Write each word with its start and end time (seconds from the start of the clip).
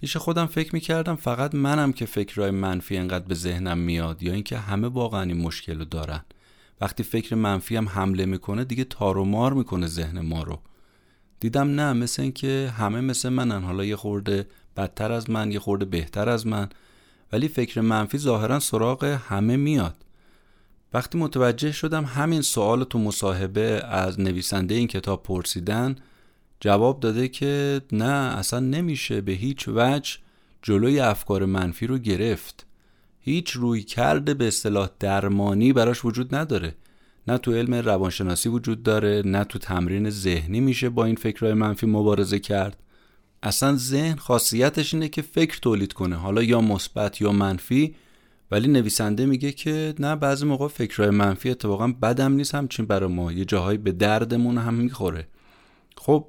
پیش 0.00 0.16
خودم 0.16 0.46
فکر 0.46 0.74
می‌کردم 0.74 1.16
فقط 1.16 1.54
منم 1.54 1.92
که 1.92 2.06
فکرهای 2.06 2.50
منفی 2.50 2.96
انقدر 2.96 3.24
به 3.24 3.34
ذهنم 3.34 3.78
میاد 3.78 4.22
یا 4.22 4.32
اینکه 4.32 4.58
همه 4.58 4.88
واقعا 4.88 5.22
این 5.22 5.42
مشکل 5.42 5.78
رو 5.78 5.84
دارن. 5.84 6.24
وقتی 6.80 7.02
فکر 7.02 7.34
منفی 7.34 7.76
هم 7.76 7.88
حمله 7.88 8.26
می‌کنه 8.26 8.64
دیگه 8.64 8.84
تار 8.84 9.18
و 9.18 9.24
مار 9.24 9.52
می‌کنه 9.52 9.86
ذهن 9.86 10.20
ما 10.20 10.42
رو. 10.42 10.58
دیدم 11.40 11.80
نه 11.80 11.92
مثل 11.92 12.22
اینکه 12.22 12.72
همه 12.78 13.00
مثل 13.00 13.28
منن. 13.28 13.62
حالا 13.62 13.84
یه 13.84 13.96
خورده 13.96 14.46
بدتر 14.76 15.12
از 15.12 15.30
من 15.30 15.52
یه 15.52 15.58
خورده 15.58 15.84
بهتر 15.84 16.28
از 16.28 16.46
من. 16.46 16.68
ولی 17.32 17.48
فکر 17.48 17.80
منفی 17.80 18.18
ظاهرا 18.18 18.60
سراغ 18.60 19.04
همه 19.04 19.56
میاد. 19.56 19.94
وقتی 20.94 21.18
متوجه 21.18 21.72
شدم 21.72 22.04
همین 22.04 22.42
سوال 22.42 22.84
تو 22.84 22.98
مصاحبه 22.98 23.82
از 23.84 24.20
نویسنده 24.20 24.74
این 24.74 24.88
کتاب 24.88 25.22
پرسیدن 25.22 25.96
جواب 26.60 27.00
داده 27.00 27.28
که 27.28 27.80
نه 27.92 28.36
اصلا 28.38 28.60
نمیشه 28.60 29.20
به 29.20 29.32
هیچ 29.32 29.68
وجه 29.68 30.18
جلوی 30.62 31.00
افکار 31.00 31.44
منفی 31.44 31.86
رو 31.86 31.98
گرفت. 31.98 32.66
هیچ 33.20 33.50
روی 33.50 33.82
کرده 33.82 34.34
به 34.34 34.48
اصطلاح 34.48 34.88
درمانی 35.00 35.72
براش 35.72 36.04
وجود 36.04 36.34
نداره. 36.34 36.74
نه 37.28 37.38
تو 37.38 37.54
علم 37.54 37.74
روانشناسی 37.74 38.48
وجود 38.48 38.82
داره 38.82 39.22
نه 39.24 39.44
تو 39.44 39.58
تمرین 39.58 40.10
ذهنی 40.10 40.60
میشه 40.60 40.88
با 40.88 41.04
این 41.04 41.14
فکرهای 41.14 41.54
منفی 41.54 41.86
مبارزه 41.86 42.38
کرد. 42.38 42.82
اصلا 43.42 43.76
ذهن 43.76 44.16
خاصیتش 44.16 44.94
اینه 44.94 45.08
که 45.08 45.22
فکر 45.22 45.58
تولید 45.62 45.92
کنه 45.92 46.16
حالا 46.16 46.42
یا 46.42 46.60
مثبت 46.60 47.20
یا 47.20 47.32
منفی. 47.32 47.94
ولی 48.50 48.68
نویسنده 48.68 49.26
میگه 49.26 49.52
که 49.52 49.94
نه 49.98 50.16
بعضی 50.16 50.46
موقع 50.46 50.68
فکرهای 50.68 51.10
منفی 51.10 51.50
اتفاقا 51.50 51.88
بدم 51.88 52.32
نیست 52.32 52.54
همچین 52.54 52.86
برای 52.86 53.12
ما. 53.12 53.32
یه 53.32 53.44
جاهایی 53.44 53.78
به 53.78 53.92
دردمون 53.92 54.58
هم 54.58 54.74
می‌خوره. 54.74 55.28
خب 55.96 56.26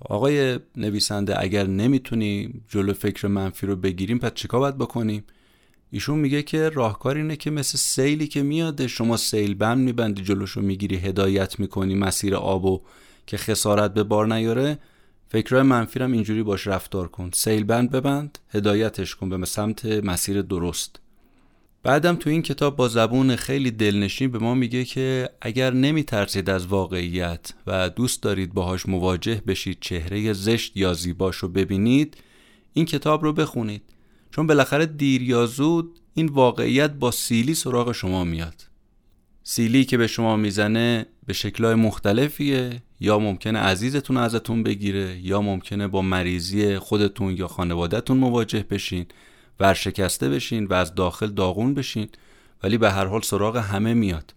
آقای 0.00 0.58
نویسنده 0.76 1.40
اگر 1.42 1.66
نمی‌تونی 1.66 2.62
جلو 2.68 2.92
فکر 2.92 3.26
منفی 3.28 3.66
رو 3.66 3.76
بگیریم 3.76 4.18
پس 4.18 4.34
چیکار 4.34 4.60
باید 4.60 4.78
بکنیم؟ 4.78 5.24
ایشون 5.90 6.18
میگه 6.18 6.42
که 6.42 6.68
راهکار 6.68 7.16
اینه 7.16 7.36
که 7.36 7.50
مثل 7.50 7.78
سیلی 7.78 8.26
که 8.26 8.42
میاده 8.42 8.88
شما 8.88 9.16
سیل 9.16 9.54
بند 9.54 9.78
میبندی 9.78 10.22
جلوش 10.22 10.50
رو 10.50 10.62
می‌گیری 10.62 10.96
هدایت 10.96 11.60
می‌کنی 11.60 11.94
مسیر 11.94 12.34
آبو 12.34 12.80
که 13.26 13.36
خسارت 13.36 13.94
به 13.94 14.02
بار 14.02 14.34
نیاره. 14.34 14.78
فکرهای 15.28 15.62
منفی 15.62 16.00
هم 16.00 16.12
اینجوری 16.12 16.42
باش 16.42 16.66
رفتار 16.66 17.08
کن. 17.08 17.30
سیل 17.34 17.64
بند 17.64 17.90
ببند 17.90 18.38
هدایتش 18.48 19.14
کن 19.14 19.28
به 19.28 19.46
سمت 19.46 19.84
مسیر 19.84 20.42
درست. 20.42 21.00
بعدم 21.82 22.16
تو 22.16 22.30
این 22.30 22.42
کتاب 22.42 22.76
با 22.76 22.88
زبون 22.88 23.36
خیلی 23.36 23.70
دلنشین 23.70 24.30
به 24.30 24.38
ما 24.38 24.54
میگه 24.54 24.84
که 24.84 25.30
اگر 25.40 25.72
نمیترسید 25.72 26.50
از 26.50 26.66
واقعیت 26.66 27.52
و 27.66 27.88
دوست 27.88 28.22
دارید 28.22 28.54
باهاش 28.54 28.86
مواجه 28.86 29.42
بشید 29.46 29.78
چهره 29.80 30.32
زشت 30.32 30.76
یا 30.76 30.94
زیباش 30.94 31.36
رو 31.36 31.48
ببینید 31.48 32.16
این 32.72 32.84
کتاب 32.84 33.22
رو 33.22 33.32
بخونید. 33.32 33.82
چون 34.30 34.46
بالاخره 34.46 34.86
دیر 34.86 35.22
یا 35.22 35.46
زود 35.46 36.00
این 36.14 36.26
واقعیت 36.26 36.90
با 36.90 37.10
سیلی 37.10 37.54
سراغ 37.54 37.92
شما 37.92 38.24
میاد. 38.24 38.66
سیلی 39.42 39.84
که 39.84 39.96
به 39.96 40.06
شما 40.06 40.36
می‌زنه 40.36 41.06
به 41.26 41.32
شکلهای 41.32 41.74
مختلفیه. 41.74 42.82
یا 43.00 43.18
ممکنه 43.18 43.58
عزیزتون 43.58 44.16
ازتون 44.16 44.62
بگیره 44.62 45.20
یا 45.22 45.40
ممکنه 45.40 45.88
با 45.88 46.02
مریضی 46.02 46.78
خودتون 46.78 47.36
یا 47.36 47.48
خانوادهتون 47.48 48.16
مواجه 48.16 48.64
بشین. 48.70 49.06
ورشکسته 49.60 50.28
بشین 50.28 50.66
و 50.66 50.74
از 50.74 50.94
داخل 50.94 51.26
داغون 51.26 51.74
بشین 51.74 52.08
ولی 52.62 52.78
به 52.78 52.90
هر 52.90 53.04
حال 53.04 53.20
سراغ 53.20 53.56
همه 53.56 53.94
میاد. 53.94 54.34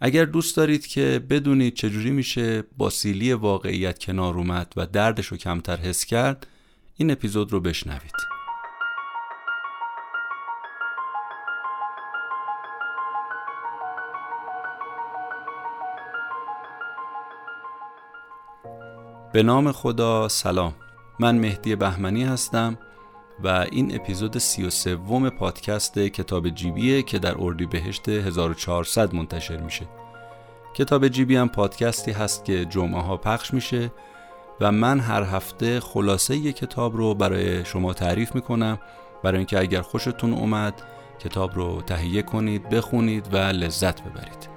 اگر 0.00 0.24
دوست 0.24 0.56
دارید 0.56 0.86
که 0.86 1.24
بدونید 1.30 1.74
چجوری 1.74 2.10
میشه 2.10 2.64
با 2.76 2.90
سیلی 2.90 3.32
واقعیت 3.32 3.98
کنار 3.98 4.34
اومد 4.34 4.72
و 4.76 4.86
دردش 4.86 5.26
رو 5.26 5.36
کمتر 5.36 5.76
حس 5.76 6.04
کرد 6.04 6.46
این 6.96 7.10
اپیزود 7.10 7.52
رو 7.52 7.60
بشنوید. 7.60 8.12
به 19.32 19.42
نام 19.42 19.72
خدا 19.72 20.28
سلام. 20.28 20.74
من 21.20 21.38
مهدی 21.38 21.76
بهمنی 21.76 22.24
هستم. 22.24 22.78
و 23.44 23.66
این 23.72 23.94
اپیزود 23.94 24.38
سی 24.38 24.64
و 24.64 24.70
سوم 24.70 25.30
پادکست 25.30 25.98
کتاب 25.98 26.48
جیبیه 26.48 27.02
که 27.02 27.18
در 27.18 27.34
اردی 27.38 27.66
بهشت 27.66 28.08
1400 28.08 29.14
منتشر 29.14 29.56
میشه. 29.56 29.86
کتاب 30.74 31.08
جیبی 31.08 31.36
هم 31.36 31.48
پادکستی 31.48 32.10
هست 32.10 32.44
که 32.44 32.64
جمعه 32.64 33.02
ها 33.02 33.16
پخش 33.16 33.54
میشه 33.54 33.92
و 34.60 34.72
من 34.72 35.00
هر 35.00 35.22
هفته 35.22 35.80
خلاصه 35.80 36.36
یک 36.36 36.56
کتاب 36.56 36.96
رو 36.96 37.14
برای 37.14 37.64
شما 37.64 37.92
تعریف 37.92 38.34
می‌کنم. 38.34 38.78
برای 39.22 39.36
اینکه 39.36 39.58
اگر 39.58 39.80
خوشتون 39.80 40.32
اومد 40.32 40.82
کتاب 41.18 41.54
رو 41.54 41.82
تهیه 41.82 42.22
کنید 42.22 42.68
بخونید 42.68 43.34
و 43.34 43.36
لذت 43.36 44.02
ببرید. 44.02 44.48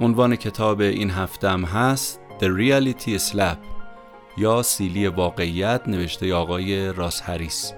عنوان 0.00 0.36
کتاب 0.36 0.80
این 0.80 1.10
هفتم 1.10 1.64
هست 1.64 2.20
The 2.40 2.44
Reality 2.44 3.18
Slap 3.30 3.77
یا 4.38 4.62
سیلی 4.62 5.06
واقعیت 5.06 5.88
نوشته 5.88 6.34
آقای 6.34 6.92
راس 6.92 7.22
هریس 7.22 7.72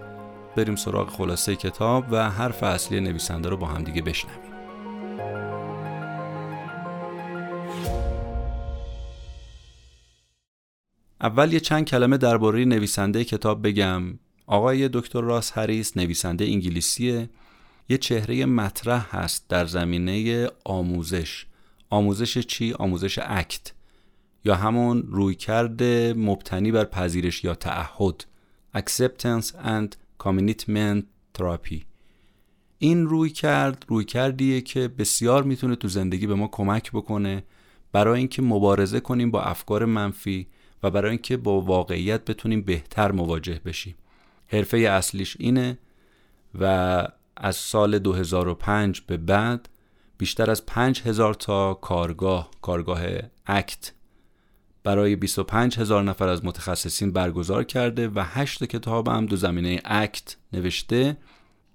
بریم 0.56 0.76
سراغ 0.76 1.08
خلاصه 1.08 1.56
کتاب 1.56 2.04
و 2.10 2.30
حرف 2.30 2.62
اصلی 2.62 3.00
نویسنده 3.00 3.48
رو 3.48 3.56
با 3.56 3.66
همدیگه 3.66 4.02
بشنویم. 4.02 4.50
اول 11.20 11.52
یه 11.52 11.60
چند 11.60 11.84
کلمه 11.84 12.16
درباره 12.16 12.64
نویسنده 12.64 13.24
کتاب 13.24 13.66
بگم. 13.66 14.18
آقای 14.46 14.88
دکتر 14.92 15.20
راس 15.20 15.58
هریس 15.58 15.96
نویسنده 15.96 16.44
انگلیسیه. 16.44 17.30
یه 17.88 17.98
چهره 17.98 18.46
مطرح 18.46 19.16
هست 19.16 19.48
در 19.48 19.66
زمینه 19.66 20.46
آموزش. 20.64 21.46
آموزش 21.90 22.38
چی؟ 22.38 22.72
آموزش 22.72 23.18
اکت. 23.22 23.72
یا 24.44 24.54
همون 24.54 25.02
رویکرد 25.02 25.82
مبتنی 26.16 26.72
بر 26.72 26.84
پذیرش 26.84 27.44
یا 27.44 27.54
تعهد 27.54 28.24
acceptance 28.76 29.52
and 29.52 29.96
commitment 30.18 31.02
therapy. 31.38 31.84
این 32.78 33.06
روی 33.06 33.30
کرد 33.30 33.84
روی 33.88 34.04
کردیه 34.04 34.60
که 34.60 34.88
بسیار 34.88 35.42
می‌تونه 35.42 35.76
تو 35.76 35.88
زندگی 35.88 36.26
به 36.26 36.34
ما 36.34 36.48
کمک 36.48 36.90
بکنه 36.92 37.44
برای 37.92 38.18
اینکه 38.18 38.42
مبارزه 38.42 39.00
کنیم 39.00 39.30
با 39.30 39.42
افکار 39.42 39.84
منفی 39.84 40.46
و 40.82 40.90
برای 40.90 41.10
اینکه 41.10 41.36
با 41.36 41.60
واقعیت 41.60 42.24
بتونیم 42.24 42.62
بهتر 42.62 43.12
مواجه 43.12 43.60
بشیم. 43.64 43.94
حرفه 44.48 44.78
اصلیش 44.78 45.36
اینه 45.40 45.78
و 46.60 47.06
از 47.36 47.56
سال 47.56 47.98
2005 47.98 49.00
به 49.00 49.16
بعد 49.16 49.68
بیشتر 50.18 50.50
از 50.50 50.66
5000 50.66 51.34
تا 51.34 51.74
کارگاه 51.74 52.50
کارگاه 52.62 53.00
اکت 53.46 53.92
برای 54.84 55.16
25 55.16 55.78
هزار 55.78 56.02
نفر 56.02 56.28
از 56.28 56.44
متخصصین 56.44 57.12
برگزار 57.12 57.64
کرده 57.64 58.08
و 58.08 58.24
8 58.26 58.64
کتاب 58.64 59.08
هم 59.08 59.26
دو 59.26 59.36
زمینه 59.36 59.80
اکت 59.84 60.36
نوشته. 60.52 61.16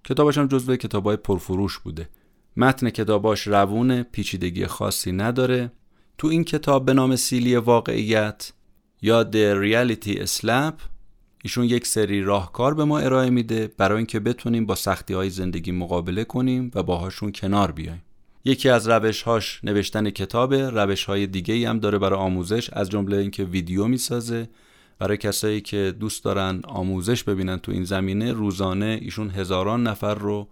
کتابش 0.03 0.37
هم 0.37 0.47
جزو 0.47 0.75
کتابای 0.75 1.15
پرفروش 1.15 1.79
بوده. 1.79 2.09
متن 2.57 2.89
کتاباش 2.89 3.47
روون 3.47 4.03
پیچیدگی 4.03 4.65
خاصی 4.65 5.11
نداره. 5.11 5.71
تو 6.17 6.27
این 6.27 6.43
کتاب 6.43 6.85
به 6.85 6.93
نام 6.93 7.15
سیلی 7.15 7.55
واقعیت 7.55 8.53
یا 9.01 9.23
The 9.31 9.55
Reality 9.63 10.27
Slap 10.27 10.73
ایشون 11.43 11.65
یک 11.65 11.87
سری 11.87 12.21
راهکار 12.21 12.73
به 12.73 12.85
ما 12.85 12.99
ارائه 12.99 13.29
میده 13.29 13.71
برای 13.77 13.97
اینکه 13.97 14.19
بتونیم 14.19 14.65
با 14.65 14.75
سختی 14.75 15.13
های 15.13 15.29
زندگی 15.29 15.71
مقابله 15.71 16.23
کنیم 16.23 16.71
و 16.75 16.83
باهاشون 16.83 17.31
کنار 17.31 17.71
بیایم. 17.71 18.01
یکی 18.47 18.69
از 18.69 18.89
روشهاش 18.89 19.59
نوشتن 19.63 20.09
کتابه 20.09 20.69
روش 20.69 21.03
های 21.03 21.27
دیگه 21.27 21.53
ای 21.53 21.65
هم 21.65 21.79
داره 21.79 21.97
برای 21.97 22.19
آموزش 22.19 22.69
از 22.73 22.89
جمله 22.89 23.17
اینکه 23.17 23.43
ویدیو 23.43 23.87
می‌سازه. 23.87 24.49
برای 24.99 25.17
کسایی 25.17 25.61
که 25.61 25.95
دوست 25.99 26.23
دارن 26.23 26.61
آموزش 26.67 27.23
ببینن 27.23 27.57
تو 27.57 27.71
این 27.71 27.83
زمینه 27.83 28.31
روزانه 28.31 28.99
ایشون 29.01 29.29
هزاران 29.29 29.87
نفر 29.87 30.15
رو 30.15 30.47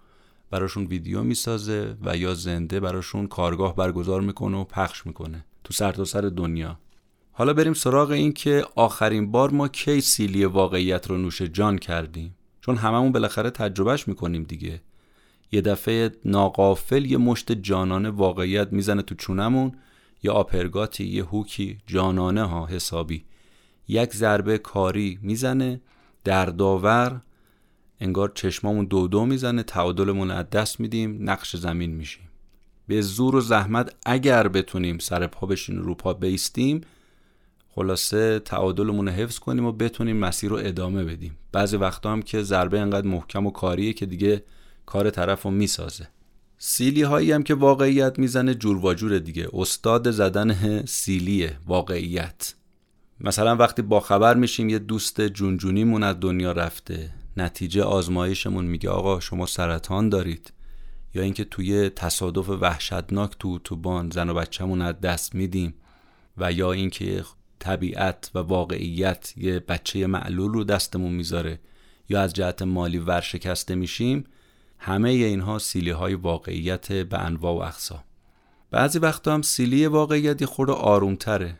براشون 0.51 0.85
ویدیو 0.85 1.23
می‌سازه 1.23 1.95
و 2.05 2.17
یا 2.17 2.33
زنده 2.33 2.79
براشون 2.79 3.27
کارگاه 3.27 3.75
برگزار 3.75 4.21
می‌کنه 4.21 4.57
و 4.57 4.63
پخش 4.63 5.05
می‌کنه 5.05 5.45
تو 5.63 5.73
سرتاسر 5.73 6.21
سر 6.21 6.27
دنیا. 6.27 6.79
حالا 7.31 7.53
بریم 7.53 7.73
سراغ 7.73 8.11
این 8.11 8.33
که 8.33 8.65
آخرین 8.75 9.31
بار 9.31 9.49
ما 9.49 9.67
کی 9.67 10.01
سیلی 10.01 10.45
واقعیت 10.45 11.07
رو 11.07 11.17
نوش 11.17 11.41
جان 11.41 11.77
کردیم. 11.77 12.35
چون 12.61 12.75
هممون 12.75 13.11
بالاخره 13.11 13.49
تجربهش 13.49 14.07
می‌کنیم 14.07 14.43
دیگه. 14.43 14.81
یه 15.53 15.61
دفعه 15.61 16.11
ناقافل 16.25 17.05
یه 17.05 17.17
مشت 17.17 17.51
جانانه 17.51 18.09
واقعیت 18.09 18.73
می‌زنه 18.73 19.01
تو 19.01 19.15
چونمون. 19.15 19.71
یه 20.23 20.31
آپرگاتی 20.31 21.05
یه 21.05 21.23
هوکی 21.23 21.77
جانانه 21.87 22.43
ها 22.43 22.65
حسابی. 22.65 23.25
یک 23.87 24.13
ضربه 24.13 24.57
کاری 24.57 25.19
می‌زنه 25.21 25.81
دردآور 26.23 27.21
انگار 27.99 28.31
چشمامون 28.35 28.85
دو 28.85 29.07
دو 29.07 29.25
می‌زنه 29.25 29.63
تعادلمون 29.63 30.31
از 30.31 30.49
دست 30.49 30.79
میدیم 30.79 31.29
نقش 31.29 31.55
زمین 31.55 31.91
میشیم. 31.91 32.29
به 32.87 33.01
زور 33.01 33.35
و 33.35 33.41
زحمت 33.41 33.95
اگر 34.05 34.47
بتونیم 34.47 34.97
سر 34.97 35.27
پا 35.27 35.47
بشین 35.47 35.77
رو 35.77 35.95
پا 35.95 36.13
بیستیم 36.13 36.81
خلاصه 37.69 38.39
تعادلمون 38.39 39.07
رو 39.07 39.13
حفظ 39.13 39.39
کنیم 39.39 39.65
و 39.65 39.71
بتونیم 39.71 40.17
مسیر 40.17 40.49
رو 40.49 40.57
ادامه 40.57 41.03
بدیم. 41.03 41.37
بعضی 41.51 41.77
وقتا 41.77 42.11
هم 42.11 42.21
که 42.21 42.41
ضربه 42.41 42.79
انقدر 42.79 43.07
محکم 43.07 43.45
و 43.45 43.51
کاریه 43.51 43.93
که 43.93 44.05
دیگه 44.05 44.43
کار 44.85 45.09
طرف 45.09 45.41
رو 45.41 45.51
می‌سازه. 45.51 46.07
سیلی 46.57 47.01
هایی 47.01 47.31
هم 47.31 47.43
که 47.43 47.55
واقعیت 47.55 48.19
می‌زنه 48.19 48.53
جور 48.53 48.85
و 48.85 48.93
جور 48.93 49.19
دیگه. 49.19 49.47
استاد 49.53 50.11
زدن 50.11 50.85
سیلی 50.85 51.49
واقعیت. 51.67 52.53
مثلا 53.19 53.55
وقتی 53.55 53.81
با 53.81 53.99
خبر 53.99 54.35
میشیم 54.35 54.69
یه 54.69 54.79
دوست 54.79 55.21
جونجونیمون 55.21 56.03
از 56.03 56.15
دنیا 56.19 56.51
رفته. 56.51 57.09
نتیجه 57.37 57.83
آزمایشمون 57.83 58.65
میگه 58.65 58.89
آقا 58.89 59.19
شما 59.19 59.45
سرطان 59.45 60.09
دارید. 60.09 60.53
یا 61.13 61.21
اینکه 61.21 61.43
توی 61.43 61.89
تصادف 61.89 62.49
وحشتناک 62.49 63.31
تو 63.39 63.49
اتوبان 63.49 64.09
زن 64.09 64.29
و 64.29 64.33
بچه‌مون 64.33 64.81
از 64.81 65.01
دست 65.01 65.35
میدیم. 65.35 65.73
و 66.37 66.51
یا 66.51 66.71
اینکه 66.71 67.23
طبیعت 67.59 68.31
و 68.35 68.39
واقعیت 68.39 69.33
یه 69.37 69.59
بچه 69.59 70.07
معلول 70.07 70.53
رو 70.53 70.63
دستمون 70.63 71.13
می‌ذاره. 71.13 71.59
یا 72.09 72.21
از 72.21 72.33
جهت 72.33 72.61
مالی 72.61 72.97
ورشکسته 72.97 73.75
میشیم 73.75 74.23
همه 74.85 75.09
اینها 75.09 75.59
سیلی 75.59 75.89
های 75.89 76.13
واقعیت 76.13 76.93
به 76.93 77.19
انواع 77.19 77.53
و 77.53 77.57
اقسام 77.57 78.03
بعضی 78.71 78.99
وقتا 78.99 79.33
هم 79.33 79.41
سیلی 79.41 79.85
واقعیت 79.85 80.41
یه 80.41 80.47
خورده 80.47 80.73
آرومتره. 80.73 81.57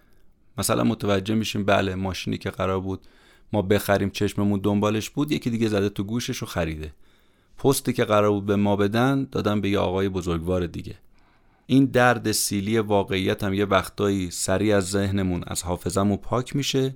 مثلا 0.57 0.83
متوجه 0.83 1.35
میشیم 1.35 1.65
بله 1.65 1.95
ماشینی 1.95 2.37
که 2.37 2.49
قرار 2.49 2.79
بود 2.79 2.99
ما 3.53 3.61
بخریم 3.61 4.09
چشممون 4.09 4.59
دنبالش 4.59 5.09
بود 5.09 5.31
یکی 5.31 5.49
دیگه 5.49 5.67
زده 5.67 5.89
تو 5.89 6.03
گوشش 6.03 6.43
و 6.43 6.45
خریده. 6.45 6.93
پستی 7.57 7.93
که 7.93 8.05
قرار 8.05 8.29
بود 8.29 8.45
به 8.45 8.55
ما 8.55 8.75
بدن 8.75 9.27
دادن 9.31 9.61
به 9.61 9.69
یه 9.69 9.79
آقای 9.79 10.09
بزرگوار 10.09 10.67
دیگه. 10.67 10.95
این 11.65 11.85
درد 11.85 12.31
سیلی 12.31 12.79
واقعیت 12.79 13.43
هم 13.43 13.53
یه 13.53 13.65
وقتایی 13.65 14.31
سریع 14.31 14.77
از 14.77 14.89
ذهنمون 14.89 15.43
از 15.47 15.63
حافظمون 15.63 16.17
پاک 16.17 16.55
میشه. 16.55 16.95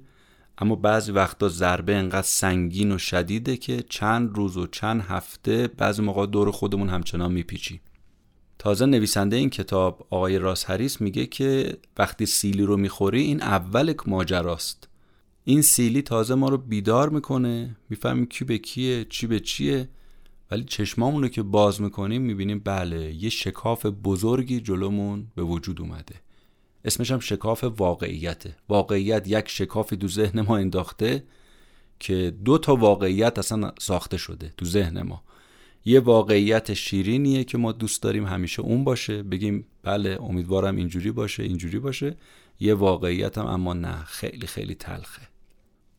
اما 0.58 0.76
بعضی 0.76 1.12
وقتا 1.12 1.50
ضربه 1.50 1.96
انقدر 1.96 2.22
سنگین 2.22 2.92
و 2.92 2.98
شدیده 2.98 3.58
که 3.58 3.84
چند 3.90 4.36
روز 4.38 4.58
و 4.58 4.68
چند 4.68 5.02
هفته 5.02 5.68
بعضی 5.68 6.02
موقع 6.02 6.26
دور 6.26 6.52
خودمون 6.52 6.90
همچنان 6.90 7.32
میپیچی. 7.32 7.82
تازه 8.60 8.86
نویسنده 8.86 9.36
این 9.36 9.50
کتاب 9.50 10.08
آقای 10.10 10.40
راس 10.40 10.70
هریس 10.70 11.02
میگه 11.02 11.26
که 11.26 11.78
وقتی 11.98 12.26
سیلی 12.26 12.64
رو 12.64 12.78
می‌خوری 12.78 13.22
این 13.22 13.42
اول 13.42 13.94
ماجراست. 14.08 14.90
این 15.44 15.62
سیلی 15.62 16.02
تازه 16.02 16.36
ما 16.36 16.50
رو 16.50 16.58
بیدار 16.58 17.10
می‌کنه 17.10 17.76
می‌فهمیم 17.90 18.26
کی 18.26 18.46
به 18.46 18.58
کیه 18.58 19.06
چی 19.06 19.28
به 19.28 19.40
چیه 19.40 19.90
ولی 20.52 20.64
چشمامون 20.64 21.22
رو 21.22 21.28
که 21.28 21.44
باز 21.44 21.82
می‌کنیم 21.82 22.22
می‌بینیم 22.22 22.60
بله 22.60 23.14
یه 23.14 23.30
شکاف 23.30 23.86
بزرگی 23.86 24.60
جلومون 24.60 25.28
به 25.36 25.44
وجود 25.44 25.82
اومده. 25.82 26.16
اسمش 26.88 27.12
هم 27.12 27.20
شکاف 27.20 27.64
واقعیته 27.64 28.56
واقعیت 28.70 29.28
یک 29.28 29.50
شکافی 29.50 29.98
تو 29.98 30.08
ذهن 30.08 30.42
ما 30.42 30.58
انداخته 30.58 31.24
که 32.00 32.34
دو 32.46 32.58
تا 32.58 32.76
واقعیت 32.76 33.40
اصلا 33.40 33.72
ساخته 33.80 34.18
شده 34.18 34.54
تو 34.58 34.66
ذهن 34.66 35.02
ما. 35.02 35.24
یه 35.86 36.00
واقعیت 36.00 36.74
شیرینیه 36.74 37.44
که 37.44 37.58
ما 37.58 37.72
دوست 37.72 38.04
داریم 38.04 38.26
همیشه 38.26 38.62
اون 38.62 38.84
باشه. 38.84 39.24
بگیم 39.24 39.66
بله 39.84 40.18
امیدوارم 40.22 40.76
اینجوری 40.76 41.12
باشه 41.12 41.44
اینجوری 41.44 41.80
باشه. 41.80 42.16
یه 42.60 42.74
واقعیت 42.74 43.38
هم 43.38 43.46
اما 43.46 43.74
نه 43.74 44.04
خیلی 44.04 44.48
خیلی 44.48 44.76
تلخه. 44.76 45.22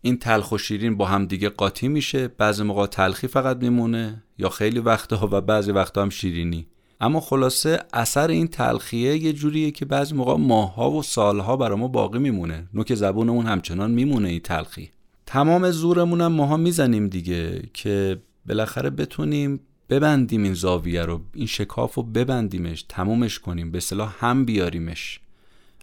این 0.00 0.18
تلخ 0.18 0.52
و 0.52 0.58
شیرین 0.58 0.96
با 0.96 1.06
هم 1.06 1.26
دیگه 1.26 1.48
قاطی 1.48 1.88
میشه. 1.88 2.28
بعضی 2.28 2.62
موقع 2.62 2.86
تلخی 2.86 3.26
فقط 3.26 3.56
میمونه 3.56 4.22
یا 4.38 4.48
خیلی 4.48 4.78
وقتها 4.78 5.28
و 5.32 5.40
بعضی 5.40 5.72
وقتها 5.72 6.02
هم 6.02 6.10
شیرینی. 6.10 6.66
اما 7.00 7.20
خلاصه 7.20 7.80
اثر 7.92 8.28
این 8.28 8.48
تلخیه 8.48 9.16
یه 9.16 9.32
جوریه 9.32 9.70
که 9.70 9.84
بعضی 9.84 10.14
موقع 10.14 10.36
ماهها 10.36 10.90
و 10.90 11.02
سالها 11.02 11.56
برای 11.56 11.78
ما 11.78 11.88
باقی 11.88 12.18
میمونه. 12.18 12.68
نوک 12.74 12.94
زبونمون 12.94 13.46
همچنان 13.46 13.90
میمونه 13.90 14.28
این 14.28 14.40
تلخی. 14.40 14.90
تمام 15.26 15.70
زورمون 15.70 16.20
هم 16.20 16.32
ماها 16.32 16.56
می‌زنیم 16.56 17.08
دیگه 17.08 17.62
که 17.74 18.22
بالاخره 18.48 18.90
بتونیم 18.90 19.60
ببندیم 19.90 20.42
این 20.42 20.54
زاویه 20.54 21.02
رو 21.02 21.20
این 21.34 21.46
شکاف 21.46 21.94
رو 21.94 22.02
ببندیمش 22.02 22.84
تمومش 22.88 23.38
کنیم 23.38 23.70
به 23.70 23.80
صلاح 23.80 24.14
هم 24.18 24.44
بیاریمش. 24.44 25.20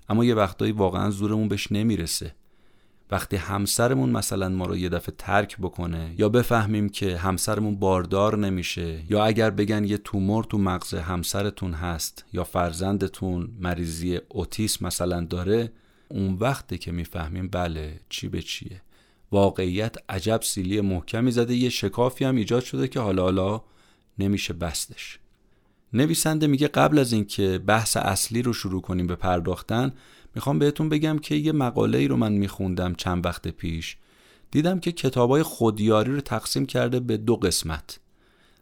اما 0.10 0.26
یه 0.26 0.36
وقتایی 0.36 0.72
واقعا 0.72 1.10
زورمون 1.10 1.48
بهش 1.48 1.72
نمی‌رسه. 1.72 2.36
وقتی 3.12 3.36
همسرمون 3.36 4.10
مثلا 4.10 4.50
ما 4.50 4.66
رو 4.66 4.78
یه 4.78 4.90
دفعه 4.90 5.16
ترک 5.18 5.57
بکنه 5.57 6.16
یا 6.18 6.30
بفهمیم 6.30 6.90
که 6.90 7.18
همسرمون 7.18 7.75
باردار 7.75 8.38
نمیشه 8.38 9.04
یا 9.10 9.25
اگر 9.25 9.50
بگن 9.50 9.84
یه 9.84 9.98
تومور 9.98 10.44
تو 10.44 10.57
مغز 10.57 10.94
همسرتون 10.94 11.74
هست 11.74 12.25
یا 12.34 12.44
فرزندتون 12.44 13.50
مریضی 13.60 14.19
اوتیسم 14.30 14.86
مثلا 14.86 15.22
داره 15.22 15.72
اون 16.10 16.34
وقته 16.34 16.78
که 16.78 16.92
می‌فهمیم 16.92 17.48
بله 17.48 18.00
چی 18.10 18.28
به 18.28 18.42
چیه. 18.42 18.81
واقعیت 19.31 19.96
عجب 20.10 20.40
سیلی 20.44 20.81
محکمی 20.81 21.31
زده 21.31 21.56
یه 21.56 21.69
شکافی 21.69 22.25
هم 22.25 22.36
ایجاد 22.36 22.63
شده 22.63 22.88
که 22.88 23.00
حالا 23.00 23.24
حالا 23.24 23.62
نمیشه 24.19 24.54
بستش. 24.54 25.19
نویسنده 25.94 26.48
میگه 26.48 26.68
قبل 26.68 27.00
از 27.00 27.13
اینکه 27.13 27.58
بحث 27.58 27.98
اصلی 27.98 28.42
رو 28.42 28.54
شروع 28.54 28.81
کنیم 28.81 29.08
به 29.08 29.16
پرداختن 29.16 29.94
می‌خوام 30.36 30.60
بهتون 30.60 30.90
بگم 30.90 31.20
که 31.20 31.36
یه 31.36 31.52
مقاله 31.52 31.98
ای 31.98 32.08
رو 32.08 32.18
من 32.18 32.34
میخوندم 32.34 32.94
چند 32.94 33.26
وقت 33.26 33.48
پیش. 33.48 33.98
دیدم 34.52 34.80
که 34.80 34.92
کتابای 34.92 35.44
خودیاری 35.44 36.12
رو 36.12 36.22
تقسیم 36.22 36.66
کرده 36.66 37.00
به 37.00 37.18
دو 37.18 37.36
قسمت. 37.36 38.00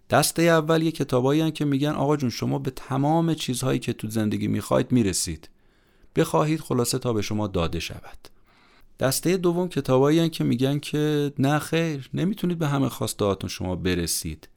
دسته 0.10 0.42
اول 0.42 0.82
یه 0.82 0.92
کتابایی 0.92 1.52
که 1.52 1.66
میگن 1.66 1.90
آقا 1.90 2.18
جون 2.18 2.30
شما 2.30 2.60
به 2.60 2.72
تمام 2.72 3.34
چیزهایی 3.34 3.80
که 3.80 3.94
تو 3.94 4.10
زندگی 4.10 4.48
می‌خواید 4.48 4.92
می‌رسید. 4.92 5.50
بخواهید 6.16 6.60
خلاصه 6.60 7.00
تا 7.00 7.14
به 7.14 7.22
شما 7.22 7.48
داده 7.48 7.80
شود. 7.80 8.28
دسته 9.00 9.38
دوم 9.38 9.70
کتابایی 9.70 10.30
که 10.30 10.44
میگن 10.44 10.80
که 10.80 11.34
نه 11.40 11.60
خیر 11.60 12.10
نمی‌تونید 12.14 12.60
به 12.60 12.68
همه 12.68 12.90
خواسته 12.90 13.48
شما 13.48 13.76
برسید. 13.76 14.48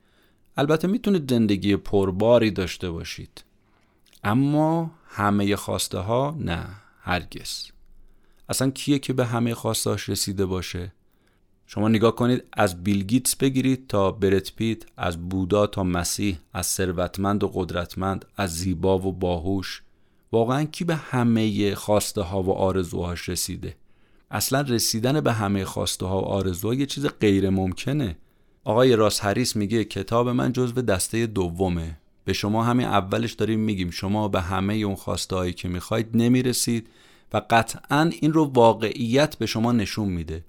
البته 0.56 0.88
می‌تونید 0.88 1.30
زندگی 1.30 1.76
پرباری 1.76 2.50
داشته 2.50 2.90
باشید. 2.90 3.44
اما 4.24 4.90
همه 5.08 5.56
خواسته 5.56 5.98
ها 5.98 6.36
نه. 6.40 6.66
هرگز. 7.06 7.70
اصلا 8.48 8.70
کیه 8.70 8.98
که 8.98 9.12
به 9.12 9.26
همه 9.26 9.54
خواستاش 9.54 10.08
رسیده 10.08 10.46
باشه؟ 10.46 10.92
شما 11.66 11.88
نگاه 11.88 12.16
کنید 12.16 12.44
از 12.52 12.84
بیلگیتس 12.84 13.36
بگیرید 13.36 13.86
تا 13.88 14.10
برت 14.10 14.52
پیت 14.56 14.82
از 14.96 15.28
بودا 15.28 15.66
تا 15.66 15.82
مسیح 15.82 16.38
از 16.52 16.66
ثروتمند 16.66 17.44
و 17.44 17.50
قدرتمند 17.54 18.24
از 18.36 18.56
زیبا 18.56 18.98
و 18.98 19.12
باهوش. 19.12 19.82
واقعا 20.32 20.64
کی 20.64 20.84
به 20.84 20.94
همه 20.94 21.74
خواسته 21.74 22.20
ها 22.20 22.42
و 22.42 22.52
آرزوهاش 22.52 23.28
رسیده؟ 23.28 23.76
اصلا 24.30 24.60
رسیدن 24.60 25.20
به 25.20 25.32
همه 25.32 25.64
خواسته 25.64 26.06
ها 26.06 26.20
و 26.20 26.24
آرزوها 26.24 26.74
یه 26.74 26.86
چیز 26.86 27.06
غیر 27.06 27.50
ممکنه 27.50 28.16
آقای 28.64 28.96
راس 28.96 29.24
هریس 29.24 29.56
میگه 29.56 29.84
کتاب 29.84 30.28
من 30.28 30.52
جزو 30.52 30.82
دسته 30.82 31.26
دومه. 31.26 31.98
به 32.26 32.33
شما 32.33 32.64
همین 32.64 32.87
اولش 32.87 33.33
داریم 33.33 33.61
میگیم. 33.61 33.90
شما 33.90 34.28
به 34.28 34.40
همه 34.40 34.75
اون 34.75 34.95
خواسته 34.95 35.37
هایی 35.37 35.52
که 35.52 35.68
می‌خواید 35.68 36.09
نمی‌رسید 36.14 36.88
و 37.33 37.42
قطعا 37.50 38.11
این 38.21 38.33
رو 38.33 38.45
واقعیت 38.45 39.37
به 39.37 39.47
شما 39.47 39.73
نشون 39.73 40.09
میده. 40.09 40.45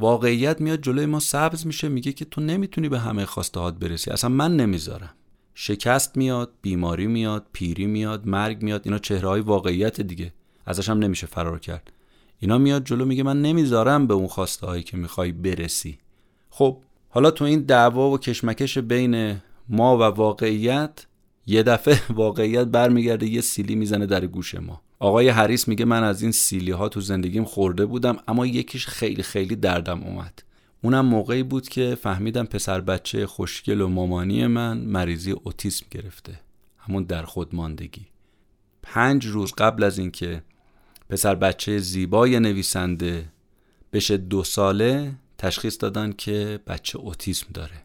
واقعیت 0.00 0.60
میاد 0.60 0.80
جلوی 0.80 1.06
ما 1.06 1.20
سبز 1.20 1.66
میشه 1.66 1.88
میگه 1.88 2.12
که 2.12 2.24
تو 2.24 2.40
نمی‌تونی 2.40 2.88
به 2.88 2.98
همه 2.98 3.24
خواسته 3.24 3.60
هات 3.60 3.74
برسی. 3.74 4.10
اصلا 4.10 4.30
من 4.30 4.56
نمی‌ذارم. 4.56 5.14
شکست 5.54 6.16
میاد 6.16 6.52
بیماری 6.62 7.06
میاد 7.06 7.46
پیری 7.52 7.86
میاد 7.86 8.26
مرگ 8.26 8.62
میاد 8.62 8.82
اینا 8.84 8.98
چهره 8.98 9.28
های 9.28 9.40
واقعیت 9.40 10.00
دیگه. 10.00 10.32
ازش 10.66 10.88
هم 10.88 10.98
نمیشه 10.98 11.26
فرار 11.26 11.58
کرد. 11.58 11.92
اینا 12.38 12.58
میاد 12.58 12.84
جلو 12.84 13.04
میگه 13.04 13.22
من 13.22 13.42
نمی‌ذارم 13.42 14.06
به 14.06 14.14
اون 14.14 14.26
خواسته 14.26 14.66
هایی 14.66 14.82
که 14.82 14.96
می‌خوای 14.96 15.32
برسی. 15.32 15.98
خب 16.50 16.78
حالا 17.08 17.30
تو 17.30 17.44
این 17.44 17.60
دعوا 17.60 18.10
و 18.10 18.18
کشمکش 18.18 18.78
بین 18.78 19.42
ما 19.68 19.98
و 19.98 20.02
واقعیت 20.02 21.06
یه 21.46 21.62
دفعه 21.62 22.00
واقعیت 22.14 22.66
برمیگرده 22.66 23.26
یه 23.26 23.40
سیلی 23.40 23.74
می‌زنه 23.74 24.06
در 24.06 24.26
گوش 24.26 24.54
ما. 24.54 24.82
آقای 24.98 25.28
هریس 25.28 25.68
میگه 25.68 25.84
من 25.84 26.04
از 26.04 26.22
این 26.22 26.32
سیلی 26.32 26.70
ها 26.70 26.88
تو 26.88 27.00
زندگیم 27.00 27.44
خورده 27.44 27.86
بودم 27.86 28.16
اما 28.28 28.46
یکیش 28.46 28.86
خیلی 28.86 29.22
خیلی 29.22 29.56
دردم 29.56 30.02
اومد. 30.02 30.42
اونم 30.82 31.06
موقعی 31.06 31.42
بود 31.42 31.68
که 31.68 31.94
فهمیدم 31.94 32.44
پسر 32.44 32.80
بچه 32.80 33.26
خوشگل 33.26 33.80
و 33.80 33.88
مامانی 33.88 34.46
من 34.46 34.78
مریضی 34.78 35.30
اوتیسم 35.30 35.86
گرفته. 35.90 36.40
همون 36.78 37.02
در 37.02 37.22
خود 37.22 37.54
ماندگی 37.54 38.06
پنج 38.82 39.26
روز 39.26 39.52
قبل 39.52 39.82
از 39.84 39.98
اینکه 39.98 40.42
پسر 41.08 41.34
بچه 41.34 41.78
زیبای 41.78 42.40
نویسنده 42.40 43.24
بشه 43.92 44.16
دو 44.16 44.44
ساله 44.44 45.14
تشخیص 45.38 45.76
دادن 45.80 46.12
که 46.12 46.60
بچه 46.66 46.98
اوتیسم 46.98 47.46
داره. 47.54 47.82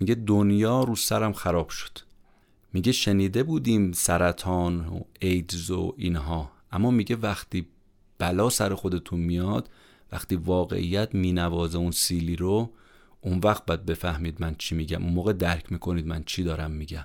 میگه 0.00 0.14
دنیا 0.14 0.84
رو 0.84 0.96
سرم 0.96 1.32
خراب 1.32 1.68
شد. 1.68 1.98
میگه 2.72 2.92
شنیده 2.92 3.42
بودیم 3.42 3.92
سرطان 3.92 4.86
و 4.86 5.00
ایدز 5.20 5.70
و 5.70 5.94
اینها 5.96 6.50
اما 6.72 6.90
میگه 6.90 7.16
وقتی 7.16 7.66
بلا 8.18 8.50
سر 8.50 8.74
خودتون 8.74 9.20
میاد 9.20 9.70
وقتی 10.12 10.36
واقعیت 10.36 11.14
مینوازه 11.14 11.78
اون 11.78 11.90
سیلی 11.90 12.36
رو 12.36 12.70
اون 13.20 13.40
وقت 13.44 13.66
باید 13.66 13.86
بفهمید 13.86 14.36
من 14.40 14.54
چی 14.58 14.74
میگم. 14.74 15.02
اون 15.02 15.12
موقع 15.12 15.32
درک 15.32 15.72
می‌کنید 15.72 16.06
من 16.06 16.22
چی 16.26 16.42
دارم 16.42 16.70
میگم. 16.70 17.04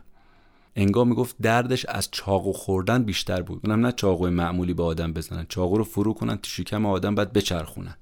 انگار 0.75 1.05
می‌گفت 1.05 1.35
دردش 1.41 1.85
از 1.85 2.09
چاقو 2.11 2.51
خوردن 2.53 3.03
بیشتر 3.03 3.41
بود. 3.41 3.61
اونم 3.63 3.85
نه 3.85 3.91
چاقوی 3.91 4.31
معمولی 4.31 4.73
به 4.73 4.83
آدم 4.83 5.13
بزنن. 5.13 5.45
چاقو 5.49 5.77
رو 5.77 5.83
فرو 5.83 6.13
کنن 6.13 6.35
تو 6.35 6.49
شکم 6.49 6.85
آدم 6.85 7.15
بعد 7.15 7.33
بچرخونن. 7.33 7.97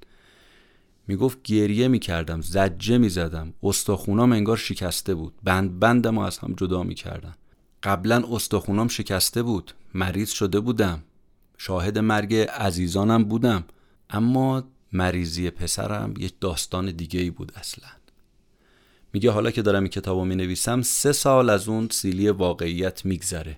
می‌گفت 1.07 1.43
گریه 1.43 1.87
می‌کردم 1.87 2.41
زجه 2.41 2.97
می‌زدم. 2.97 3.53
استخونام 3.63 4.31
انگار 4.31 4.57
شکسته 4.57 5.15
بود. 5.15 5.33
بند 5.43 5.79
بندم 5.79 6.17
از 6.17 6.37
هم 6.37 6.53
جدا 6.57 6.83
می‌کردن. 6.83 7.35
قبلا 7.83 8.23
استخونام 8.31 8.87
شکسته 8.87 9.43
بود. 9.43 9.73
مریض 9.93 10.31
شده 10.31 10.59
بودم. 10.59 11.03
شاهد 11.57 11.97
مرگ 11.97 12.35
عزیزانم 12.35 13.23
بودم. 13.23 13.63
اما 14.09 14.63
مریضی 14.93 15.49
پسرم 15.49 16.13
یک 16.17 16.33
داستان 16.39 16.91
دیگه 16.91 17.19
ای 17.19 17.29
بود 17.29 17.51
اصلا. 17.55 17.89
میگه 19.13 19.31
حالا 19.31 19.51
که 19.51 19.61
دارم 19.61 19.83
این 19.83 19.89
کتابو 19.89 20.25
می 20.25 20.35
نویسم 20.35 20.81
سه 20.81 21.11
سال 21.11 21.49
از 21.49 21.67
اون 21.67 21.87
سیلی 21.91 22.29
واقعیت 22.29 23.05
میگذره. 23.05 23.57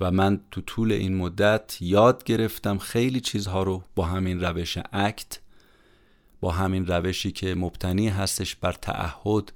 و 0.00 0.10
من 0.10 0.40
تو 0.50 0.60
طول 0.60 0.92
این 0.92 1.16
مدت 1.16 1.76
یاد 1.80 2.24
گرفتم 2.24 2.78
خیلی 2.78 3.20
چیزها 3.20 3.62
رو 3.62 3.82
با 3.94 4.04
همین 4.04 4.40
روش 4.40 4.78
اکت 4.92 5.38
با 6.40 6.50
همین 6.50 6.86
روشی 6.86 7.32
که 7.32 7.54
مبتنی 7.54 8.08
هستش 8.08 8.56
بر 8.56 8.72
تعهد 8.72 9.52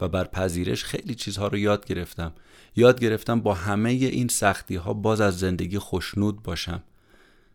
و 0.00 0.08
بر 0.08 0.24
پذیرش 0.24 0.84
خیلی 0.84 1.14
چیزها 1.14 1.48
رو 1.48 1.58
یاد 1.58 1.86
گرفتم. 1.86 2.32
یاد 2.76 3.00
گرفتم 3.00 3.40
با 3.40 3.54
همه 3.54 3.90
این 3.90 4.28
سختی 4.28 4.76
ها 4.76 4.92
باز 4.92 5.20
از 5.20 5.38
زندگی 5.38 5.78
خوشنود 5.78 6.42
باشم. 6.42 6.82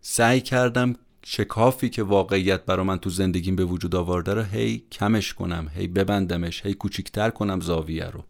سعی 0.02 0.42
کردم 0.42 0.96
شکافی 1.26 1.90
که 1.90 2.04
واقعیت 2.04 2.66
برا 2.66 2.84
من 2.84 2.98
تو 2.98 3.10
زندگیم 3.10 3.56
به 3.56 3.66
وجود 3.66 3.96
آورده 3.96 4.34
رو 4.34 4.42
هی 4.42 4.84
کمش 4.92 5.34
کنم 5.34 5.72
هی 5.76 5.88
ببندمش 5.88 6.66
هی 6.66 6.74
کوچیکتر 6.74 7.30
کنم 7.30 7.60
زاویه 7.60 8.06
رو. 8.06 8.24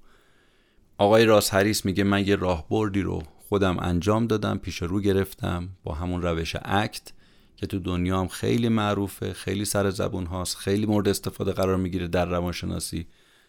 آقای 0.98 1.26
راس 1.26 1.54
هریس 1.54 1.86
میگه 1.86 2.04
من 2.04 2.28
یه 2.28 2.36
راهبردی 2.36 3.02
رو 3.02 3.24
خودم 3.50 3.80
انجام 3.80 4.28
دادم 4.28 4.58
پیش 4.58 4.82
رو 4.82 5.02
گرفتم 5.02 5.70
با 5.84 5.94
همون 5.94 6.22
روش 6.22 6.56
اکت 6.62 7.12
که 7.56 7.68
تو 7.68 7.80
دنیا 7.80 8.20
هم 8.20 8.28
خیلی 8.28 8.70
معروفه 8.70 9.34
خیلی 9.34 9.66
سر 9.66 9.90
زبون 9.90 10.26
هاست 10.26 10.58
خیلی 10.58 10.86
مورد 10.86 11.08
استفاده 11.08 11.52
قرار 11.52 11.78
می‌گیره 11.78 12.08
در 12.08 12.26
روانشناسی. 12.26 13.08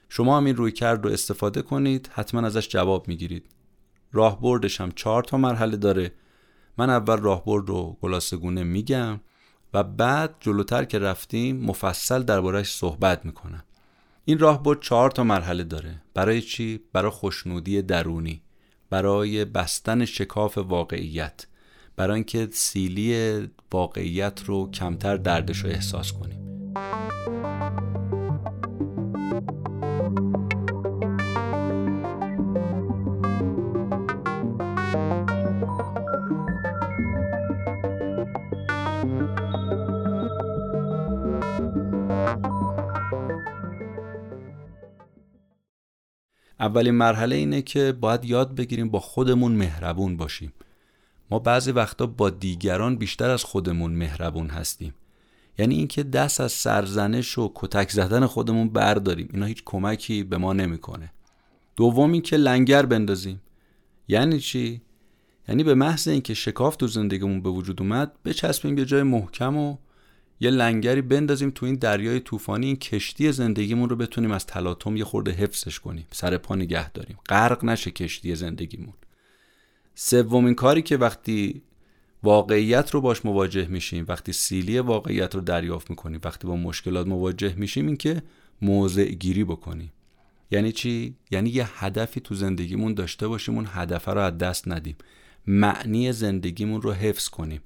شما 0.09 0.37
هم 0.37 0.45
این 0.45 0.57
روی 0.57 0.73
کرد 0.73 1.05
رو 1.05 1.11
استفاده 1.11 1.63
کنید 1.63 2.11
حتما 2.13 2.47
ازش 2.47 2.69
جواب 2.69 3.09
می‌گیرید. 3.09 3.47
راهبردش 4.13 4.81
هم 4.81 4.91
چهار 4.91 5.23
تا 5.23 5.37
مرحله 5.37 5.77
داره. 5.77 6.13
من 6.79 6.91
اول 6.91 7.17
راهبرد 7.17 7.69
رو 7.69 7.97
گلاسگونه 8.01 8.65
میگم 8.65 9.21
و 9.75 9.83
بعد 9.83 10.35
جلوتر 10.41 10.85
که 10.85 10.99
رفتیم 10.99 11.57
مفصل 11.57 12.23
دربارهش 12.23 12.73
صحبت 12.75 13.25
می‌کنم. 13.25 13.65
این 14.25 14.39
راهبرد 14.39 14.81
چهار 14.81 15.11
تا 15.11 15.25
مرحله 15.25 15.65
داره. 15.65 16.03
برای 16.15 16.43
چی؟ 16.43 16.81
برای 16.93 17.11
خوشنودی 17.11 17.83
درونی. 17.83 18.43
برای 18.91 19.45
بستن 19.45 20.05
شکاف 20.05 20.59
واقعیت. 20.59 21.47
برای 21.97 22.15
اینکه 22.15 22.49
سیلی 22.53 23.41
واقعیت 23.73 24.43
رو 24.45 24.71
کمتر 24.71 25.17
دردش 25.17 25.59
رو 25.59 25.71
احساس 25.71 26.13
کنیم. 26.13 26.73
اولین 46.67 46.95
مرحله 46.95 47.37
اینه 47.37 47.63
که 47.63 47.93
باید 47.93 48.25
یاد 48.25 48.55
بگیریم 48.55 48.89
با 48.89 49.01
خودمون 49.01 49.53
مهربون 49.53 50.17
باشیم. 50.17 50.53
ما 51.31 51.39
بعضی 51.39 51.73
وقتا 51.73 52.07
با 52.07 52.31
دیگران 52.31 52.97
بیشتر 52.97 53.31
از 53.31 53.45
خودمون 53.45 53.93
مهربون 53.93 54.49
هستیم. 54.49 54.95
یعنی 55.59 55.75
اینکه 55.75 56.03
دست 56.03 56.41
از 56.41 56.53
سرزنش 56.53 57.39
و 57.39 57.53
کتک 57.55 57.91
زدن 57.91 58.27
خودمون 58.27 58.69
برداریم. 58.69 59.29
اینا 59.33 59.47
هیچ 59.47 59.63
کمکی 59.65 60.23
به 60.23 60.37
ما 60.37 60.53
نمی‌کنه. 60.53 61.13
دوم 61.77 62.13
اینکه 62.13 62.37
لنگر 62.37 62.87
بندازیم. 62.87 63.41
یعنی 64.09 64.41
چی؟ 64.41 64.83
یعنی 65.49 65.65
به 65.65 65.75
محض 65.75 66.09
اینکه 66.09 66.35
شکاف 66.35 66.77
تو 66.77 66.87
زندگیمون 66.87 67.43
به 67.43 67.51
وجود 67.51 67.83
اومد 67.83 68.13
بچسبیم 68.25 68.79
یه 68.79 68.85
جای 68.85 69.03
محکم 69.03 69.57
و 69.57 69.77
یه 70.41 70.51
لنگری 70.51 71.03
بندازیم 71.03 71.51
تو 71.51 71.67
این 71.67 71.75
دریای 71.75 72.21
طوفانی 72.21 72.67
این 72.67 72.77
کشتی 72.77 73.33
زندگیمون 73.33 73.89
رو 73.89 73.97
بتونیم 73.97 74.31
از 74.31 74.47
تلاطم 74.47 74.97
یه 74.97 75.05
خورده 75.05 75.31
حفظش 75.31 75.81
کنیم. 75.81 76.07
سر 76.13 76.37
پا 76.37 76.55
نگه 76.55 76.91
داریم. 76.91 77.19
غرق 77.29 77.65
نشه 77.65 77.91
کشتی 77.91 78.35
زندگیمون. 78.35 78.95
سومین 79.95 80.55
کاری 80.55 80.83
که 80.83 80.97
وقتی 80.97 81.63
واقعیت 82.27 82.91
رو 82.91 83.01
باش 83.01 83.25
مواجه 83.25 83.67
میشیم. 83.67 84.05
وقتی 84.09 84.33
سیلی 84.33 84.79
واقعیت 84.79 85.35
رو 85.35 85.41
دریافت 85.41 85.91
می‌کنیم 85.91 86.21
وقتی 86.25 86.47
با 86.47 86.57
مشکلات 86.57 87.07
مواجه 87.07 87.55
میشیم 87.55 87.87
این 87.87 87.97
که 87.97 88.23
موضع 88.63 89.05
گیری 89.05 89.45
بکنیم. 89.45 89.93
یعنی 90.51 90.73
چی؟ 90.73 91.15
یعنی 91.31 91.51
یه 91.51 91.85
هدفی 91.85 92.21
تو 92.21 92.35
زندگیمون 92.35 92.95
داشته 92.95 93.29
باشیم 93.29 93.55
اون 93.55 93.67
هدف 93.71 94.09
رو 94.09 94.19
از 94.19 94.39
دست 94.39 94.69
ندیم. 94.69 94.97
معنی 95.47 96.13
زندگیمون 96.13 96.83
رو 96.83 96.93
حفظ 96.93 97.29
کنیم. 97.29 97.61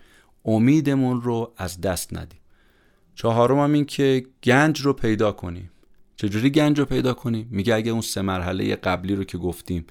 امیدمون 0.44 1.22
رو 1.22 1.52
از 1.56 1.80
دست 1.80 2.14
ندیم. 2.14 2.40
چهارم 3.14 3.58
هم 3.58 3.72
این 3.72 3.84
که 3.84 4.26
گنج 4.44 4.80
رو 4.80 4.92
پیدا 4.92 5.32
کنیم. 5.32 5.70
چجوری 6.16 6.50
گنج 6.50 6.78
رو 6.78 6.84
پیدا 6.84 7.14
کنیم؟ 7.14 7.48
میگه 7.50 7.74
اگه 7.74 7.92
اون 7.92 8.00
سه 8.00 8.22
مرحله 8.22 8.76
قبلی 8.76 9.14
رو 9.14 9.24
که 9.24 9.38
گفتیم 9.38 9.84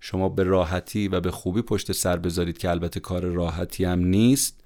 شما 0.00 0.28
به 0.28 0.42
راحتی 0.42 1.08
و 1.08 1.20
به 1.20 1.30
خوبی 1.30 1.62
پشت 1.62 1.92
سر 1.92 2.16
بذارید 2.16 2.58
که 2.58 2.70
البته 2.70 3.00
کار 3.00 3.24
راحتی 3.24 3.84
هم 3.84 3.98
نیست 3.98 4.60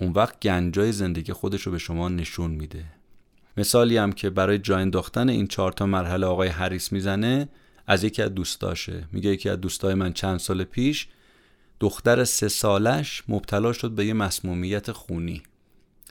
اون 0.00 0.12
وقت 0.12 0.40
گنجای 0.40 0.92
زندگی 0.92 1.32
خودش 1.32 1.62
رو 1.62 1.72
به 1.72 1.78
شما 1.78 2.08
نشون 2.08 2.50
میده. 2.50 2.84
مثالی 3.56 3.96
هم 3.96 4.12
که 4.12 4.30
برای 4.30 4.58
جا 4.58 4.78
انداختن 4.78 5.28
این 5.28 5.46
چهار 5.46 5.72
تا 5.72 5.86
مرحله 5.86 6.26
آقای 6.26 6.48
هریس 6.48 6.92
می‌زنه 6.92 7.48
از 7.86 8.04
یکی 8.04 8.22
از 8.22 8.34
دوستاشه. 8.34 9.08
میگه 9.12 9.30
یکی 9.30 9.48
از 9.48 9.60
دوستای 9.60 9.94
من 9.94 10.12
چند 10.12 10.38
سال 10.38 10.64
پیش 10.64 11.08
دختر 11.80 12.24
سه 12.24 12.48
سالش 12.48 13.22
مبتلا 13.28 13.72
شد 13.72 13.90
به 13.90 14.06
یه 14.06 14.12
مسمومیت 14.12 14.92
خونی. 14.92 15.42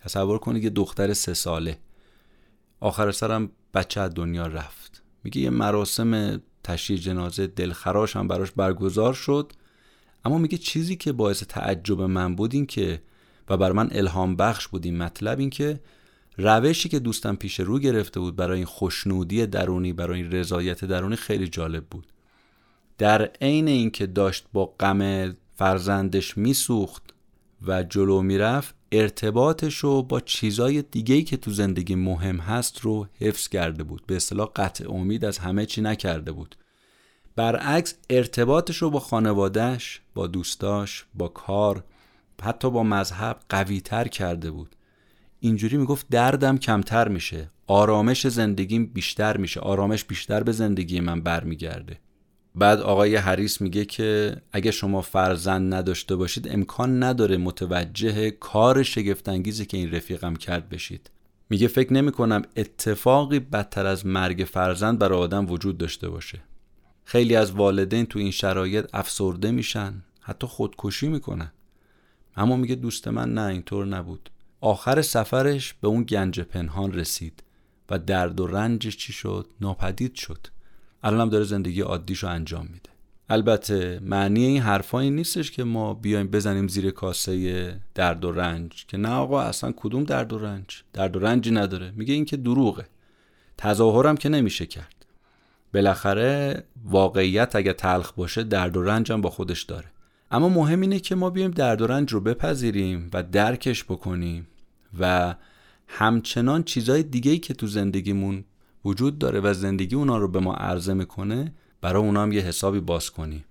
تصور 0.02 0.38
کنید 0.38 0.64
یه 0.64 0.70
دختر 0.70 1.14
سه 1.14 1.34
ساله. 1.34 1.78
آخر 2.80 3.12
سرم 3.12 3.52
بچه 3.74 4.02
از 4.02 4.14
دنیا 4.14 4.48
رفت. 4.48 5.04
میگه 5.24 5.42
یه 5.42 5.50
مراسم 5.50 6.42
تشییع 6.64 7.00
جنازه 7.00 7.48
دلخراش 7.48 8.16
هم 8.16 8.28
براش 8.28 8.52
برگزار 8.52 9.14
شد. 9.14 9.54
اما 10.26 10.38
میگه 10.38 10.58
چیزی 10.58 10.96
که 10.96 11.12
باعث 11.12 11.44
تعجب 11.44 12.02
من 12.02 12.36
بود 12.36 12.54
این 12.54 12.66
که 12.66 13.02
و 13.50 13.58
بر 13.58 13.72
من 13.72 13.90
الهام 13.92 14.36
بخش 14.36 14.68
بود 14.68 14.86
این 14.86 14.98
مطلب 14.98 15.40
این 15.40 15.50
که 15.50 15.80
روشی 16.38 16.90
که 16.90 17.00
دوستم 17.00 17.36
پیش 17.36 17.60
رو 17.60 17.80
گرفته 17.80 18.20
بود 18.20 18.36
برای 18.36 18.58
این 18.58 18.66
خوشنودی 18.66 19.46
درونی 19.46 19.94
برای 19.94 20.22
این 20.22 20.32
رضایت 20.32 20.86
درونی 20.86 21.16
خیلی 21.16 21.48
جالب 21.48 21.86
بود. 21.86 22.08
در 22.98 23.22
عین 23.42 23.68
اینکه 23.68 24.06
داشت 24.06 24.46
با 24.54 24.66
غم 24.66 25.34
فرزندش 25.56 26.38
میسوخت 26.38 27.04
و 27.68 27.84
جلو 27.84 28.22
می‌رفت 28.22 28.76
ارتباطش 28.94 29.78
رو 29.78 30.04
با 30.04 30.20
چیزای 30.20 30.82
دیگهی 30.82 31.24
که 31.24 31.38
تو 31.38 31.52
زندگی 31.52 31.96
مهم 31.96 32.38
هست 32.38 32.82
رو 32.82 33.08
حفظ 33.20 33.48
کرده 33.48 33.84
بود. 33.84 34.04
به 34.08 34.16
اصطلاح 34.16 34.52
قطع 34.56 34.92
امید 34.92 35.26
از 35.26 35.38
همه 35.38 35.66
چی 35.66 35.82
نکرده 35.82 36.32
بود. 36.32 36.56
برعکس 37.36 37.96
ارتباطش 38.10 38.78
رو 38.78 38.90
با 38.90 39.00
خانوادهش 39.00 40.02
با 40.14 40.28
دوستاش 40.28 41.06
با 41.14 41.28
کار 41.28 41.84
حتی 42.42 42.72
با 42.72 42.84
مذهب 42.84 43.40
قوی 43.50 43.82
تر 43.82 44.08
کرده 44.08 44.52
بود. 44.52 44.76
اینجوری 45.40 45.78
می‌گفت 45.78 46.06
دردم 46.10 46.58
کمتر 46.58 47.08
میشه 47.08 47.50
آرامش 47.68 48.28
زندگیم 48.28 48.86
بیشتر 48.86 49.38
میشه 49.38 49.60
آرامش 49.60 50.04
بیشتر 50.04 50.44
به 50.44 50.52
زندگی 50.52 51.00
من 51.00 51.22
برمیگرده. 51.22 52.00
بعد 52.56 52.80
آقای 52.80 53.16
حریس 53.16 53.62
میگه 53.62 53.86
که 53.86 54.38
اگه 54.52 54.72
شما 54.72 55.02
فرزند 55.02 55.74
نداشته 55.74 56.16
باشید 56.16 56.48
امکان 56.52 57.04
نداره 57.04 57.38
متوجه 57.38 58.32
کار 58.32 58.84
شگفتانگیزی 58.84 59.66
که 59.66 59.78
این 59.78 59.92
رفیقم 59.92 60.36
کرد 60.36 60.70
بشید. 60.70 61.12
میگه 61.50 61.68
فکر 61.68 61.94
نمی 61.94 62.12
کنم 62.12 62.42
اتفاقی 62.56 63.40
بدتر 63.40 63.86
از 63.86 64.06
مرگ 64.06 64.48
فرزند 64.52 65.00
برای 65.00 65.20
آدم 65.20 65.52
وجود 65.52 65.78
داشته 65.78 66.10
باشه. 66.10 66.42
خیلی 67.06 67.36
از 67.36 67.52
والدین 67.52 68.06
تو 68.06 68.20
این 68.20 68.32
شرایط 68.32 68.86
افسرده 68.94 69.52
میشن 69.52 70.04
حتی 70.20 70.48
خودکشی 70.48 71.08
می‌کنن. 71.08 71.52
اما 72.36 72.56
میگه 72.56 72.76
دوست 72.76 73.08
من 73.08 73.34
نه 73.34 73.42
اینطور 73.42 73.86
نبود. 73.86 74.30
آخر 74.62 75.02
سفرش 75.02 75.74
به 75.74 75.88
اون 75.88 76.04
گنج 76.04 76.40
پنهان 76.40 76.94
رسید 76.94 77.44
و 77.90 78.00
درد 78.00 78.40
و 78.40 78.48
رنجش 78.48 78.98
چی 78.98 79.14
شد؟ 79.14 79.48
ناپدید 79.62 80.16
شد. 80.16 80.48
الان 81.04 81.22
هم 81.22 81.30
داره 81.30 81.44
زندگی 81.44 81.82
عادیشو 81.82 82.28
انجام 82.28 82.66
میده. 82.74 82.90
البته 83.30 84.00
معنی 84.02 84.46
این 84.46 84.62
حرفایی 84.62 85.10
نیستش 85.10 85.52
که 85.52 85.64
ما 85.64 85.94
بیایم 85.94 86.28
بزنیم 86.28 86.68
زیر 86.68 86.92
کاسه 86.92 87.82
درد 87.96 88.26
و 88.26 88.32
رنج 88.32 88.86
که 88.86 88.98
نه 88.98 89.10
آقا 89.10 89.42
اصلا 89.42 89.74
کدوم 89.76 90.04
درد 90.04 90.34
و 90.34 90.38
رنج؟ 90.38 90.84
درد 90.94 91.16
و 91.16 91.20
رنجی 91.20 91.52
نداره. 91.52 91.94
میگه 91.96 92.14
این 92.14 92.26
که 92.26 92.38
دروغه. 92.38 92.86
تظاهرم 93.58 94.18
که 94.18 94.30
نمیشه 94.30 94.66
کرد. 94.66 95.06
بالاخره 95.74 96.64
واقعیت 96.86 97.56
اگه 97.56 97.74
تلخ 97.74 98.12
باشه 98.12 98.44
درد 98.44 98.78
و 98.78 98.84
رنج 98.84 99.12
هم 99.12 99.22
با 99.22 99.30
خودش 99.30 99.64
داره. 99.64 99.86
اما 100.32 100.50
مهم 100.50 100.82
اینه 100.82 101.00
که 101.00 101.16
ما 101.16 101.30
بیایم 101.30 101.52
درد 101.52 101.82
و 101.82 101.88
رنج 101.88 102.12
رو 102.12 102.20
بپذیریم 102.20 103.10
و 103.14 103.24
درکش 103.24 103.84
بکنیم 103.84 104.48
و 105.00 105.36
همچنان 105.88 106.64
چیزای 106.64 107.04
دیگه‌ای 107.04 107.40
که 107.40 107.54
تو 107.54 107.68
زندگیمون 107.68 108.44
وجود 108.86 109.20
داره 109.20 109.40
و 109.40 109.54
زندگی 109.54 109.96
اونا 109.96 110.18
رو 110.18 110.28
به 110.28 110.40
ما 110.40 110.54
عرضه 110.54 110.94
می‌کنه 110.94 111.54
برای 111.82 112.04
اونا 112.04 112.22
هم 112.22 112.32
یه 112.32 112.42
حسابی 112.42 112.80
باز 112.80 113.12
کنیم 113.12 113.46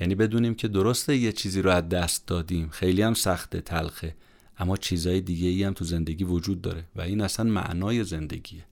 یعنی 0.00 0.14
بدونیم 0.14 0.54
که 0.54 0.68
درسته 0.68 1.16
یه 1.16 1.32
چیزی 1.32 1.62
رو 1.62 1.70
از 1.70 1.88
دست 1.88 2.26
دادیم. 2.26 2.68
خیلی 2.68 3.02
هم 3.02 3.14
سخته 3.14 3.60
تلخه. 3.60 4.14
اما 4.58 4.76
چیزای 4.76 5.20
دیگه 5.20 5.48
ای 5.48 5.64
هم 5.64 5.72
تو 5.72 5.84
زندگی 5.84 6.24
وجود 6.24 6.62
داره 6.62 6.84
و 6.96 7.00
این 7.00 7.20
اصلا 7.20 7.50
معنای 7.50 8.04
زندگیه. 8.04 8.64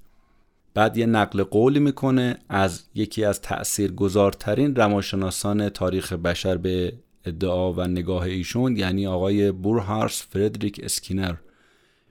بعد 0.74 0.96
یه 0.96 1.06
نقل 1.06 1.42
قولی 1.42 1.80
می‌کنه 1.80 2.38
از 2.48 2.82
یکی 2.94 3.24
از 3.24 3.40
تأثیرگذارترین 3.40 4.76
روانشناسان 4.76 5.68
تاریخ 5.68 6.12
بشر 6.12 6.56
به 6.56 6.92
ادعا 7.24 7.72
و 7.72 7.80
نگاه 7.80 8.22
ایشون 8.22 8.76
یعنی 8.76 9.06
آقای 9.06 9.52
بورهارس 9.52 10.26
فردریک 10.30 10.80
اسکینر. 10.82 11.34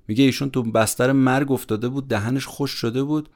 میگه 0.07 0.23
ایشون 0.23 0.49
تو 0.49 0.63
بستر 0.63 1.11
مرگ 1.11 1.51
افتاده 1.51 1.89
بود 1.89 2.07
دهنش 2.07 2.45
خوش 2.45 2.71
شده 2.71 3.03
بود. 3.03 3.29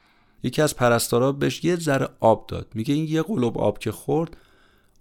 یکی 0.46 0.62
از 0.62 0.76
پرستارا 0.76 1.32
بهش 1.32 1.64
یه 1.64 1.76
ذره 1.76 2.10
آب 2.20 2.48
داد. 2.48 2.72
میگه 2.76 2.94
این 2.94 3.08
یه 3.08 3.22
قلوب 3.22 3.58
آب 3.58 3.80
که 3.80 3.92
خورد 3.92 4.38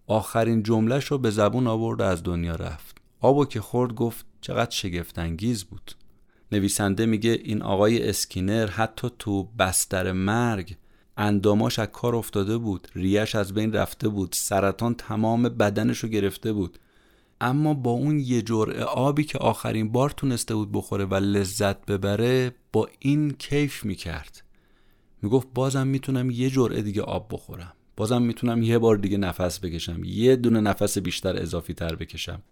آخرین 0.06 0.62
جملهش 0.62 1.04
رو 1.04 1.18
به 1.18 1.30
زبون 1.30 1.66
آورد 1.66 2.00
و 2.00 2.04
از 2.04 2.22
دنیا 2.22 2.54
رفت. 2.54 2.98
آبو 3.20 3.44
که 3.44 3.60
خورد 3.60 3.94
گفت 3.94 4.26
چقدر 4.40 4.70
شگفتانگیز 4.70 5.64
بود. 5.64 5.92
نویسنده 6.52 7.06
میگه 7.06 7.30
این 7.30 7.62
آقای 7.62 8.08
اسکینر 8.08 8.66
حتی 8.66 9.08
تو 9.18 9.44
بستر 9.58 10.12
مرگ 10.12 10.76
انداماش 11.16 11.78
از 11.78 11.88
کار 11.92 12.16
افتاده 12.16 12.58
بود 12.58 12.88
ریش 12.94 13.34
از 13.34 13.54
بین 13.54 13.72
رفته 13.72 14.08
بود 14.08 14.32
سرطان 14.32 14.94
تمام 14.94 15.42
بدنش 15.42 15.98
رو 15.98 16.08
گرفته 16.08 16.52
بود. 16.52 16.78
اما 17.40 17.74
با 17.74 17.90
اون 17.90 18.18
یه 18.18 18.42
جرعه 18.42 18.84
آبی 18.84 19.24
که 19.24 19.38
آخرین 19.38 19.92
بار 19.92 20.10
تونسته 20.10 20.54
بود 20.54 20.72
بخوره 20.72 21.04
و 21.04 21.14
لذت 21.14 21.86
ببره 21.86 22.54
با 22.72 22.88
این 22.98 23.30
کیف 23.30 23.84
می‌کرد. 23.84 24.44
می‌گفت 25.24 25.48
بازم 25.54 25.86
می‌تونم 25.86 26.30
یه 26.30 26.50
جرعه 26.50 26.82
دیگه 26.82 27.02
آب 27.02 27.28
بخورم. 27.30 27.72
بازم 27.96 28.22
می‌تونم 28.22 28.62
یه 28.62 28.78
بار 28.78 28.96
دیگه 28.96 29.18
نفس 29.18 29.60
بکشم. 29.60 30.04
یه 30.04 30.36
دونه 30.36 30.60
نفس 30.60 30.98
بیشتر 30.98 31.42
اضافی 31.42 31.74
تر 31.74 31.94
بکشم. 31.94 32.42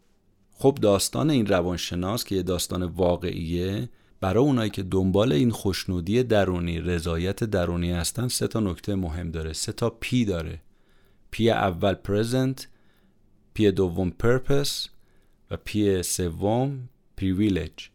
خب 0.50 0.78
داستان 0.82 1.30
این 1.30 1.46
روانشناس 1.46 2.24
که 2.24 2.34
یه 2.34 2.42
داستان 2.42 2.82
واقعیه 2.82 3.88
برای 4.20 4.44
اونایی 4.44 4.70
که 4.70 4.82
دنبال 4.82 5.32
این 5.32 5.50
خوشنودی 5.50 6.22
درونی 6.22 6.80
رضایت 6.80 7.44
درونی 7.44 7.92
هستن 7.92 8.28
سه 8.28 8.48
تا 8.48 8.60
نکته 8.60 8.94
مهم 8.94 9.30
داره. 9.30 9.52
سه 9.52 9.72
تا 9.72 9.90
P 9.90 10.24
داره. 10.24 10.62
P 11.30 11.50
اول 11.50 11.94
present 11.94 12.68
P 13.54 13.70
دوم 13.70 14.10
purpose 14.10 14.88
و 15.50 15.56
P 15.64 16.02
سوم 16.02 16.88
privilege 17.16 17.90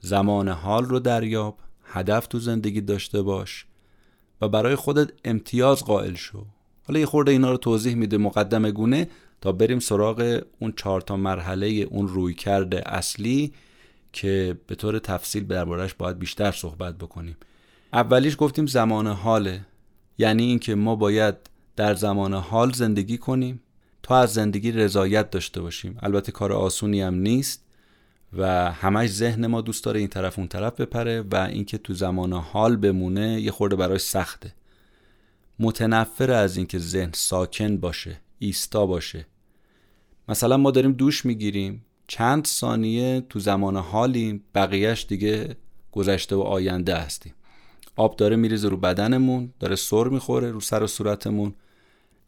زمان 0.00 0.48
حال 0.48 0.84
رو 0.84 0.98
دریاب. 0.98 1.58
هدف 1.84 2.26
تو 2.26 2.38
زندگی 2.38 2.80
داشته 2.80 3.22
باش. 3.22 3.66
و 4.40 4.48
برای 4.48 4.74
خودت 4.74 5.10
امتیاز 5.24 5.84
قائل 5.84 6.14
شو. 6.14 6.44
حالا 6.88 7.00
یه 7.00 7.06
خورده 7.06 7.32
اینا 7.32 7.50
رو 7.50 7.56
توضیح 7.56 7.94
میده 7.94 8.18
مقدمه 8.18 8.70
گونه 8.70 9.08
تا 9.40 9.52
بریم 9.52 9.78
سراغ 9.78 10.42
اون 10.58 10.72
چهار 10.76 11.00
تا 11.00 11.16
مرحله 11.16 11.66
اون 11.66 12.08
روی 12.08 12.34
کرده 12.34 12.82
اصلی 12.86 13.52
که 14.12 14.58
به 14.66 14.74
طور 14.74 14.98
تفصیل 14.98 15.46
دربارهش 15.46 15.94
باید 15.94 16.18
بیشتر 16.18 16.52
صحبت 16.52 16.98
بکنیم. 16.98 17.36
اولیش 17.92 18.36
گفتیم 18.38 18.66
زمان 18.66 19.06
حاله. 19.06 19.66
یعنی 20.18 20.44
اینکه 20.44 20.74
ما 20.74 20.96
باید 20.96 21.34
در 21.76 21.94
زمان 21.94 22.34
حال 22.34 22.72
زندگی 22.72 23.18
کنیم 23.18 23.60
تا 24.02 24.18
از 24.18 24.32
زندگی 24.32 24.72
رضایت 24.72 25.30
داشته 25.30 25.60
باشیم. 25.60 25.98
البته 26.02 26.32
کار 26.32 26.52
آسونی 26.52 27.00
هم 27.00 27.14
نیست. 27.14 27.64
و 28.32 28.72
همش 28.72 29.10
ذهن 29.10 29.46
ما 29.46 29.60
دوست 29.60 29.84
داره 29.84 30.00
این 30.00 30.08
طرف 30.08 30.38
اون 30.38 30.48
طرف 30.48 30.80
بپره 30.80 31.20
و 31.20 31.36
اینکه 31.36 31.78
تو 31.78 31.94
زمان 31.94 32.32
حال 32.32 32.76
بمونه 32.76 33.40
یه 33.40 33.50
خورده 33.50 33.76
برای 33.76 33.98
سخته. 33.98 34.54
متنفر 35.58 36.30
از 36.30 36.56
اینکه 36.56 36.78
ذهن 36.78 37.10
ساکن 37.14 37.76
باشه 37.76 38.20
ایستا 38.38 38.86
باشه. 38.86 39.26
مثلا 40.28 40.56
ما 40.56 40.70
داریم 40.70 40.92
دوش 40.92 41.26
می‌گیریم 41.26 41.84
چند 42.06 42.46
ثانیه 42.46 43.20
تو 43.28 43.38
زمان 43.38 43.76
حالیم 43.76 44.44
بقیهش 44.54 45.06
دیگه 45.08 45.56
گذشته 45.92 46.36
و 46.36 46.40
آینده 46.40 46.94
هستیم. 46.94 47.34
آب 47.96 48.16
داره 48.16 48.36
میریزه 48.36 48.68
رو 48.68 48.76
بدنمون 48.76 49.52
داره 49.60 49.76
سر 49.76 50.04
می‌خوره 50.04 50.50
رو 50.50 50.60
سر 50.60 50.82
و 50.82 50.86
صورتمون. 50.86 51.54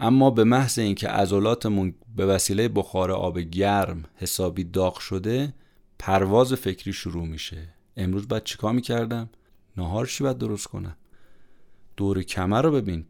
اما 0.01 0.31
به 0.31 0.45
محض 0.45 0.79
اینکه 0.79 1.09
عضلاتمون 1.09 1.95
به 2.17 2.27
وسیله 2.27 2.69
بخار 2.69 3.13
آب 3.13 3.39
گرم 3.39 4.05
حسابی 4.17 4.65
داغ 4.65 4.99
شده 4.99 5.55
پرواز 5.99 6.53
فکری 6.53 6.93
شروع 6.93 7.27
میشه. 7.27 7.69
امروز 7.97 8.29
باید 8.29 8.45
چیکار 8.45 8.73
می‌کردم؟ 8.73 9.31
نهار 9.77 10.07
چی 10.07 10.25
باید 10.25 10.39
درست 10.39 10.67
کنم؟ 10.67 10.97
دور 11.97 12.23
کمر 12.23 12.63
رو 12.63 12.71
ببین. 12.71 13.07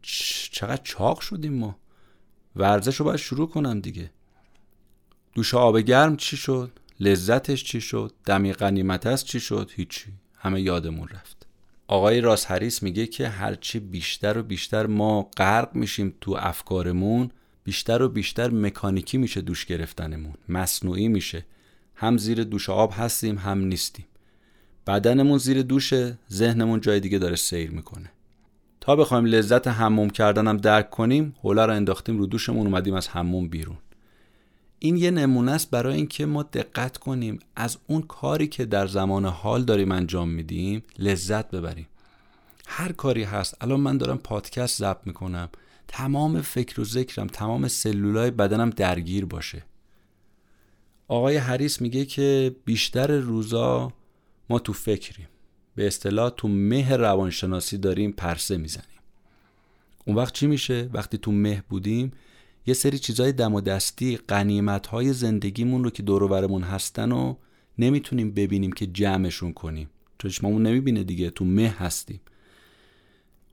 چقدر 0.51 0.81
چاق 0.83 1.19
شدیم 1.19 1.53
ما. 1.53 1.77
ورزش 2.55 2.95
رو 2.95 3.05
باید 3.05 3.19
شروع 3.19 3.49
کنم 3.49 3.79
دیگه. 3.79 4.11
دوش 5.33 5.53
آب 5.53 5.79
گرم 5.79 6.17
چی 6.17 6.37
شد؟ 6.37 6.79
لذتش 6.99 7.63
چی 7.63 7.81
شد؟ 7.81 8.13
دمی 8.25 8.53
قنیمت 8.53 9.05
است 9.05 9.25
چی 9.25 9.39
شد؟ 9.39 9.71
هیچی. 9.75 10.13
همه 10.37 10.61
یادمون 10.61 11.07
رفت. 11.07 11.47
آقای 11.87 12.21
راس 12.21 12.51
هریس 12.51 12.83
میگه 12.83 13.07
که 13.07 13.27
هرچی 13.27 13.79
بیشتر 13.79 14.37
و 14.37 14.43
بیشتر 14.43 14.85
ما 14.85 15.23
غرق 15.37 15.75
میشیم 15.75 16.15
تو 16.21 16.35
افکارمون 16.39 17.31
بیشتر 17.63 18.01
و 18.01 18.09
بیشتر 18.09 18.49
مکانیکی 18.49 19.17
میشه 19.17 19.41
دوش 19.41 19.65
گرفتنمون. 19.65 20.33
مصنوعی 20.49 21.07
میشه. 21.07 21.45
هم 21.95 22.17
زیر 22.17 22.43
دوش 22.43 22.69
آب 22.69 22.93
هستیم 22.95 23.37
هم 23.37 23.59
نیستیم. 23.59 24.05
بدنمون 24.87 25.37
زیر 25.37 25.61
دوشه 25.61 26.17
ذهنمون 26.31 26.81
جای 26.81 26.99
دیگه 26.99 27.17
داره 27.17 27.35
سیر 27.35 27.71
می‌کنه. 27.71 28.11
تا 28.81 28.95
بخوایم 28.95 29.25
لذت 29.25 29.67
حموم 29.67 30.09
کردنم 30.09 30.57
درک 30.57 30.89
کنیم 30.89 31.35
حوله 31.41 31.65
رو 31.65 31.73
انداختیم 31.73 32.17
رو 32.17 32.25
دوشمون 32.25 32.67
اومدیم 32.67 32.93
از 32.93 33.07
حموم 33.09 33.47
بیرون. 33.47 33.77
این 34.79 34.97
یه 34.97 35.11
نمونه 35.11 35.51
است 35.51 35.69
برای 35.71 35.95
اینکه 35.95 36.25
ما 36.25 36.43
دقت 36.43 36.97
کنیم 36.97 37.39
از 37.55 37.77
اون 37.87 38.01
کاری 38.01 38.47
که 38.47 38.65
در 38.65 38.87
زمان 38.87 39.25
حال 39.25 39.63
داریم 39.63 39.91
انجام 39.91 40.29
میدیم 40.29 40.83
لذت 40.99 41.51
ببریم. 41.51 41.87
هر 42.67 42.91
کاری 42.91 43.23
هست. 43.23 43.57
الان 43.61 43.79
من 43.79 43.97
دارم 43.97 44.17
پادکست 44.17 44.79
ضبط 44.79 44.99
می‌کنم. 45.05 45.49
تمام 45.87 46.41
فکر 46.41 46.81
و 46.81 46.83
ذکرم 46.83 47.27
تمام 47.27 47.67
سلولای 47.67 48.31
بدنم 48.31 48.69
درگیر 48.69 49.25
باشه. 49.25 49.63
آقای 51.13 51.37
حریس 51.37 51.81
میگه 51.81 52.05
که 52.05 52.55
بیشتر 52.65 53.17
روزا 53.17 53.93
ما 54.49 54.59
تو 54.59 54.73
فکریم. 54.73 55.27
به 55.75 55.87
اصطلاح 55.87 56.29
تو 56.29 56.47
مه 56.47 56.95
روانشناسی 56.95 57.77
داریم 57.77 58.11
پرسه 58.11 58.57
می‌زنیم. 58.57 58.99
اون 60.05 60.15
وقت 60.15 60.33
چی 60.33 60.47
میشه؟ 60.47 60.89
وقتی 60.93 61.17
تو 61.17 61.31
مه 61.31 61.63
بودیم 61.69 62.11
یه 62.65 62.73
سری 62.73 62.99
چیزای 62.99 63.31
دم 63.31 63.53
و 63.53 63.61
دستی 63.61 64.17
قنیمت 64.27 64.87
های 64.87 65.13
زندگیمون 65.13 65.83
رو 65.83 65.89
که 65.89 66.03
دور 66.03 66.63
هستن 66.63 67.11
و 67.11 67.35
نمی‌تونیم 67.77 68.31
ببینیم 68.31 68.71
که 68.71 68.87
جمعشون 68.87 69.53
کنیم. 69.53 69.89
چشممون 70.19 70.67
نمی‌بینه 70.67 71.03
دیگه 71.03 71.29
تو 71.29 71.45
مه 71.45 71.69
هستیم. 71.69 72.21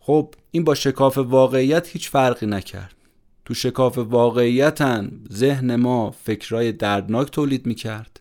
خب 0.00 0.34
این 0.50 0.64
با 0.64 0.74
شکاف 0.74 1.18
واقعیت 1.18 1.88
هیچ 1.88 2.10
فرقی 2.10 2.46
نکرد. 2.46 2.94
تو 3.44 3.55
شکاف 3.55 3.98
واقعیتن. 3.98 5.20
ذهن 5.33 5.76
ما 5.76 6.11
فکرای 6.11 6.72
دردناک 6.72 7.31
تولید 7.31 7.66
می‌کرد. 7.66 8.20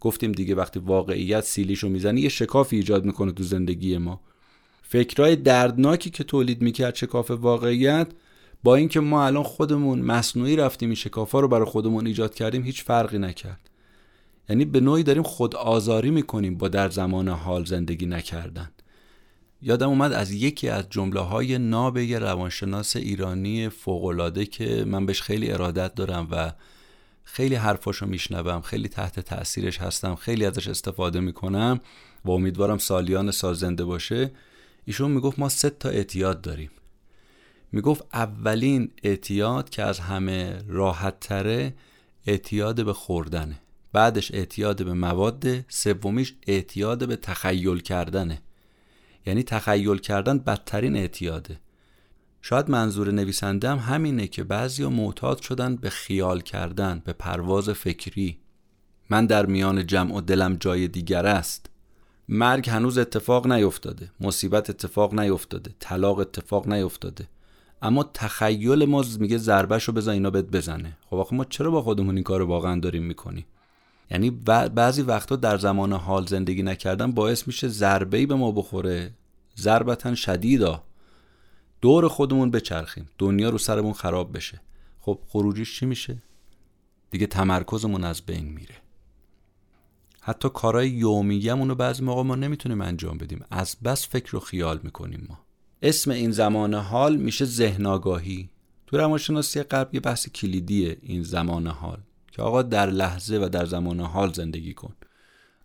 گفتیم 0.00 0.32
دیگه 0.32 0.54
وقتی 0.54 0.80
واقعیت 0.80 1.44
سیلیشو 1.44 1.88
می‌زنه 1.88 2.20
یه 2.20 2.28
شکافی 2.28 2.76
ایجاد 2.76 3.04
می‌کنه 3.04 3.32
تو 3.32 3.42
زندگی 3.42 3.98
ما. 3.98 4.20
فکرای 4.82 5.36
دردناکی 5.36 6.10
که 6.10 6.24
تولید 6.24 6.62
می‌کرد 6.62 6.94
شکاف 6.94 7.30
واقعیت 7.30 8.08
با 8.62 8.74
اینکه 8.74 9.00
ما 9.00 9.26
الان 9.26 9.42
خودمون 9.42 10.00
مصنوعی 10.00 10.56
رفتیم 10.56 10.88
این 10.88 10.96
شکافا 10.96 11.40
رو 11.40 11.48
برای 11.48 11.64
خودمون 11.64 12.06
ایجاد 12.06 12.34
کردیم 12.34 12.62
هیچ 12.62 12.84
فرقی 12.84 13.18
نکرد. 13.18 13.70
یعنی 14.48 14.64
به 14.64 14.80
نوعی 14.80 15.02
داریم 15.02 15.22
خود 15.22 15.56
آزاری 15.56 16.10
می‌کنیم 16.10 16.58
با 16.58 16.68
در 16.68 16.88
زمان 16.88 17.28
حال 17.28 17.64
زندگی 17.64 18.06
نکردن. 18.06 18.70
یادم 19.64 19.88
اومد 19.88 20.12
از 20.12 20.32
یکی 20.32 20.68
از 20.68 20.84
جمله 20.90 21.20
های 21.20 21.58
ناب 21.58 21.98
یه 21.98 22.18
روانشناس 22.18 22.96
ایرانی 22.96 23.68
فوقالعاده 23.68 24.46
که 24.46 24.84
من 24.84 25.06
بهش 25.06 25.22
خیلی 25.22 25.52
ارادت 25.52 25.94
دارم 25.94 26.28
و 26.30 26.52
خیلی 27.24 27.54
حرفاشو 27.54 28.06
میشنوم 28.06 28.60
خیلی 28.60 28.88
تحت 28.88 29.20
تاثیرش 29.20 29.78
هستم 29.78 30.14
خیلی 30.14 30.46
ازش 30.46 30.68
استفاده 30.68 31.20
می‌کنم 31.20 31.80
و 32.24 32.30
امیدوارم 32.30 32.78
سالیان 32.78 33.30
سازنده 33.30 33.84
باشه. 33.84 34.30
ایشون 34.84 35.10
می‌گفت 35.10 35.38
ما 35.38 35.48
سه 35.48 35.70
تا 35.70 35.88
اعتیاد 35.88 36.40
داریم. 36.40 36.70
می‌گفت 37.72 38.04
اولین 38.12 38.90
اعتیاد 39.02 39.70
که 39.70 39.82
از 39.82 40.00
همه 40.00 40.58
راحت 40.68 41.20
تره 41.20 41.74
اعتیاد 42.26 42.84
به 42.84 42.92
خوردنه. 42.92 43.58
بعدش 43.92 44.34
اعتیاد 44.34 44.84
به 44.84 44.92
مواد 44.92 45.44
سومیش 45.68 46.34
اعتیاد 46.46 47.08
به 47.08 47.16
تخیل 47.16 47.78
کردنه. 47.78 48.42
یعنی 49.26 49.42
تخیل 49.42 49.98
کردن 49.98 50.38
بدترین 50.38 50.96
اعتیاده. 50.96 51.60
شاید 52.42 52.70
منظور 52.70 53.10
نویسنده 53.10 53.70
هم 53.70 53.78
همینه 53.78 54.26
که 54.26 54.44
بعضی 54.44 54.86
معتاد 54.86 55.42
شدن 55.42 55.76
به 55.76 55.90
خیال 55.90 56.40
کردن 56.40 57.02
به 57.04 57.12
پرواز 57.12 57.70
فکری. 57.70 58.38
من 59.10 59.26
در 59.26 59.46
میان 59.46 59.86
جمع 59.86 60.16
و 60.16 60.20
دلم 60.20 60.56
جای 60.56 60.88
دیگر 60.88 61.26
است. 61.26 61.70
مرگ 62.28 62.70
هنوز 62.70 62.98
اتفاق 62.98 63.46
نیفتاده 63.46 64.10
مصیبت 64.20 64.70
اتفاق 64.70 65.14
نیفتاده 65.20 65.74
طلاق 65.78 66.18
اتفاق 66.18 66.68
نیفتاده. 66.68 67.28
اما 67.82 68.10
تخیل 68.14 68.84
ما 68.84 69.04
میگه 69.18 69.38
ضربهش 69.38 69.84
رو 69.84 69.94
بزن 69.94 70.12
اینا 70.12 70.30
بهت 70.30 70.44
بزنه. 70.44 70.96
خب 71.10 71.16
آخه 71.16 71.36
ما 71.36 71.44
چرا 71.44 71.70
با 71.70 71.82
خودمون 71.82 72.14
این 72.14 72.24
کار 72.24 72.42
واقعا 72.42 72.80
داریم 72.80 73.02
می‌کنیم؟ 73.02 73.44
یعنی 74.12 74.30
بعضی 74.30 75.02
وقتا 75.02 75.36
در 75.36 75.58
زمان 75.58 75.92
حال 75.92 76.26
زندگی 76.26 76.62
نکردن 76.62 77.12
باعث 77.12 77.46
میشه 77.46 77.68
ضربه 77.68 78.26
به 78.26 78.34
ما 78.34 78.52
بخوره. 78.52 79.14
ضربتا 79.58 80.14
شدیدا. 80.14 80.82
دور 81.80 82.08
خودمون 82.08 82.50
بچرخیم. 82.50 83.08
دنیا 83.18 83.50
رو 83.50 83.58
سرمون 83.58 83.92
خراب 83.92 84.36
بشه. 84.36 84.60
خب 85.00 85.18
خروجیش 85.28 85.78
چی 85.78 85.86
میشه؟ 85.86 86.22
دیگه 87.10 87.26
تمرکزمون 87.26 88.04
از 88.04 88.22
بین 88.22 88.44
میره. 88.44 88.74
حتی 90.20 90.48
کارهای 90.48 90.90
یومیه‌مون 90.90 91.68
رو 91.68 91.74
بعضی 91.74 92.02
موقع 92.04 92.22
ما 92.22 92.34
نمی‌تونیم 92.34 92.80
انجام 92.80 93.18
بدیم. 93.18 93.44
از 93.50 93.76
بس 93.84 94.08
فکر 94.08 94.36
و 94.36 94.40
خیال 94.40 94.80
می‌کنیم 94.82 95.26
ما. 95.28 95.40
اسم 95.82 96.10
این 96.10 96.30
زمان 96.30 96.74
حال 96.74 97.16
میشه 97.16 97.44
ذهن 97.44 97.86
آگاهی 97.86 98.50
تو 98.86 98.96
روانشناسی 98.96 99.62
قلب 99.62 99.94
یه 99.94 100.00
بحث 100.00 100.28
کلیدیه 100.28 100.98
این 101.02 101.22
زمان 101.22 101.66
حال. 101.66 101.98
که 102.32 102.42
آقا 102.42 102.62
در 102.62 102.90
لحظه 102.90 103.36
و 103.36 103.48
در 103.48 103.64
زمان 103.66 104.00
حال 104.00 104.32
زندگی 104.32 104.74
کن. 104.74 104.94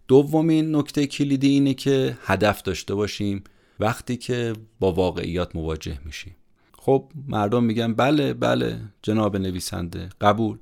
دومین 0.07 0.75
نکته 0.75 1.07
کلیدی 1.07 1.47
اینه 1.47 1.73
که 1.73 2.17
هدف 2.21 2.61
داشته 2.61 2.95
باشیم 2.95 3.43
وقتی 3.79 4.17
که 4.17 4.53
با 4.79 4.91
واقعیات 4.91 5.55
مواجه 5.55 5.99
میشیم. 6.05 6.35
خب 6.77 7.11
مردم 7.27 7.63
میگن 7.63 7.93
بله 7.93 8.33
بله 8.33 8.79
جناب 9.01 9.37
نویسنده 9.37 10.09
قبول. 10.21 10.57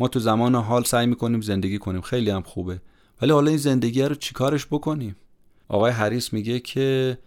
ما 0.00 0.08
تو 0.08 0.20
زمان 0.20 0.54
حال 0.54 0.84
سعی 0.84 1.06
می‌کنیم 1.06 1.40
زندگی 1.40 1.78
کنیم 1.78 2.00
خیلی 2.00 2.30
هم 2.30 2.42
خوبه. 2.42 2.80
ولی 3.22 3.32
حالا 3.32 3.48
این 3.48 3.58
زندگی 3.58 4.02
رو 4.02 4.14
چیکارش 4.14 4.66
بکنیم؟ 4.66 5.16
آقای 5.68 5.92
هریس 5.92 6.32
میگه 6.32 6.60
که 6.60 7.18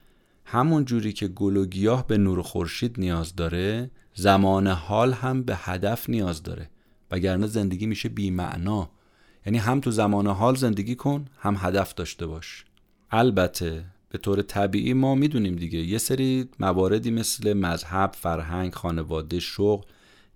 همون 0.46 0.86
جوری 0.86 1.14
که 1.14 1.28
گل 1.28 1.58
و 1.58 1.66
گیاه 1.66 2.08
به 2.08 2.18
نور 2.18 2.42
خورشید 2.42 2.96
نیاز 3.00 3.36
داره 3.36 3.92
زمان 4.14 4.68
حال 4.68 5.14
هم 5.14 5.44
به 5.44 5.56
هدف 5.56 6.10
نیاز 6.10 6.44
داره. 6.44 6.70
وگرنه 7.12 7.48
زندگی 7.48 7.86
میشه 7.86 8.10
بی 8.10 8.32
معنا 8.32 8.90
یعنی 9.46 9.58
هم 9.58 9.80
تو 9.80 9.92
زمان 9.92 10.28
حال 10.28 10.56
زندگی 10.56 10.96
کن 10.96 11.26
هم 11.38 11.58
هدف 11.60 11.94
داشته 11.94 12.26
باش. 12.26 12.66
البته 13.12 13.86
به 14.10 14.18
طور 14.18 14.42
طبیعی 14.42 14.94
ما 14.94 15.16
می‌دونیم 15.16 15.56
دیگه 15.56 15.80
یه 15.80 15.98
سری 15.98 16.50
مواردی 16.60 17.12
مثل 17.12 17.54
مذهب، 17.54 18.12
فرهنگ، 18.18 18.74
خانواده، 18.74 19.40
شغل 19.40 19.86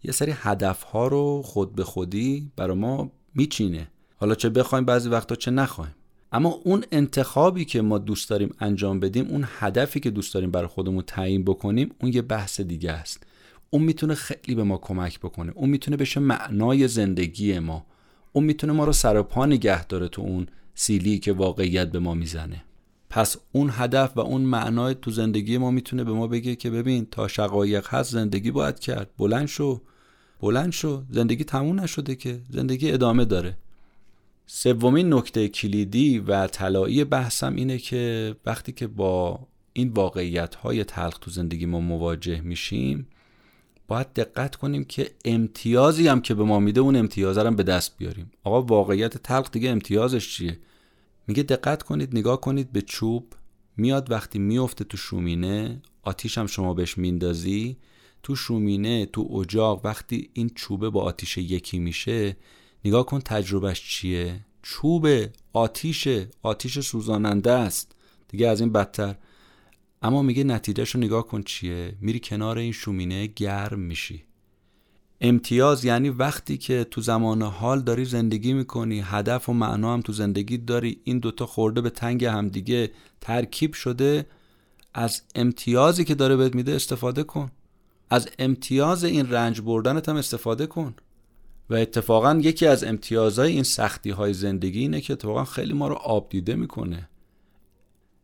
یه 0.03 0.11
سری 0.11 0.33
هدف 0.35 0.83
ها 0.83 1.07
رو 1.07 1.41
خود 1.41 1.75
به 1.75 1.83
خودی 1.83 2.51
برای 2.55 2.77
ما 2.77 3.11
میچینه. 3.35 3.87
حالا 4.17 4.35
چه 4.35 4.49
بخوایم 4.49 4.85
بعضی 4.85 5.09
وقتا 5.09 5.35
چه 5.35 5.51
نخوایم. 5.51 5.95
اما 6.31 6.49
اون 6.49 6.83
انتخابی 6.91 7.65
که 7.65 7.81
ما 7.81 7.97
دوست 7.97 8.29
داریم 8.29 8.55
انجام 8.59 8.99
بدیم 8.99 9.27
اون 9.27 9.45
هدفی 9.59 9.99
که 9.99 10.11
دوست 10.11 10.33
داریم 10.33 10.51
برای 10.51 10.67
خودمون 10.67 11.03
تعیین 11.07 11.43
بکنیم 11.43 11.91
اون 12.01 12.13
یه 12.13 12.21
بحث 12.21 12.61
دیگه 12.61 12.91
است. 12.91 13.23
اون 13.69 13.83
می‌تونه 13.83 14.15
خیلی 14.15 14.55
به 14.55 14.63
ما 14.63 14.77
کمک 14.77 15.19
بکنه. 15.19 15.51
اون 15.55 15.69
می‌تونه 15.69 15.97
بشه 15.97 16.19
معنای 16.19 16.87
زندگی 16.87 17.59
ما. 17.59 17.85
اون 18.33 18.43
می‌تونه 18.43 18.73
ما 18.73 18.85
رو 18.85 18.93
سر 18.93 19.21
پا 19.21 19.45
نگه 19.45 19.85
داره 19.85 20.07
تو 20.07 20.21
اون 20.21 20.47
سیلی 20.75 21.19
که 21.19 21.33
واقعیت 21.33 21.91
به 21.91 21.99
ما 21.99 22.13
می‌زنه. 22.13 22.63
پس 23.09 23.37
اون 23.51 23.69
هدف 23.73 24.17
و 24.17 24.19
اون 24.19 24.41
معنای 24.41 24.95
تو 25.01 25.11
زندگی 25.11 25.57
ما 25.57 25.71
می‌تونه 25.71 26.03
به 26.03 26.11
ما 26.11 26.27
بگه 26.27 26.55
که 26.55 26.69
ببین 26.69 27.07
تا 27.11 27.27
شقایق 27.27 27.87
هست 27.87 28.11
زندگی 28.11 28.51
باید 28.51 28.79
کرد. 28.79 29.09
بلند 29.17 29.47
شو. 29.47 29.81
بلند 30.41 30.71
شو. 30.71 31.03
زندگی 31.09 31.43
تموم 31.43 31.79
نشده 31.79 32.15
که. 32.15 32.39
زندگی 32.49 32.91
ادامه 32.91 33.25
داره. 33.25 33.57
سومین 34.47 35.13
نکته 35.13 35.47
کلیدی 35.47 36.19
و 36.19 36.47
طلایی 36.47 37.03
بحثم 37.03 37.55
اینه 37.55 37.77
که 37.77 38.35
وقتی 38.45 38.71
که 38.71 38.87
با 38.87 39.39
این 39.73 39.89
واقعیت 39.89 40.55
های 40.55 40.83
تلخ 40.83 41.17
تو 41.17 41.31
زندگی 41.31 41.65
ما 41.65 41.79
مواجه 41.79 42.41
میشیم 42.41 43.07
باید 43.87 44.13
دقت 44.13 44.55
کنیم 44.55 44.83
که 44.83 45.11
امتیازی 45.25 46.07
هم 46.07 46.21
که 46.21 46.33
به 46.33 46.43
ما 46.43 46.59
میده 46.59 46.81
اون 46.81 46.95
امتیاز 46.95 47.37
هم 47.37 47.55
به 47.55 47.63
دست 47.63 47.97
بیاریم. 47.97 48.31
آقا 48.43 48.61
واقعیت 48.61 49.17
تلخ 49.17 49.51
دیگه 49.51 49.69
امتیازش 49.69 50.35
چیه؟ 50.35 50.59
میگه 51.27 51.43
دقت 51.43 51.83
کنید 51.83 52.17
نگاه 52.17 52.41
کنید 52.41 52.71
به 52.71 52.81
چوب 52.81 53.33
میاد 53.77 54.11
وقتی 54.11 54.39
میفته 54.39 54.83
تو 54.83 54.97
شومینه 54.97 55.81
آتیش 56.03 56.37
هم 56.37 56.47
شما 56.47 56.73
بهش 56.73 56.97
میندازی 56.97 57.77
تو 58.23 58.35
شومینه 58.35 59.05
تو 59.05 59.37
اجاق 59.41 59.85
وقتی 59.85 60.29
این 60.33 60.49
چوبه 60.55 60.89
با 60.89 61.01
آتیش 61.01 61.37
یکی 61.37 61.79
میشه 61.79 62.37
نگاه 62.85 63.05
کن 63.05 63.19
تجربهش 63.19 63.81
چیه؟ 63.81 64.45
چوب 64.61 65.07
آتیش 65.53 66.07
آتیش 66.41 66.79
سوزاننده 66.79 67.51
است. 67.51 67.95
دیگه 68.27 68.47
از 68.47 68.61
این 68.61 68.71
بدتر. 68.71 69.15
اما 70.05 70.21
میگه 70.21 70.43
نتیجهش 70.43 70.95
رو 70.95 71.01
نگاه 71.01 71.27
کن 71.27 71.43
چیه؟ 71.43 71.95
میری 72.01 72.19
کنار 72.19 72.57
این 72.57 72.71
شومینه 72.71 73.27
گرم 73.27 73.79
میشی. 73.79 74.23
امتیاز 75.21 75.85
یعنی 75.85 76.09
وقتی 76.09 76.57
که 76.57 76.83
تو 76.91 77.01
زمان 77.01 77.41
حال 77.41 77.81
داری 77.81 78.05
زندگی 78.05 78.53
می‌کنی 78.53 79.01
هدف 79.05 79.49
و 79.49 79.53
معنا 79.53 79.93
هم 79.93 80.01
تو 80.01 80.13
زندگی 80.13 80.57
داری 80.57 81.01
این 81.03 81.19
دوتا 81.19 81.45
خورده 81.45 81.81
به 81.81 81.89
تنگ 81.89 82.25
همدیگه 82.25 82.91
ترکیب 83.21 83.73
شده 83.73 84.25
از 84.93 85.21
امتیازی 85.35 86.05
که 86.05 86.15
داره 86.15 86.35
بهت 86.35 86.55
میده 86.55 86.75
استفاده 86.75 87.23
کن. 87.23 87.51
از 88.09 88.29
امتیاز 88.39 89.03
این 89.03 89.31
رنج 89.31 89.61
بردنت 89.61 90.09
هم 90.09 90.15
استفاده 90.15 90.67
کن. 90.67 90.95
و 91.69 91.73
اتفاقا 91.73 92.39
یکی 92.43 92.65
از 92.65 92.83
امتیازهای 92.83 93.51
این 93.51 93.63
سختی 93.63 94.09
های 94.09 94.33
زندگی 94.33 94.79
اینه 94.79 95.01
که 95.01 95.13
اتفاقا 95.13 95.45
خیلی 95.45 95.73
ما 95.73 95.87
رو 95.87 95.95
آب 95.95 96.29
دیده 96.29 96.55
می‌کنه. 96.55 97.09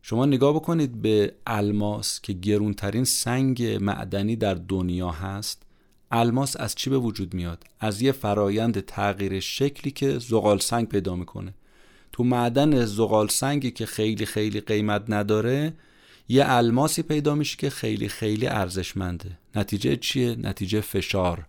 شما 0.02 0.26
نگاه 0.26 0.54
بکنید 0.54 1.02
به 1.02 1.34
الماس 1.46 2.20
که 2.20 2.32
گرونترین 2.32 3.04
سنگ 3.04 3.62
معدنی 3.62 4.36
در 4.36 4.54
دنیا 4.54 5.10
هست 5.10 5.62
الماس 6.10 6.56
از 6.56 6.74
چی 6.74 6.90
به 6.90 6.98
وجود 6.98 7.34
میاد؟ 7.34 7.64
از 7.80 8.02
یه 8.02 8.12
فرایند 8.12 8.80
تغییر 8.80 9.40
شکلی 9.40 9.90
که 9.90 10.18
زغال 10.18 10.58
سنگ 10.58 10.88
پیدا 10.88 11.16
می‌کنه. 11.16 11.54
تو 12.12 12.24
معدن 12.24 12.84
زغال 12.84 13.28
سنگی 13.28 13.70
که 13.70 13.86
خیلی 13.86 14.26
خیلی 14.26 14.60
قیمت 14.60 15.04
نداره 15.08 15.74
یه 16.28 16.44
الماسی 16.46 17.02
پیدا 17.02 17.34
میشه 17.34 17.56
که 17.56 17.70
خیلی 17.70 18.08
خیلی 18.08 18.46
ارزشمنده. 18.46 19.38
نتیجه 19.54 19.96
چیه؟ 19.96 20.36
نتیجه 20.36 20.80
فشار. 20.80 21.46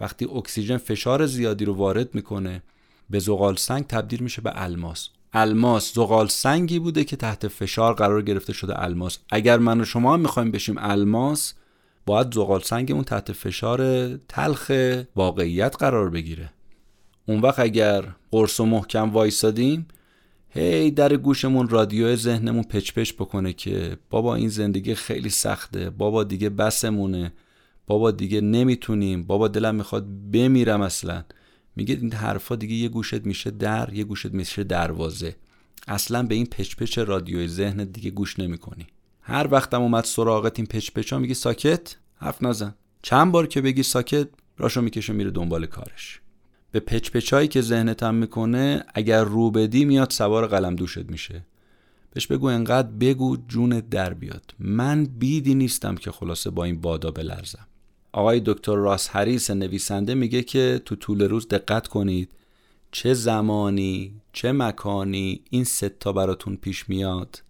وقتی 0.00 0.24
اکسیژن 0.24 0.76
فشار 0.76 1.26
زیادی 1.26 1.64
رو 1.64 1.74
وارد 1.74 2.14
می‌کنه 2.14 2.62
به 3.10 3.18
زغال 3.18 3.56
سنگ 3.56 3.86
تبدیل 3.86 4.22
میشه 4.22 4.42
به 4.42 4.52
الماس. 4.54 5.08
الماس 5.32 5.94
زغال 5.94 6.28
سنگی 6.28 6.78
بوده 6.78 7.04
که 7.04 7.16
تحت 7.16 7.48
فشار 7.48 7.94
قرار 7.94 8.22
گرفته 8.22 8.52
شده 8.52 8.82
الماس. 8.82 9.18
اگر 9.30 9.58
من 9.58 9.80
و 9.80 9.84
شما 9.84 10.14
هم 10.14 10.20
می‌خوایم 10.20 10.50
بشیم 10.50 10.74
الماس 10.78 11.54
باید 12.06 12.34
زغال 12.34 12.60
سنگمون 12.60 13.04
تحت 13.04 13.32
فشار 13.32 14.08
تلخ 14.16 14.72
واقعیت 15.16 15.76
قرار 15.78 16.10
بگیره. 16.10 16.50
اون 17.26 17.40
وقت 17.40 17.58
اگر 17.58 18.04
قرص 18.30 18.60
و 18.60 18.64
محکم 18.64 19.10
وایسادیم 19.10 19.86
هی 20.48 20.90
در 20.90 21.16
گوشمون 21.16 21.68
رادیو 21.68 22.16
ذهنمون 22.16 22.62
پچ 22.62 22.92
پچ 22.92 23.12
بکنه 23.12 23.52
که 23.52 23.96
بابا 24.10 24.34
این 24.34 24.48
زندگی 24.48 24.94
خیلی 24.94 25.30
سخته 25.30 25.90
بابا 25.90 26.24
دیگه 26.24 26.50
بسمونه 26.50 27.32
بابا 27.86 28.10
دیگه 28.10 28.40
نمی‌تونیم 28.40 29.22
بابا 29.22 29.48
دلم 29.48 29.74
می‌خواد 29.74 30.06
بمیرم 30.32 30.80
اصلا. 30.80 31.24
میگه 31.76 31.94
این 31.94 32.12
حرفا 32.12 32.56
دیگه 32.56 32.74
یه 32.74 32.88
گوشت 32.88 33.26
میشه 33.26 33.50
در 33.50 33.94
یه 33.94 34.04
گوشت 34.04 34.26
میشه 34.26 34.64
دروازه. 34.64 35.36
اصلا 35.88 36.22
به 36.22 36.34
این 36.34 36.46
پچ 36.46 36.76
پچ 36.76 36.98
رادیوی 36.98 37.48
ذهن 37.48 37.84
دیگه 37.84 38.10
گوش 38.10 38.38
نمی‌کنی. 38.38 38.86
هر 39.20 39.48
وقتم 39.50 39.82
اومد 39.82 40.04
سراغت 40.04 40.58
این 40.58 40.66
پچ 40.66 40.90
پچا 40.90 41.18
میگی 41.18 41.34
ساکت؟ 41.34 41.96
حرف 42.14 42.42
نزن. 42.42 42.74
چند 43.02 43.32
بار 43.32 43.46
که 43.46 43.60
بگی 43.60 43.82
ساکت 43.82 44.28
راشو 44.58 44.80
می‌کشه 44.80 45.12
میره 45.12 45.30
دنبال 45.30 45.66
کارش. 45.66 46.20
به 46.72 46.80
پچ 46.80 47.10
پچایی 47.10 47.48
که 47.48 47.60
ذهنت 47.60 48.02
هم 48.02 48.14
می‌کنه 48.14 48.84
اگر 48.94 49.24
رو 49.24 49.50
بدی 49.50 49.84
میاد 49.84 50.10
سوار 50.10 50.46
قلم 50.46 50.76
دوشت 50.76 51.10
میشه. 51.10 51.46
بهش 52.14 52.26
بگو 52.26 52.46
انقدر 52.46 52.88
بگو 52.88 53.36
جونت 53.48 53.90
در 53.90 54.14
بیاد. 54.14 54.54
من 54.58 55.04
بیدی 55.04 55.54
نیستم 55.54 55.94
که 55.94 56.10
خلاصه 56.10 56.50
با 56.50 56.64
این 56.64 56.80
بادا 56.80 57.10
بلرزم. 57.10 57.66
آقای 58.12 58.42
دکتر 58.46 58.74
راس 58.74 59.08
هریس 59.12 59.50
نویسنده 59.50 60.14
میگه 60.14 60.42
که 60.42 60.82
تو 60.84 60.96
طول 60.96 61.22
روز 61.22 61.48
دقت 61.48 61.88
کنید 61.88 62.28
چه 62.92 63.14
زمانی 63.14 64.12
چه 64.32 64.52
مکانی 64.52 65.40
این 65.50 65.64
ستا 65.64 66.12
براتون 66.12 66.56
پیش 66.56 66.88
میاد. 66.88 67.42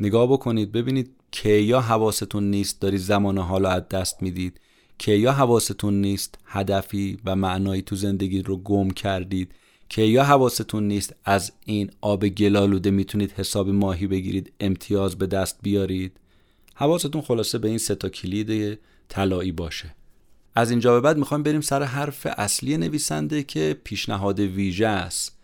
نگاه 0.00 0.26
بکنید 0.32 0.72
ببینید 0.72 1.10
که 1.32 1.48
یا 1.48 1.80
حواستون 1.80 2.50
نیست 2.50 2.80
داری 2.80 2.98
زمان 2.98 3.38
حالا 3.38 3.70
از 3.70 3.88
دست 3.88 4.22
می‌دید 4.22 4.60
که 4.98 5.12
یا 5.12 5.32
حواستون 5.32 6.00
نیست 6.00 6.38
هدفی 6.46 7.18
و 7.24 7.36
معنایی 7.36 7.82
تو 7.82 7.96
زندگی 7.96 8.42
رو 8.42 8.56
گم 8.56 8.90
کردید 8.90 9.52
که 9.88 10.02
یا 10.02 10.24
حواستون 10.24 10.88
نیست 10.88 11.14
از 11.24 11.52
این 11.64 11.90
آب 12.00 12.28
گلالوده 12.28 12.90
می‌تونید 12.90 13.32
حساب 13.32 13.68
ماهی 13.68 14.06
بگیرید 14.06 14.52
امتیاز 14.60 15.16
به 15.16 15.26
دست 15.26 15.58
بیارید. 15.62 16.12
حواستون 16.74 17.22
خلاصه 17.22 17.58
به 17.58 17.68
این 17.68 17.78
ستا 17.78 18.08
کلید 18.08 18.78
طلایی 19.08 19.52
باشه. 19.52 19.94
از 20.58 20.70
اینجا 20.70 20.92
به 20.92 21.00
بعد 21.00 21.16
می‌خوایم 21.16 21.42
بریم 21.42 21.60
سر 21.60 21.82
حرف 21.82 22.26
اصلی 22.36 22.76
نویسنده 22.76 23.42
که 23.42 23.80
پیشنهاد 23.84 24.40
ویژه 24.40 24.86
است. 24.86 25.38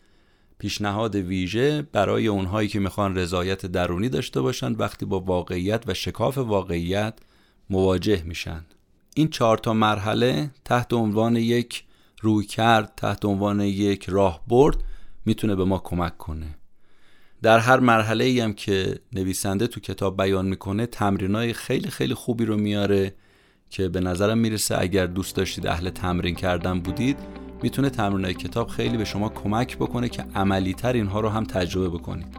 پیشنهاد 0.59 1.15
ویژه 1.15 1.83
برای 1.83 2.27
اونهایی 2.27 2.69
که 2.69 2.81
می‌خوان 2.81 3.17
رضایت 3.17 3.67
درونی 3.67 4.09
داشته 4.09 4.41
باشند 4.41 4.81
وقتی 4.81 5.07
با 5.07 5.21
واقعیت 5.21 5.85
و 5.87 5.95
شکاف 5.95 6.39
واقعیت 6.39 7.15
مواجه 7.71 8.23
میشن. 8.23 8.65
این 9.15 9.29
چهار 9.29 9.59
تا 9.59 9.73
مرحله 9.73 10.51
تحت 10.65 10.93
عنوان 10.93 11.37
یک 11.37 11.85
روی 12.21 12.47
کرد 12.47 12.93
تحت 12.97 13.25
عنوان 13.25 13.61
یک 13.61 14.05
راه 14.09 14.43
برد 14.49 14.77
می‌تونه 15.25 15.55
به 15.55 15.65
ما 15.65 15.79
کمک 15.79 16.19
کنه. 16.19 16.55
در 17.43 17.59
هر 17.59 17.81
مرحله 17.81 18.25
ای 18.25 18.41
هم 18.41 18.53
که 18.53 18.99
نویسنده 19.13 19.67
تو 19.67 19.81
کتاب 19.81 20.23
بیان 20.23 20.47
می‌کنه 20.47 20.87
تمرینای 20.87 21.53
خیلی 21.53 21.91
خیلی 21.91 22.15
خوبی 22.15 22.45
رو 22.45 22.57
میاره. 22.57 23.15
که 23.73 23.89
به 23.89 24.01
نظرم 24.01 24.39
می‌رسه 24.39 24.81
اگر 24.81 25.07
دوست 25.07 25.37
داشتید 25.37 25.67
اهل 25.67 25.91
تمرین 25.91 26.35
کردن 26.35 26.81
بودید 26.81 27.19
می‌تونه 27.63 27.91
تمرینای 27.91 28.35
کتاب 28.35 28.69
خیلی 28.69 28.97
به 28.97 29.05
شما 29.05 29.29
کمک 29.29 29.77
بکنه 29.77 30.09
که 30.09 30.25
عملی 30.35 30.75
تر 30.75 30.93
اینها 30.93 31.21
رو 31.21 31.29
هم 31.29 31.45
تجربه 31.45 31.89
بکنید. 31.89 32.37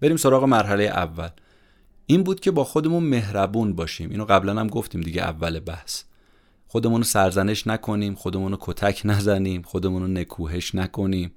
بریم 0.00 0.16
سراغ 0.16 0.44
مرحله 0.44 0.84
اول. 0.84 1.28
این 2.10 2.22
بود 2.22 2.40
که 2.40 2.50
با 2.50 2.64
خودمون 2.64 3.04
مهربون 3.04 3.72
باشیم. 3.72 4.10
اینو 4.10 4.24
قبلا 4.24 4.60
هم 4.60 4.66
گفتیم 4.66 5.00
دیگه 5.00 5.22
اول 5.22 5.60
بحث. 5.60 6.02
خودمون 6.68 7.00
رو 7.00 7.04
سرزنش 7.04 7.66
نکنیم 7.66 8.14
خودمون 8.14 8.52
رو 8.52 8.58
کتک 8.60 9.02
نزنیم 9.04 9.62
خودمون 9.62 10.02
رو 10.02 10.08
نکوهش 10.08 10.74
نکنیم. 10.74 11.32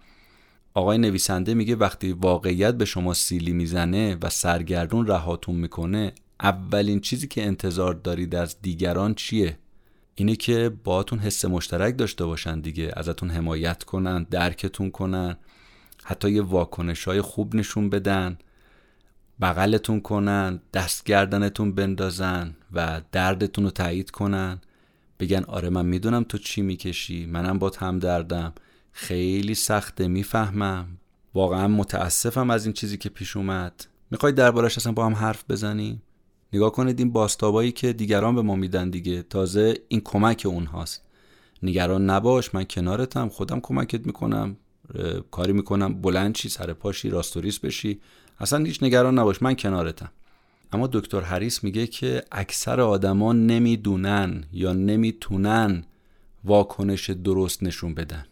آقای 0.73 0.97
نویسنده 0.97 1.53
میگه 1.53 1.75
وقتی 1.75 2.11
واقعیت 2.11 2.73
به 2.75 2.85
شما 2.85 3.13
سیلی 3.13 3.53
می‌زنه 3.53 4.17
و 4.21 4.29
سرگردون 4.29 5.07
رهاتون 5.07 5.55
می‌کنه 5.55 6.13
اولین 6.39 6.99
چیزی 6.99 7.27
که 7.27 7.45
انتظار 7.45 7.93
دارید 7.93 8.35
از 8.35 8.55
دیگران 8.61 9.13
چیه؟ 9.13 9.57
اینه 10.15 10.35
که 10.35 10.71
باهاتون 10.83 11.19
حس 11.19 11.45
مشترک 11.45 11.97
داشته 11.97 12.25
باشن 12.25 12.59
دیگه 12.59 12.91
ازتون 12.95 13.29
حمایت 13.29 13.83
کنن 13.83 14.23
درکتون 14.23 14.91
کنن 14.91 15.37
حتی 16.03 16.31
یه 16.31 16.41
واکنش 16.41 17.03
های 17.03 17.21
خوب 17.21 17.55
نشون 17.55 17.89
بدن. 17.89 18.37
بغلتون 19.43 19.99
کنن 20.01 20.59
دست 20.73 21.03
گردنتون 21.03 21.75
بندازن 21.75 22.55
و 22.73 23.01
دردتون 23.11 23.63
رو 23.63 23.69
تایید 23.69 24.11
کنن. 24.11 24.61
بگن 25.19 25.43
آره 25.43 25.69
من 25.69 25.85
می‌دونم 25.85 26.23
تو 26.23 26.37
چی 26.37 26.61
می‌کشی 26.61 27.25
منم 27.25 27.59
با 27.59 27.71
هم 27.79 27.99
دردم. 27.99 28.53
خیلی 28.91 29.55
سخته 29.55 30.07
می‌فهمم. 30.07 30.87
واقعا 31.33 31.67
متاسفم 31.67 32.49
از 32.49 32.65
این 32.65 32.73
چیزی 32.73 32.97
که 32.97 33.09
پیش 33.09 33.37
اومد. 33.37 33.85
می‌خوای 34.11 34.33
دربارش 34.33 34.77
اصلا 34.77 34.91
با 34.91 35.05
هم 35.05 35.13
حرف 35.13 35.43
بزنیم 35.49 36.01
نگاه 36.53 36.71
کنید 36.71 36.99
این 36.99 37.11
باستابایی 37.11 37.71
که 37.71 37.93
دیگران 37.93 38.35
به 38.35 38.41
ما 38.41 38.55
میدن 38.55 38.89
دیگه. 38.89 39.23
تازه 39.23 39.73
این 39.87 40.01
کمک 40.01 40.43
اونهاست. 40.49 41.01
نگران 41.63 42.09
نباش 42.09 42.55
من 42.55 42.63
کنارتم 42.63 43.29
خودم 43.29 43.59
کمکت 43.59 44.05
می‌کنم. 44.05 44.57
کاری 45.31 45.53
می‌کنم. 45.53 46.01
بلند 46.01 46.33
چی 46.33 46.49
سر 46.49 46.73
پاشی 46.73 47.09
راستوریس 47.09 47.59
بشی. 47.59 47.99
اصلا 48.43 48.65
هیچ 48.65 48.83
نگران 48.83 49.19
نباش 49.19 49.41
من 49.41 49.55
کنارتم. 49.55 50.11
اما 50.71 50.87
دکتر 50.87 51.21
هریس 51.21 51.63
میگه 51.63 51.87
که 51.87 52.23
اکثر 52.31 52.81
آدما 52.81 53.33
نمی‌دونن 53.33 54.43
یا 54.53 54.73
نمی‌تونن 54.73 55.83
واکنش 56.43 57.09
درست 57.09 57.63
نشون 57.63 57.93
بدن. 57.93 58.25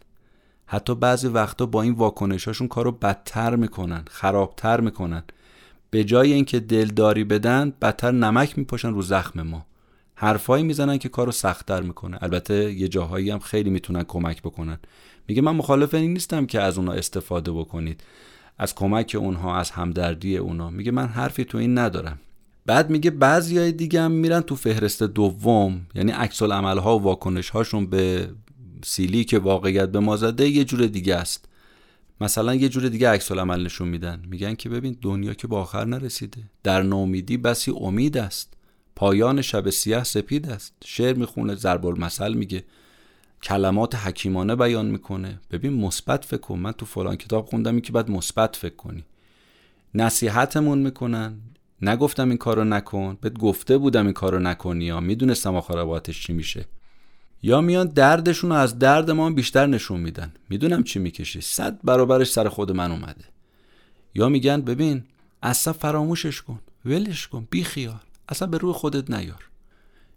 حتی 0.66 0.94
بعضی 0.94 1.28
وقتا 1.28 1.66
با 1.66 1.82
این 1.82 1.92
واکنشاشون 1.92 2.68
کارو 2.68 2.92
بدتر 2.92 3.56
می‌کنن 3.56 4.04
خرابتر 4.10 4.80
می‌کنن. 4.80 5.22
به 5.90 6.04
جای 6.04 6.32
اینکه 6.32 6.60
دلداری 6.60 7.24
بدن 7.24 7.72
بدتر 7.82 8.10
نمک 8.10 8.58
میپاشن 8.58 8.90
رو 8.90 9.02
زخم 9.02 9.42
ما. 9.42 9.66
حرفایی 10.14 10.64
می‌زنن 10.64 10.98
که 10.98 11.08
کارو 11.08 11.32
سختتر 11.32 11.80
می‌کنه. 11.80 12.18
البته 12.20 12.72
یه 12.72 12.88
جاهایی 12.88 13.30
هم 13.30 13.38
خیلی 13.38 13.70
می‌تونن 13.70 14.02
کمک 14.02 14.42
بکنن. 14.42 14.78
میگه 15.28 15.42
من 15.42 15.56
مخالف 15.56 15.94
این 15.94 16.12
نیستم 16.12 16.46
که 16.46 16.60
از 16.60 16.78
اونا 16.78 16.92
استفاده 16.92 17.52
بکنید. 17.52 18.02
از 18.62 18.74
کمک 18.74 19.16
اونها 19.18 19.56
از 19.56 19.70
همدردی 19.70 20.36
اونا. 20.36 20.70
میگه 20.70 20.90
من 20.90 21.06
حرفی 21.06 21.44
تو 21.44 21.58
این 21.58 21.78
ندارم. 21.78 22.18
بعد 22.66 22.90
میگه 22.90 23.10
بعضی 23.10 23.58
های 23.58 23.72
دیگه 23.72 24.00
هم 24.00 24.10
میرن 24.10 24.40
تو 24.40 24.56
فهرست 24.56 25.02
دوم. 25.02 25.86
یعنی 25.94 26.12
عکس 26.12 26.42
ها 26.42 26.98
و 26.98 27.02
واکنش 27.02 27.50
هاشون 27.50 27.86
به 27.86 28.28
سیلی 28.84 29.24
که 29.24 29.38
واقعیت 29.38 29.88
به 29.88 30.00
ما 30.00 30.16
زده 30.16 30.48
یه 30.48 30.64
جور 30.64 30.86
دیگه 30.86 31.16
است. 31.16 31.48
مثلا 32.20 32.54
یه 32.54 32.68
جور 32.68 32.88
دیگه 32.88 33.08
عکس 33.08 33.32
عمل 33.32 33.64
نشون 33.64 33.88
میدن. 33.88 34.22
میگن 34.28 34.54
که 34.54 34.68
ببین 34.68 34.96
دنیا 35.02 35.34
که 35.34 35.46
به 35.46 35.56
آخر 35.56 35.84
نرسیده. 35.84 36.42
در 36.62 36.82
نومیدی 36.82 37.36
بسی 37.36 37.72
امید 37.80 38.16
است. 38.18 38.54
پایان 38.96 39.42
شب 39.42 39.70
سیاه 39.70 40.04
سپید 40.04 40.50
است. 40.50 40.72
شعر 40.84 41.14
می‌خونه 41.16 41.54
ضرب 41.54 41.86
المثل 41.86 42.34
میگه. 42.34 42.64
کلمات 43.42 43.94
حکیمانه 43.94 44.56
بیان 44.56 44.86
می‌کنه. 44.86 45.40
ببین 45.50 45.72
مثبت 45.72 46.24
فکر 46.24 46.40
کن. 46.40 46.58
من 46.58 46.72
تو 46.72 46.86
فلان 46.86 47.16
کتاب 47.16 47.46
خوندم 47.46 47.80
که 47.80 47.92
باید 47.92 48.10
مثبت 48.10 48.56
فکر 48.56 48.76
کنی. 48.76 49.04
نصیحتمون 49.94 50.78
می‌کنن. 50.78 51.34
نگفتم 51.82 52.28
این 52.28 52.38
کارو 52.38 52.64
نکن. 52.64 53.18
بهت 53.20 53.38
گفته 53.38 53.78
بودم 53.78 54.04
این 54.04 54.12
کارو 54.12 54.38
نکنی. 54.38 54.84
یا 54.84 55.00
می‌دونستم 55.00 55.54
آخر 55.54 56.00
چی 56.00 56.32
میشه. 56.32 56.64
یا 57.42 57.60
میان 57.60 57.86
دردشون 57.86 58.52
از 58.52 58.78
درد 58.78 59.10
ما 59.10 59.30
بیشتر 59.30 59.66
نشون 59.66 60.00
میدن. 60.00 60.32
می‌دونم 60.48 60.82
چی 60.82 60.98
می‌کشی. 60.98 61.40
صد 61.40 61.78
برابرش 61.84 62.30
سر 62.30 62.48
خود 62.48 62.72
من 62.72 62.90
اومده. 62.90 63.24
یا 64.14 64.28
میگن 64.28 64.60
ببین 64.60 65.04
اصلا 65.42 65.72
فراموشش 65.72 66.42
کن. 66.42 66.58
ولش 66.84 67.28
کن. 67.28 67.48
بی 67.50 67.64
خیال. 67.64 68.00
اصلا 68.28 68.48
به 68.48 68.58
روی 68.58 68.72
خودت 68.72 69.10
نیار. 69.10 69.48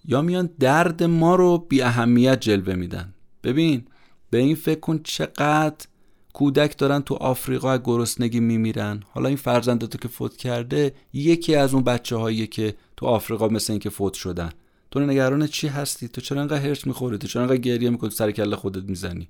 یا 0.06 0.22
میان 0.22 0.50
درد 0.60 1.04
ما 1.04 1.36
رو 1.36 1.58
بی 1.58 1.82
اهمیت 1.82 2.40
جلوه 2.40 2.76
میدن. 2.76 3.14
ببین 3.46 3.86
به 4.30 4.38
این 4.38 4.56
فکر 4.56 4.80
کن 4.80 5.00
چقدر 5.04 5.86
کودک 6.34 6.78
دارن 6.78 7.02
تو 7.02 7.16
آفریقا 7.16 7.72
از 7.72 7.80
گرسنگی 7.84 8.40
میمیرن. 8.40 9.04
حالا 9.12 9.28
این 9.28 9.38
فرزند 9.38 9.86
تو 9.86 9.98
که 9.98 10.08
فوت 10.08 10.38
کرده 10.38 10.94
یکی 11.14 11.56
از 11.56 11.74
اون 11.74 11.84
بچه 11.84 12.16
هایی 12.16 12.48
که 12.48 12.76
تو 12.98 13.06
آفریقا 13.06 13.48
مثل 13.48 13.74
این 13.74 13.80
که 13.80 13.90
فوت 13.90 14.14
شدن. 14.14 14.50
تو 14.92 15.00
نگران 15.00 15.48
چی 15.48 15.68
هستی؟ 15.68 16.08
تو 16.08 16.22
چرا 16.22 16.42
انقدر 16.42 16.62
هرس 16.62 16.88
می‌خوری؟ 16.88 17.18
تو 17.18 17.28
چرا 17.28 17.42
انقدر 17.42 17.58
گریه 17.58 17.90
می‌کنی؟ 17.90 18.10
سر 18.10 18.32
کله 18.32 18.56
خودت 18.56 18.84
می‌زنی. 18.84 19.30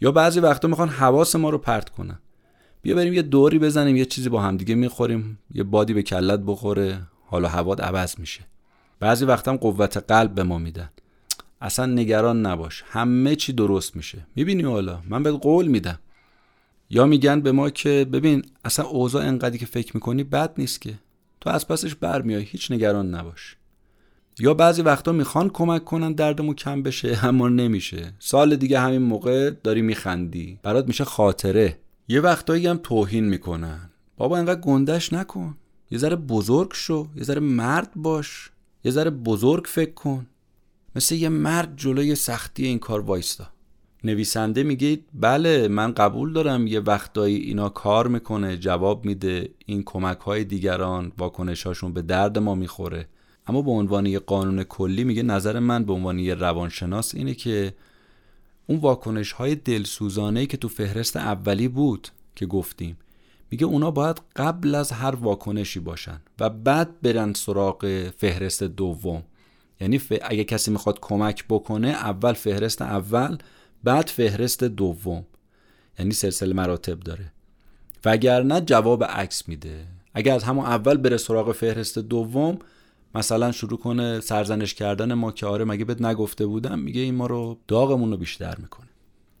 یا 0.00 0.12
بعضی 0.12 0.40
وقتا 0.40 0.68
می‌خوان 0.68 0.88
حواس 0.88 1.36
ما 1.36 1.50
رو 1.50 1.58
پرت 1.58 1.88
کنن. 1.88 2.18
بیا 2.82 2.96
بریم 2.96 3.12
یه 3.12 3.22
دوری 3.22 3.58
بزنیم 3.58 3.96
یه 3.96 4.04
چیزی 4.04 4.28
با 4.28 4.42
همدیگه 4.42 4.74
می‌خوریم. 4.74 5.38
یه 5.54 5.62
بادی 5.62 5.94
به 5.94 6.02
کلت 6.02 6.40
بخوره. 6.46 7.00
حالا 7.26 7.48
هوا 7.48 7.74
عوض 7.74 8.18
میشه. 8.18 8.40
بعضی 9.00 9.24
وقتا 9.24 9.50
هم 9.50 9.56
قوت 9.56 9.96
قلب 9.96 10.34
به 10.34 10.42
ما 10.42 10.58
میدن. 10.58 10.90
اصلا 11.60 11.86
نگران 11.86 12.46
نباش. 12.46 12.84
همه 12.86 13.36
چی 13.36 13.52
درست 13.52 13.96
میشه. 13.96 14.26
می‌بینی 14.36 14.62
حالا؟ 14.62 15.00
من 15.08 15.22
بهت 15.22 15.34
قول 15.34 15.66
میدم. 15.66 15.98
یا 16.90 17.06
میگن 17.06 17.40
به 17.40 17.52
ما 17.52 17.70
که 17.70 18.06
ببین 18.12 18.42
اصلا 18.64 18.84
اوضاع 18.84 19.26
انقدری 19.26 19.58
که 19.58 19.66
فکر 19.66 19.90
می‌کنی 19.94 20.24
بد 20.24 20.52
نیست 20.58 20.80
که. 20.80 20.94
تو 21.40 21.50
از 21.50 21.68
پسش 21.68 21.94
برمیای 21.94 22.42
هیچ 22.42 22.72
نگران 22.72 23.14
نباش. 23.14 23.56
یا 24.38 24.54
بعضی 24.54 24.82
وقتا 24.82 25.12
می‌خوان 25.12 25.50
کمک 25.50 25.84
کنن 25.84 26.12
دردمو 26.12 26.54
کم 26.54 26.82
بشه 26.82 27.18
اما 27.26 27.48
نمیشه. 27.48 28.12
سال 28.18 28.56
دیگه 28.56 28.80
همین 28.80 29.02
موقع 29.02 29.50
داری 29.50 29.82
میخندی. 29.82 30.58
برات 30.62 30.86
میشه 30.86 31.04
خاطره. 31.04 31.78
یه 32.08 32.20
وقتایی 32.20 32.66
هم 32.66 32.80
توهین 32.82 33.24
می‌کنن. 33.24 33.90
بابا 34.16 34.38
انقدر 34.38 34.60
گندش 34.60 35.12
نکن. 35.12 35.56
یه 35.90 35.98
ذره 35.98 36.16
بزرگ 36.16 36.72
شو. 36.72 37.08
یه 37.16 37.22
ذره 37.22 37.40
مرد 37.40 37.90
باش. 37.96 38.50
یه 38.84 38.90
ذره 38.90 39.10
بزرگ 39.10 39.64
فکر 39.68 39.94
کن. 39.94 40.26
مثل 40.96 41.14
یه 41.14 41.28
مرد 41.28 41.72
جلوی 41.76 42.14
سختی 42.14 42.66
این 42.66 42.78
کار 42.78 43.00
وایستا. 43.00 43.46
نویسنده 44.04 44.62
میگه 44.62 44.98
بله 45.14 45.68
من 45.68 45.92
قبول 45.92 46.32
دارم 46.32 46.66
یه 46.66 46.80
وقتایی 46.80 47.36
اینا 47.36 47.68
کار 47.68 48.08
می‌کنه 48.08 48.56
جواب 48.56 49.04
میده 49.04 49.50
این 49.66 49.82
کمک 49.82 50.18
های 50.18 50.44
دیگران 50.44 51.12
واکنش 51.18 51.66
هاشون 51.66 51.92
به 51.92 52.02
درد 52.02 52.38
ما 52.38 52.54
می‌خوره. 52.54 53.08
اما 53.46 53.62
به 53.62 53.70
عنوان 53.70 54.06
یه 54.06 54.18
قانون 54.18 54.62
کلی 54.62 55.04
میگه 55.04 55.22
نظر 55.22 55.58
من 55.58 55.84
به 55.84 55.92
عنوان 55.92 56.18
یه 56.18 56.34
روانشناس 56.34 57.14
اینه 57.14 57.34
که 57.34 57.74
اون 58.66 58.78
واکنش 58.78 59.32
های 59.32 59.54
دلسوزانه 59.54 60.46
که 60.46 60.56
تو 60.56 60.68
فهرست 60.68 61.16
اولی 61.16 61.68
بود 61.68 62.08
که 62.36 62.46
گفتیم 62.46 62.96
میگه 63.50 63.66
اونا 63.66 63.90
باید 63.90 64.20
قبل 64.36 64.74
از 64.74 64.92
هر 64.92 65.14
واکنشی 65.14 65.80
باشن 65.80 66.20
و 66.40 66.50
بعد 66.50 67.00
برن 67.00 67.32
سراغ 67.32 68.10
فهرست 68.16 68.62
دوم. 68.62 69.22
یعنی 69.84 70.00
اگه 70.22 70.44
کسی 70.44 70.70
می‌خواد 70.70 70.98
کمک 71.00 71.44
بکنه 71.48 71.88
اول 71.88 72.32
فهرست 72.32 72.82
اول 72.82 73.38
بعد 73.84 74.06
فهرست 74.06 74.64
دوم. 74.64 75.26
یعنی 75.98 76.12
سلسله 76.12 76.54
مراتب 76.54 77.00
داره. 77.00 77.32
وگرنه 78.04 78.60
جواب 78.60 79.04
عکس 79.04 79.48
میده. 79.48 79.86
اگر 80.14 80.34
از 80.34 80.44
همون 80.44 80.64
اول 80.66 80.96
بره 80.96 81.16
سراغ 81.16 81.52
فهرست 81.52 81.98
دوم 81.98 82.58
مثلا 83.14 83.52
شروع 83.52 83.78
کنه 83.78 84.20
سرزنش 84.20 84.74
کردن 84.74 85.14
ما 85.14 85.32
که 85.32 85.46
آره 85.46 85.64
مگه 85.64 85.84
بهت 85.84 86.02
نگفته 86.02 86.46
بودم؟ 86.46 86.78
میگه 86.78 87.00
این 87.00 87.14
ما 87.14 87.26
رو 87.26 87.58
داغمون 87.68 88.10
رو 88.10 88.16
بیشتر 88.16 88.56
می‌کنه. 88.58 88.88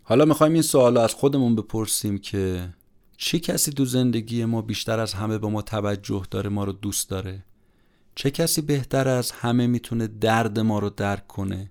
حالا 0.02 0.24
می‌خوایم 0.24 0.52
این 0.52 0.62
سوال 0.62 0.96
از 0.96 1.14
خودمون 1.14 1.56
بپرسیم 1.56 2.18
که 2.18 2.68
چه 3.16 3.38
کسی 3.38 3.72
تو 3.72 3.84
زندگی 3.84 4.44
ما 4.44 4.62
بیشتر 4.62 4.98
از 5.00 5.14
همه 5.14 5.38
به 5.38 5.48
ما 5.48 5.62
توجه 5.62 6.22
داره 6.30 6.50
ما 6.50 6.64
رو 6.64 6.72
دوست 6.72 7.10
داره؟ 7.10 7.44
چه 8.14 8.30
کسی 8.30 8.60
بهتر 8.60 9.08
از 9.08 9.30
همه 9.30 9.66
می‌تونه 9.66 10.06
درد 10.06 10.60
ما 10.60 10.78
رو 10.78 10.90
درک 10.90 11.26
کنه؟ 11.26 11.70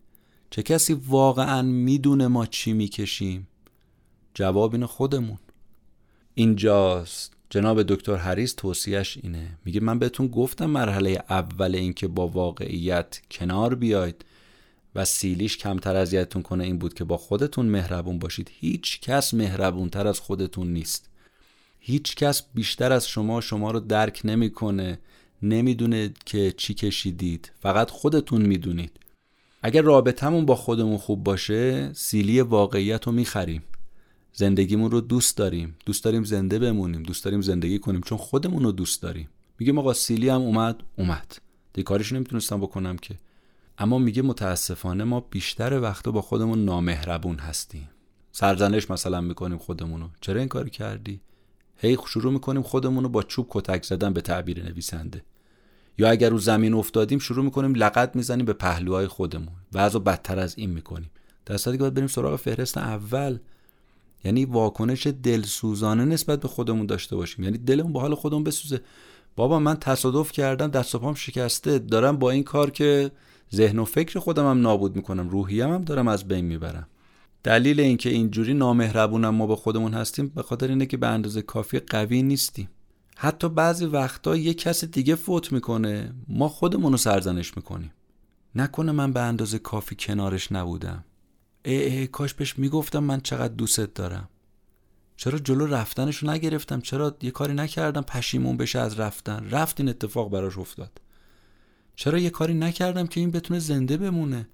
چه 0.50 0.64
کسی 0.64 0.94
واقعا 0.94 1.62
می‌دونه 1.62 2.28
ما 2.28 2.46
چی 2.46 2.74
می‌کشیم؟ 2.74 3.48
جواب 4.34 4.74
اینه 4.74 4.86
خودمون. 4.86 5.38
اینجاست. 6.34 7.34
جناب 7.50 7.84
دکتر 7.84 8.16
هریس 8.16 8.54
توصیهش 8.54 9.18
اینه. 9.24 9.58
میگه 9.66 9.80
من 9.80 10.00
بهتون 10.00 10.28
گفتم 10.28 10.66
مرحله 10.66 11.24
اول 11.30 11.76
اینکه 11.76 12.08
با 12.08 12.28
واقعیت 12.28 13.22
کنار 13.32 13.76
بیاید 13.76 14.26
و 14.96 15.06
سیلیش 15.06 15.58
کمتر 15.58 15.96
اذیتتون 15.96 16.42
کنه 16.42 16.64
این 16.64 16.78
بود 16.78 16.94
که 16.94 17.04
با 17.04 17.18
خودتون 17.18 17.66
مهربون 17.66 18.20
باشید. 18.20 18.52
هیچ 18.60 19.02
کس 19.02 19.34
مهربونتر 19.34 20.08
از 20.08 20.20
خودتون 20.20 20.74
نیست. 20.74 21.10
هیچ 21.80 22.16
کس 22.16 22.44
بیشتر 22.54 22.92
از 22.94 23.08
شما 23.08 23.42
شما 23.42 23.72
رو 23.72 23.80
درک 23.80 24.22
نمی‌کنه. 24.24 25.00
نمی‌دونه 25.44 26.14
که 26.26 26.54
چی 26.58 26.74
کشیدید. 26.74 27.52
فقط 27.60 27.90
خودتون 27.90 28.42
می‌دونید. 28.42 28.92
اگر 29.62 29.82
رابطمون 29.82 30.46
با 30.46 30.56
خودمون 30.56 30.98
خوب 30.98 31.24
باشه 31.24 31.94
سیلی 31.94 32.42
واقعیت 32.42 33.08
رو 33.08 33.12
می‌خریم. 33.12 33.64
زندگیمون 34.34 34.92
رو 34.92 35.02
دوست 35.02 35.38
داریم. 35.38 35.76
دوست 35.86 36.04
داریم 36.04 36.24
زنده 36.24 36.60
بمونیم. 36.60 37.04
دوست 37.04 37.26
داریم 37.26 37.42
زندگی 37.42 37.80
کنیم. 37.80 38.02
چون 38.02 38.18
خودمون 38.18 38.64
رو 38.64 38.72
دوست 38.72 39.02
داریم. 39.02 39.30
میگه 39.60 39.74
آقا 39.74 39.94
سیلی 39.94 40.30
هم 40.30 40.42
اومد 40.42 40.84
اومد. 40.98 41.38
دیگه 41.74 41.84
کارش 41.84 42.12
نمی‌تونستم 42.12 42.62
بکنم 42.62 42.98
که. 42.98 43.16
اما 43.78 43.98
میگه 43.98 44.22
متاسفانه 44.22 45.04
ما 45.04 45.20
بیشتر 45.20 45.80
وقتا 45.80 46.12
با 46.12 46.22
خودمون 46.22 46.66
نامهربون 46.66 47.40
هستیم. 47.40 47.90
سرزنش 48.32 48.90
مثلا 48.92 49.22
می‌کنیم 49.22 49.58
خودمونو 49.58 50.10
چرا 50.22 50.40
این 50.40 50.50
کاری 50.50 50.70
کردی؟ 50.70 51.22
هی 51.78 51.98
شروع 52.08 52.34
می‌کنیم 52.34 52.62
خودمون 52.62 53.04
رو 53.04 53.10
با 53.10 53.24
چوب 53.24 53.48
کتک 53.50 53.84
زدن 53.84 54.14
به 54.14 54.22
تعبیر 54.22 54.64
نویسنده 54.64 55.24
یا 55.98 56.10
اگر 56.10 56.30
رو 56.30 56.38
زمین 56.38 56.74
افتادیم 56.74 57.20
شروع 57.20 57.46
می‌کنیم 57.46 57.76
لقت 57.76 58.16
می‌زنیم 58.16 58.46
به 58.46 58.54
پهلوهای 58.54 59.08
خودمون. 59.08 59.54
و 59.74 59.78
از 59.78 59.96
بدتر 59.96 60.40
از 60.40 60.58
این 60.58 60.70
می‌کنیم. 60.70 61.10
در 61.46 61.58
صورتی 61.58 61.78
که 61.78 61.82
باید 61.82 61.94
بریم 61.94 62.08
سراغ 62.08 62.36
فهرست 62.36 62.78
اول. 62.78 63.38
یعنی 64.24 64.46
واکنش 64.46 65.08
دلسوزانه 65.08 66.06
نسبت 66.06 66.40
به 66.40 66.48
خودمون 66.48 66.86
داشته 66.86 67.16
باشیم. 67.16 67.44
یعنی 67.44 67.58
دلمون 67.58 67.94
با 67.94 68.02
حال 68.02 68.16
خودمون 68.16 68.44
بسوزه. 68.44 68.82
بابا 69.36 69.60
من 69.60 69.76
تصادف 69.76 70.32
کردم 70.32 70.68
دست 70.68 70.96
و 70.96 71.00
پام 71.00 71.14
شکسته. 71.14 71.80
دارم 71.80 72.18
با 72.18 72.32
این 72.32 72.44
کار 72.44 72.72
که 72.72 73.12
ذهن 73.56 73.80
و 73.80 73.86
فکر 73.86 74.20
خودم 74.20 74.50
هم 74.50 74.62
نابود 74.62 74.96
می‌کنم. 74.96 75.30
روحیم 75.30 75.74
هم 75.74 75.82
دارم 75.82 76.08
از 76.08 76.28
بین 76.28 76.46
می‌برم. 76.46 76.88
دلیل 77.44 77.80
اینکه 77.80 78.10
اینجوری 78.10 78.54
نامهربونم 78.54 79.36
ما 79.36 79.48
به 79.48 79.56
خودمون 79.56 79.94
هستیم 79.94 80.28
به 80.28 80.44
خاطر 80.44 80.68
اینه 80.68 80.86
که 80.86 80.98
به 80.98 81.08
اندازه 81.08 81.42
کافی 81.42 81.80
قوی 81.80 82.24
نیستیم. 82.24 82.70
حتی 83.24 83.50
بعضی 83.50 83.86
وقتا 83.86 84.36
یه 84.36 84.54
کس 84.54 84.84
دیگه 84.84 85.16
فوت 85.16 85.52
می‌کنه. 85.52 86.14
ما 86.28 86.50
خودمون 86.50 86.92
رو 86.92 86.98
سرزنش 86.98 87.58
می‌کنیم. 87.58 87.92
نکنه 88.56 88.92
من 88.92 89.14
به 89.14 89.20
اندازه 89.20 89.60
کافی 89.60 89.96
کنارش 90.00 90.52
نبودم. 90.52 91.04
ای, 91.66 91.76
ای 91.76 92.08
کاش 92.08 92.34
بهش 92.34 92.60
می‌گفتم 92.60 93.04
من 93.04 93.22
چقدر 93.22 93.54
دوستت 93.54 93.94
دارم. 93.94 94.30
چرا 95.18 95.40
جلو 95.40 95.66
رفتنش 95.66 96.18
رو 96.18 96.30
نگرفتم؟ 96.30 96.82
چرا 96.82 97.18
یه 97.22 97.32
کاری 97.32 97.54
نکردم 97.54 98.02
پشیمون 98.02 98.58
بشه 98.58 98.80
از 98.80 99.00
رفتن؟ 99.00 99.50
رفت 99.52 99.80
این 99.80 99.90
اتفاق 99.90 100.32
براش 100.32 100.58
افتاد. 100.58 101.02
چرا 101.96 102.20
یه 102.20 102.30
کاری 102.30 102.54
نکردم 102.54 103.08
که 103.08 103.20
این 103.20 103.32
بتونه 103.32 103.60
زنده 103.60 103.98
بمونه؟ 103.98 104.48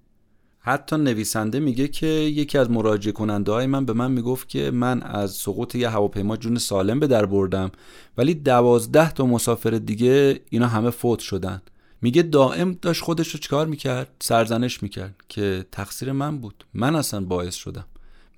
حتی 0.61 0.97
نویسنده 0.97 1.59
میگه 1.59 1.87
که 1.87 2.07
یکی 2.07 2.57
از 2.57 2.71
مراجعه 2.71 3.11
کننده 3.11 3.51
های 3.51 3.65
من 3.65 3.85
به 3.85 3.93
من 3.93 4.11
می‌گفت 4.11 4.49
که 4.49 4.71
من 4.71 5.01
از 5.01 5.31
سقوط 5.31 5.75
یه 5.75 5.89
هواپیما 5.89 6.37
جون 6.37 6.57
سالم 6.57 6.99
به 6.99 7.07
در 7.07 7.25
بردم 7.25 7.71
ولی 8.17 8.33
دوازده 8.33 9.11
تا 9.11 9.25
مسافر 9.25 9.69
دیگه 9.69 10.41
اینا 10.49 10.67
همه 10.67 10.89
فوت 10.89 11.19
شدن. 11.19 11.61
میگه 12.01 12.21
دائم 12.21 12.77
داشت 12.81 13.03
خودش 13.03 13.29
رو 13.29 13.39
چکار 13.39 13.67
می‌کرد؟ 13.67 14.09
سرزنش 14.19 14.83
می‌کرد 14.83 15.15
که 15.29 15.65
تقصیر 15.71 16.11
من 16.11 16.37
بود. 16.37 16.65
من 16.73 16.95
اصلا 16.95 17.21
باعث 17.25 17.55
شدم. 17.55 17.85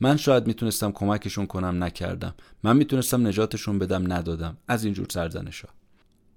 من 0.02 0.18
شاید 0.18 0.48
می‌تونستم 0.48 0.92
کمکشون 0.92 1.46
کنم 1.46 1.84
نکردم. 1.84 2.34
من 2.64 2.78
می‌تونستم 2.78 3.28
نجاتشون 3.28 3.80
بدم 3.80 4.14
ندادم. 4.14 4.58
از 4.68 4.84
اینجور 4.84 5.08
سرزنش 5.10 5.62
ها 5.62 5.70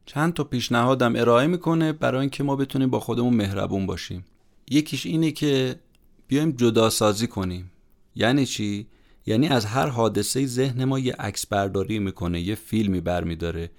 چند 0.07 0.33
تا 0.33 0.45
پیشنهادم 0.45 1.17
ارائه 1.17 1.47
می‌کنه 1.47 1.93
برای 1.93 2.21
اینکه 2.21 2.43
ما 2.43 2.57
بتونیم 2.57 2.91
با 2.91 3.01
خودمون 3.01 3.35
مهربون 3.35 3.87
باشیم. 3.87 4.25
یکیش 4.71 5.07
اینه 5.07 5.31
که 5.31 5.81
بیایم 6.29 6.51
جدا 6.51 6.91
سازی 6.91 7.27
کنیم. 7.27 7.71
یعنی 8.17 8.47
چی؟ 8.47 8.87
یعنی 9.27 9.49
از 9.49 9.65
هر 9.65 9.87
حادثه 9.87 10.47
ذهن 10.47 10.85
ما 10.85 10.99
یه 10.99 11.13
عکس 11.13 11.47
برداری 11.47 11.99
می‌کنه 11.99 12.41
یه 12.41 12.55
فیلمی 12.55 13.01
برمیداره. 13.01 13.71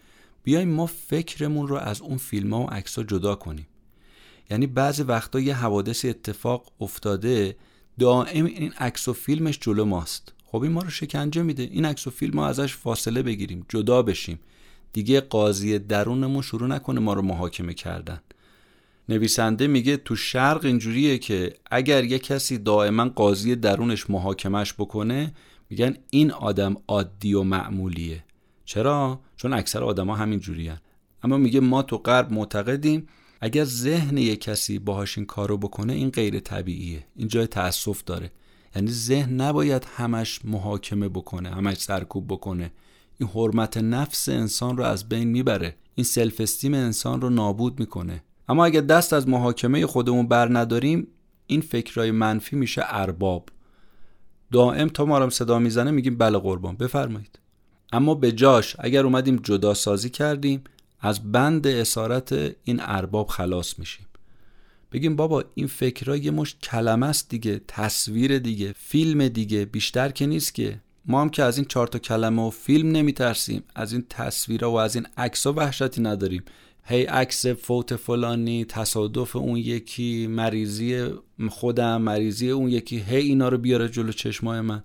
بیایم 0.43 0.69
ما 0.69 0.85
فکرمون 0.85 1.67
رو 1.67 1.75
از 1.75 2.01
اون 2.01 2.17
فیلم 2.17 2.53
ها 2.53 2.61
و 2.61 2.69
عکس 2.69 2.97
ها 2.97 3.03
جدا 3.03 3.35
کنیم. 3.35 3.67
یعنی 4.51 4.67
بعضی 4.67 5.03
وقتا 5.03 5.39
یه 5.39 5.55
حوادث 5.55 6.05
اتفاق 6.05 6.71
افتاده 6.79 7.55
دائم 7.99 8.45
این 8.45 8.71
عکس 8.71 9.07
و 9.07 9.13
فیلمش 9.13 9.59
جلو 9.61 9.85
ماست. 9.85 10.33
خب 10.45 10.61
این 10.61 10.71
ما 10.71 10.81
رو 10.81 10.89
شکنجه 10.89 11.41
میده. 11.41 11.63
این 11.63 11.85
عکس 11.85 12.07
و 12.07 12.09
فیلم 12.11 12.35
ما 12.35 12.47
ازش 12.47 12.75
فاصله 12.75 13.21
بگیریم 13.23 13.65
جدا 13.69 14.01
بشیم. 14.01 14.39
دیگه 14.93 15.21
قاضی 15.21 15.79
درونمون 15.79 16.41
شروع 16.41 16.67
نکنه 16.67 16.99
ما 16.99 17.13
رو 17.13 17.21
محاکمه 17.21 17.73
کردن. 17.73 18.21
نویسنده 19.09 19.67
میگه 19.67 19.97
تو 19.97 20.15
شرق 20.15 20.65
اینجوریه 20.65 21.17
که 21.17 21.53
اگر 21.71 22.03
یه 22.03 22.19
کسی 22.19 22.57
دائما 22.57 23.05
قاضی 23.05 23.55
درونش 23.55 24.09
محاکمش 24.09 24.73
بکنه 24.73 25.33
میگن 25.69 25.95
این 26.09 26.31
آدم 26.31 26.75
عادی 26.87 27.33
و 27.33 27.43
معمولیه. 27.43 28.23
چرا؟ 28.65 29.19
چون 29.35 29.53
اکثر 29.53 29.83
آدما 29.83 30.15
همین 30.15 30.39
جوریان 30.39 30.77
اما 31.23 31.37
میگه 31.37 31.59
ما 31.59 31.81
تو 31.81 31.97
غرب 31.97 32.31
معتقدیم 32.33 33.07
اگر 33.41 33.63
ذهن 33.63 34.17
یه 34.17 34.35
کسی 34.35 34.79
باهاش 34.79 35.17
این 35.17 35.25
کارو 35.25 35.57
بکنه 35.57 35.93
این 35.93 36.09
غیر 36.09 36.39
طبیعیه. 36.39 37.05
این 37.15 37.27
جای 37.27 37.47
تاسف 37.47 38.03
داره. 38.03 38.31
یعنی 38.75 38.91
ذهن 38.91 39.41
نباید 39.41 39.87
همش 39.95 40.39
محاکمه 40.45 41.09
بکنه 41.09 41.49
همش 41.49 41.77
سرکوب 41.77 42.27
بکنه. 42.27 42.71
این 43.19 43.29
حرمت 43.29 43.77
نفس 43.77 44.29
انسان 44.29 44.77
رو 44.77 44.83
از 44.83 45.09
بین 45.09 45.27
می‌بره. 45.27 45.75
این 45.95 46.03
سلف 46.03 46.41
استیم 46.41 46.73
انسان 46.73 47.21
رو 47.21 47.29
نابود 47.29 47.79
می‌کنه. 47.79 48.23
اما 48.49 48.65
اگر 48.65 48.81
دست 48.81 49.13
از 49.13 49.27
محاکمه 49.27 49.85
خودمون 49.85 50.27
بر 50.27 50.59
نداریم 50.59 51.07
این 51.47 51.61
فکرهای 51.61 52.11
منفی 52.11 52.55
میشه 52.55 52.81
ارباب. 52.85 53.49
دائم 54.51 54.87
تا 54.87 55.05
ما 55.05 55.29
صدا 55.29 55.59
می‌زنه 55.59 55.91
میگیم 55.91 56.17
بله 56.17 56.37
قربان 56.37 56.75
بفرمایید. 56.75 57.39
اما 57.93 58.15
به 58.15 58.31
جاش 58.31 58.75
اگر 58.79 59.03
اومدیم 59.03 59.35
جدا 59.35 59.73
سازی 59.73 60.09
کردیم 60.09 60.63
از 60.99 61.31
بند 61.31 61.67
اسارت 61.67 62.55
این 62.63 62.79
ارباب 62.81 63.27
خلاص 63.27 63.79
میشیم. 63.79 64.05
بگیم 64.91 65.15
بابا 65.15 65.43
این 65.55 65.67
فکرها 65.67 66.17
یه 66.17 66.31
مش 66.31 66.55
کلمه 66.55 67.05
است 67.05 67.29
دیگه 67.29 67.61
تصویر 67.67 68.39
دیگه 68.39 68.73
فیلم 68.77 69.27
دیگه 69.27 69.65
بیشتر 69.65 70.09
که 70.09 70.25
نیست 70.25 70.55
که. 70.55 70.81
ما 71.05 71.21
هم 71.21 71.29
که 71.29 71.43
از 71.43 71.57
این 71.57 71.65
چهار 71.65 71.87
تا 71.87 71.99
کلمه 71.99 72.41
و 72.41 72.49
فیلم 72.49 72.91
نمیترسیم 72.91 73.63
از 73.75 73.93
این 73.93 74.05
تصویرها 74.09 74.71
و 74.71 74.75
از 74.75 74.95
این 74.95 75.07
عکس 75.17 75.47
وحشتی 75.47 76.01
نداریم. 76.01 76.43
هی 76.87 77.03
عکس 77.03 77.45
فوت 77.45 77.95
فلانی 77.95 78.65
تصادف 78.65 79.35
اون 79.35 79.57
یکی 79.57 80.27
مریضی 80.27 81.09
خودم 81.49 82.01
مریضی 82.01 82.49
اون 82.49 82.69
یکی 82.69 82.97
هی 82.97 83.17
اینا 83.17 83.49
رو 83.49 83.57
بیاره 83.57 83.89
جلو 83.89 84.11
چشمای 84.11 84.61
من. 84.61 84.83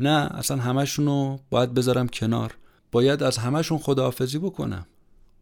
نه 0.00 0.30
اصلا 0.34 0.56
همشون 0.56 1.06
رو 1.06 1.40
باید 1.50 1.74
بذارم 1.74 2.08
کنار. 2.08 2.56
باید 2.92 3.22
از 3.22 3.38
همشون 3.38 3.78
خداحافظی 3.78 4.38
بکنم. 4.38 4.86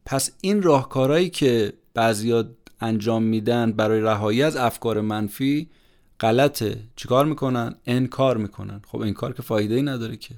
پس 0.07 0.31
این 0.41 0.63
راهکارهایی 0.63 1.31
که 1.31 1.73
بعضیا 1.95 2.45
انجام 2.81 3.23
میدن 3.23 3.73
برای 3.73 4.01
رهایی 4.01 4.43
از 4.43 4.57
افکار 4.57 5.01
منفی 5.01 5.69
غلطه. 6.21 6.77
چیکار 6.97 7.27
می‌کنن؟ 7.27 7.75
انکار 7.87 8.37
می‌کنن. 8.37 8.81
خب 8.87 9.01
انکار 9.01 9.33
که 9.33 9.43
فایده 9.43 9.75
ای 9.75 9.83
نداره 9.83 10.17
که. 10.17 10.35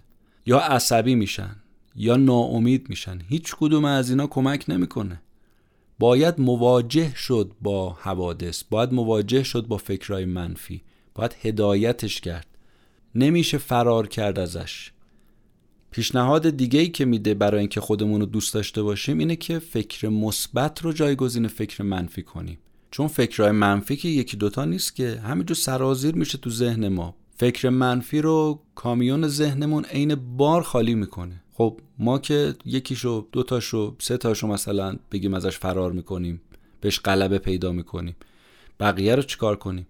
یا 0.46 0.58
عصبی 0.58 1.14
میشن 1.14 1.56
یا 1.96 2.16
ناامید 2.16 2.88
میشن. 2.88 3.18
هیچ 3.28 3.54
کدوم 3.58 3.84
از 3.84 4.10
اینا 4.10 4.26
کمک 4.26 4.64
نمی‌کنه. 4.68 5.22
باید 6.02 6.40
مواجه 6.40 7.14
شد 7.14 7.52
با 7.60 7.90
حوادث 7.90 8.62
باید 8.70 8.92
مواجه 8.92 9.42
شد 9.42 9.66
با 9.66 9.76
فکرهای 9.76 10.24
منفی 10.24 10.82
باید 11.14 11.36
هدایتش 11.42 12.20
کرد. 12.20 12.46
نمیشه 13.14 13.58
فرار 13.58 14.08
کرد 14.08 14.38
ازش. 14.38 14.92
پیشنهاد 15.90 16.50
دیگه 16.50 16.80
ای 16.80 16.88
که 16.88 17.04
میده 17.04 17.34
برای 17.34 17.58
اینکه 17.58 17.80
خودمون 17.80 18.20
رو 18.20 18.26
دوست 18.26 18.54
داشته 18.54 18.82
باشیم 18.82 19.18
اینه 19.18 19.36
که 19.36 19.58
فکر 19.58 20.08
مثبت 20.08 20.82
رو 20.82 20.92
جایگزین 20.92 21.48
فکر 21.48 21.82
منفی 21.82 22.22
کنیم. 22.22 22.58
چون 22.90 23.08
فکرهای 23.08 23.52
منفی 23.52 23.96
که 23.96 24.08
یکی 24.08 24.36
دوتا 24.36 24.64
نیست 24.64 24.96
که 24.96 25.20
همینجور 25.24 25.56
سرازیر 25.56 26.14
میشه 26.14 26.38
تو 26.38 26.50
ذهن 26.50 26.88
ما. 26.88 27.14
فکر 27.36 27.68
منفی 27.68 28.20
رو 28.20 28.60
کامیون 28.74 29.28
ذهنمون 29.28 29.84
عین 29.84 30.14
بار 30.14 30.62
خالی 30.62 30.94
می‌کنه. 30.94 31.42
خب 31.62 31.80
ما 31.98 32.18
که 32.18 32.54
یکیشو 32.64 33.26
دوتاشو 33.32 33.96
سه 33.98 34.16
تاشو 34.16 34.46
مثلا 34.46 34.96
بگیم 35.12 35.34
ازش 35.34 35.58
فرار 35.58 35.92
می‌کنیم 35.92 36.40
بهش 36.80 37.00
غلبه 37.00 37.38
پیدا 37.38 37.72
می‌کنیم 37.72 38.16
بقیه 38.80 39.14
رو 39.14 39.22
چیکار 39.22 39.56
کنیم؟ 39.56 39.86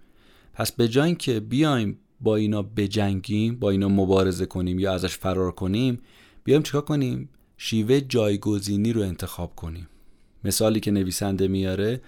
پس 0.54 0.72
به 0.72 0.88
جای 0.88 1.14
که 1.14 1.40
بیایم 1.40 1.98
با 2.20 2.36
اینا 2.36 2.62
بجنگیم 2.62 3.56
با 3.56 3.70
اینا 3.70 3.88
مبارزه 3.88 4.46
کنیم 4.46 4.78
یا 4.78 4.92
ازش 4.92 5.16
فرار 5.16 5.52
کنیم 5.52 5.98
بیایم 6.44 6.62
چیکار 6.62 6.80
کنیم؟ 6.82 7.28
شیوه 7.56 8.00
جایگزینی 8.00 8.92
رو 8.92 9.02
انتخاب 9.02 9.56
کنیم. 9.56 9.88
مثالی 10.44 10.80
که 10.80 10.90
نویسنده 10.90 11.48
میاره 11.48 12.00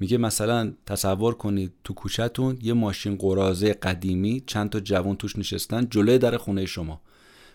میگه 0.00 0.18
مثلا 0.18 0.72
تصور 0.86 1.34
کنید 1.34 1.72
تو 1.84 1.94
کوچهتون 1.94 2.58
یه 2.62 2.72
ماشین 2.72 3.16
قرازه 3.16 3.72
قدیمی 3.72 4.42
چند 4.46 4.70
تا 4.70 4.80
جوان 4.80 5.16
توش 5.16 5.36
نشستن 5.38 5.86
جلوی 5.90 6.18
در 6.18 6.36
خونه 6.36 6.66
شما. 6.66 7.00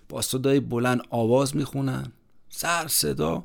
با 0.10 0.22
صدای 0.22 0.60
بلند 0.60 1.01
آواز 1.10 1.56
می‌خونن. 1.56 2.12
سر 2.49 2.88
صدا. 2.88 3.43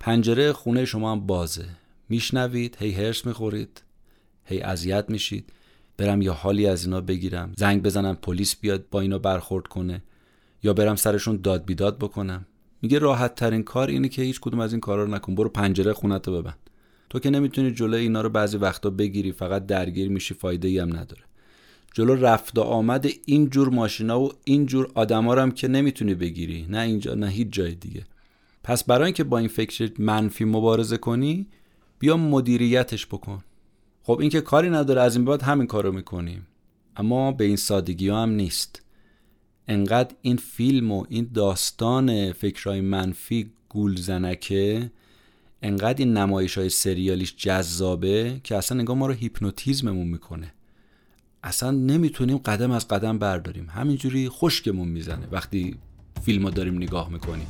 پنجره 0.00 0.52
خونه 0.52 0.84
شما 0.84 1.12
هم 1.12 1.20
بازه. 1.20 1.68
میشنوید 2.08 2.76
هی 2.80 2.92
هرس 2.92 3.26
می‌خورید 3.26 3.82
هی 4.44 4.60
اذیت 4.60 5.04
میشید. 5.08 5.52
برم 5.96 6.22
یا 6.22 6.32
حالی 6.32 6.66
از 6.66 6.84
اینا 6.84 7.00
بگیرم. 7.00 7.52
زنگ 7.56 7.82
بزنم 7.82 8.16
پلیس 8.16 8.56
بیاد 8.56 8.88
با 8.90 9.00
اینا 9.00 9.18
برخورد 9.18 9.66
کنه. 9.66 10.02
یا 10.62 10.72
برم 10.72 10.96
سرشون 10.96 11.36
داد 11.36 11.64
بیداد 11.64 11.98
بکنم. 11.98 12.46
میگه 12.82 12.98
راحت 12.98 13.34
ترین 13.34 13.62
کار 13.62 13.88
اینه 13.88 14.08
که 14.08 14.22
هیچ 14.22 14.40
کدوم 14.40 14.60
از 14.60 14.72
این 14.72 14.80
کارا 14.80 15.04
رو 15.04 15.10
نکن. 15.10 15.34
برو 15.34 15.48
پنجره 15.48 15.92
خونت 15.92 16.28
رو 16.28 16.42
ببند. 16.42 16.70
تو 17.10 17.18
که 17.18 17.30
نمی‌تونی 17.30 17.70
جلوی 17.70 18.02
اینا 18.02 18.20
رو 18.20 18.28
بعضی 18.28 18.56
وقتا 18.56 18.90
بگیری 18.90 19.32
فقط 19.32 19.66
درگیر 19.66 20.08
میشی 20.08 20.34
فایده 20.34 20.68
ای 20.68 20.78
هم 20.78 20.96
نداره. 20.96 21.22
جلو 21.94 22.14
رفت 22.14 22.58
و 22.58 22.60
آمد 22.60 23.08
این 23.26 23.50
جور 23.50 23.68
ماشینا 23.68 24.20
و 24.20 24.32
این 24.44 24.66
جور 24.66 24.90
آدما 24.94 25.34
هم 25.34 25.50
که 25.50 25.68
نمی‌تونی 25.68 26.14
بگیری. 26.14 26.66
نه 26.68 26.78
اینجا 26.78 27.14
نه 27.14 27.28
هیچ 27.28 27.48
جای 27.50 27.74
دیگه. 27.74 28.04
پس 28.64 28.84
برای 28.84 29.04
اینکه 29.04 29.24
با 29.24 29.38
این 29.38 29.48
فکر 29.48 29.92
منفی 29.98 30.44
مبارزه 30.44 30.96
کنی 30.96 31.46
بیا 31.98 32.16
مدیریتش 32.16 33.06
بکن. 33.06 33.44
خب 34.02 34.18
این 34.20 34.30
که 34.30 34.40
کاری 34.40 34.70
نداره 34.70 35.00
از 35.00 35.16
این 35.16 35.24
بعد 35.24 35.42
همین 35.42 35.66
کارو 35.66 35.92
می‌کنیم. 35.92 36.46
اما 36.96 37.32
به 37.32 37.44
این 37.44 37.56
سادگی 37.56 38.08
ها 38.08 38.22
هم 38.22 38.30
نیست. 38.30 38.82
انقدر 39.68 40.14
این 40.22 40.36
فیلم 40.36 40.92
و 40.92 41.04
این 41.08 41.30
داستان 41.34 42.32
فکرهای 42.32 42.80
منفی 42.80 43.50
گول 43.68 43.96
زنکه 43.96 44.90
انقدر 45.62 45.98
این 45.98 46.16
نمایش 46.16 46.58
های 46.58 46.68
سریالیش 46.68 47.36
جذابه 47.36 48.40
که 48.44 48.56
اصلا 48.56 48.78
انگار 48.78 48.96
ما 48.96 49.06
رو 49.06 49.12
هیپنوتیزممون 49.12 50.06
می‌کنه. 50.06 50.52
اصلا 51.42 51.70
نمی‌تونیم 51.70 52.38
قدم 52.38 52.70
از 52.70 52.88
قدم 52.88 53.18
برداریم. 53.18 53.66
همینجوری 53.70 54.28
خشکمون 54.28 54.88
می‌زنه 54.88 55.28
وقتی 55.32 55.76
فیلم 56.22 56.50
داریم 56.50 56.76
نگاه 56.76 57.08
می‌کنیم. 57.08 57.46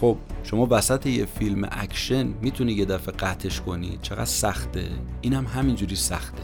خب 0.00 0.16
شما 0.44 0.68
وسط 0.70 1.06
یه 1.06 1.24
فیلم 1.24 1.68
اکشن 1.72 2.26
می‌تونی 2.42 2.72
یه 2.72 2.84
دفعه 2.84 3.14
قطعش 3.14 3.60
کنی؟ 3.60 3.98
چقدر 4.02 4.24
سخته؟ 4.24 4.88
اینم 5.20 5.46
هم 5.46 5.60
همینجوری 5.60 5.96
سخته. 5.96 6.42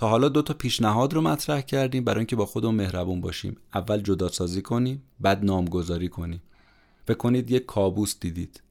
تا 0.00 0.08
حالا 0.08 0.28
دو 0.28 0.42
تا 0.42 0.54
پیشنهاد 0.54 1.14
رو 1.14 1.20
مطرح 1.20 1.60
کردیم 1.60 2.04
برای 2.04 2.18
اینکه 2.18 2.36
با 2.36 2.46
خودمون 2.46 2.74
مهربون 2.74 3.20
باشیم. 3.20 3.56
اول 3.74 4.00
جدا 4.00 4.28
سازی 4.28 4.62
کنیم 4.62 5.02
بعد 5.20 5.44
نامگذاری 5.44 6.08
کنیم. 6.08 6.42
بکنید 7.08 7.50
یک 7.50 7.66
کابوس 7.66 8.20
دیدید. 8.20 8.62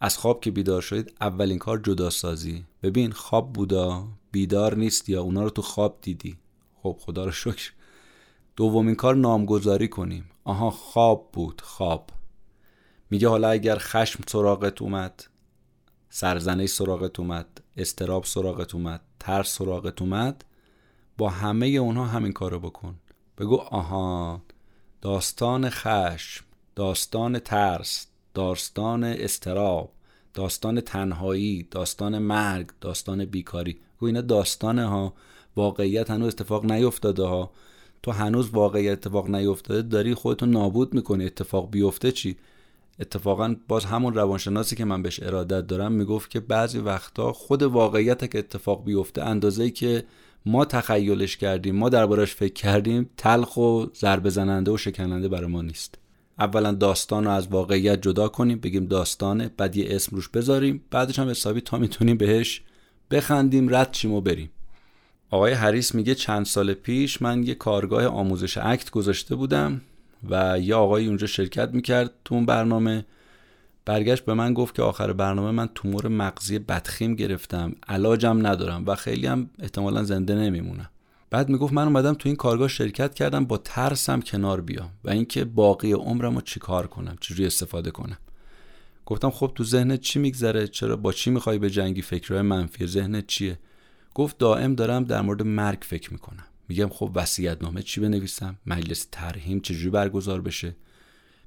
از 0.00 0.18
خواب 0.18 0.40
که 0.40 0.50
بیدار 0.50 0.82
شدید 0.82 1.12
اولین 1.20 1.58
کار 1.58 1.78
جدا 1.78 2.10
سازی 2.10 2.64
ببین 2.82 3.12
خواب 3.12 3.52
بودا 3.52 4.08
بیدار 4.32 4.76
نیست 4.76 5.08
یا 5.08 5.22
اونا 5.22 5.42
رو 5.42 5.50
تو 5.50 5.62
خواب 5.62 5.98
دیدی. 6.02 6.38
خب 6.82 6.96
خدا 7.00 7.24
رو 7.24 7.30
شکر. 7.30 7.72
دومین 8.56 8.94
کار 8.94 9.16
نامگذاری 9.16 9.88
کنیم. 9.88 10.24
آها 10.44 10.70
خواب 10.70 11.28
بود 11.32 11.60
خواب. 11.60 12.10
میگه 13.10 13.28
حالا 13.28 13.50
اگر 13.50 13.78
خشم 13.78 14.24
سراغت 14.26 14.82
اومد 14.82 15.24
سرزنه 16.10 16.66
سراغت 16.66 17.20
اومد 17.20 17.60
استراب 17.76 18.24
سراغت 18.24 18.74
اومد 18.74 19.00
ترس 19.20 19.58
سراغت 19.58 20.02
اومد 20.02 20.44
با 21.20 21.28
همه 21.28 21.66
اونها 21.66 22.04
همین 22.04 22.32
کارو 22.32 22.60
بکن. 22.60 22.94
بگو 23.38 23.56
آها 23.56 24.42
داستان 25.02 25.70
خشم 25.70 26.44
داستان 26.76 27.38
ترس 27.38 28.06
داستان 28.34 29.04
استراب 29.04 29.92
داستان 30.34 30.80
تنهایی 30.80 31.68
داستان 31.70 32.18
مرگ 32.18 32.70
داستان 32.80 33.24
بیکاری. 33.24 33.78
گو 33.98 34.06
اینا 34.06 34.20
داستانه 34.20 34.88
ها. 34.88 35.14
واقعیت 35.56 36.10
هنوز 36.10 36.28
اتفاق 36.34 36.64
نیفتاده 36.72 37.22
ها. 37.22 37.50
تو 38.02 38.10
هنوز 38.10 38.50
واقعیت 38.50 38.92
اتفاق 38.92 39.30
نیفتاده 39.30 39.82
داری 39.82 40.14
خودتو 40.14 40.46
نابود 40.46 40.94
می‌کنی. 40.94 41.24
اتفاق 41.24 41.70
بیفته 41.70 42.12
چی؟ 42.12 42.36
اتفاقا 43.00 43.56
باز 43.68 43.84
همون 43.84 44.14
روانشناسی 44.14 44.76
که 44.76 44.84
من 44.84 45.02
بهش 45.02 45.22
ارادت 45.22 45.66
دارم 45.66 45.92
می‌گفت 45.92 46.30
که 46.30 46.40
بعضی 46.40 46.78
وقتا 46.78 47.32
خود 47.32 47.62
واقعیت 47.62 48.30
که 48.30 48.38
اتفاق 48.38 48.84
بیفته 48.84 49.22
اندازه 49.22 49.70
که 49.70 50.04
ما 50.46 50.64
تخیلش 50.64 51.36
کردیم 51.36 51.76
ما 51.76 51.88
دربارش 51.88 52.34
فکر 52.34 52.52
کردیم 52.52 53.10
تلخ 53.16 53.56
و 53.56 53.86
ضربه 53.94 54.30
زننده 54.30 54.70
و 54.70 54.76
شکننده 54.76 55.28
برای 55.28 55.46
ما 55.46 55.62
نیست. 55.62 55.98
اولا 56.38 56.72
داستان 56.72 57.24
رو 57.24 57.30
از 57.30 57.48
واقعیت 57.48 58.02
جدا 58.02 58.28
کنیم 58.28 58.58
بگیم 58.58 58.86
داستانه 58.86 59.50
بعد 59.56 59.76
یه 59.76 59.86
اسم 59.90 60.16
روش 60.16 60.28
بذاریم 60.28 60.84
بعدش 60.90 61.18
هم 61.18 61.28
حسابی 61.28 61.60
تا 61.60 61.78
می‌تونیم 61.78 62.16
بهش 62.16 62.62
بخندیم 63.10 63.74
رد 63.74 63.90
چیم 63.90 64.12
و 64.12 64.20
بریم. 64.20 64.50
آقای 65.30 65.52
هریس 65.52 65.94
میگه 65.94 66.14
چند 66.14 66.46
سال 66.46 66.74
پیش 66.74 67.22
من 67.22 67.42
یه 67.42 67.54
کارگاه 67.54 68.06
آموزش 68.06 68.58
اکت 68.58 68.90
گذاشته 68.90 69.34
بودم 69.34 69.80
و 70.30 70.58
یه 70.60 70.74
آقایی 70.74 71.06
اونجا 71.06 71.26
شرکت 71.26 71.70
می‌کرد 71.72 72.10
تو 72.24 72.34
اون 72.34 72.46
برنامه. 72.46 73.06
برگشت 73.90 74.24
به 74.24 74.34
من 74.34 74.54
گفت 74.54 74.74
که 74.74 74.82
آخر 74.82 75.12
برنامه 75.12 75.50
من 75.50 75.68
تومور 75.74 76.08
مغزی 76.08 76.58
بدخیم 76.58 77.14
گرفتم 77.14 77.72
علاجم 77.88 78.46
ندارم 78.46 78.86
و 78.86 78.94
خیلی 78.94 79.26
هم 79.26 79.50
احتمالا 79.58 80.02
زنده 80.02 80.34
نمیمونم. 80.34 80.90
بعد 81.30 81.48
می‌گفت 81.48 81.72
من 81.72 81.82
اومدم 81.82 82.14
تو 82.14 82.28
این 82.28 82.36
کارگاه 82.36 82.68
شرکت 82.68 83.14
کردم 83.14 83.44
با 83.44 83.58
ترسم 83.58 84.20
کنار 84.20 84.60
بیام 84.60 84.90
و 85.04 85.10
اینکه 85.10 85.44
باقی 85.44 85.92
عمرم 85.92 86.34
رو 86.34 86.40
چیکار 86.40 86.86
کنم 86.86 87.16
چجوری 87.20 87.46
استفاده 87.46 87.90
کنم. 87.90 88.18
گفتم 89.06 89.30
خب 89.30 89.52
تو 89.54 89.64
ذهنت 89.64 90.00
چی 90.00 90.18
میگذره؟ 90.18 90.68
چرا؟ 90.68 90.96
با 90.96 91.12
چی 91.12 91.30
می‌خوای 91.30 91.58
به 91.58 91.70
جنگی 91.70 92.02
فکرهای 92.02 92.42
منفی؟ 92.42 92.86
ذهنت 92.86 93.26
چیه؟ 93.26 93.58
گفت 94.14 94.38
دائم 94.38 94.74
دارم 94.74 95.04
در 95.04 95.20
مورد 95.20 95.42
مرگ 95.42 95.78
فکر 95.82 96.12
می‌کنم. 96.12 96.44
میگم 96.68 96.88
خب 96.88 97.10
وصیت 97.14 97.62
نامه 97.62 97.82
چی 97.82 98.00
بنویسم؟ 98.00 98.56
مجلس 98.66 99.06
ترهیم 99.12 99.60
چجوری 99.60 99.90
برگزار 99.90 100.40
بشه؟ 100.40 100.76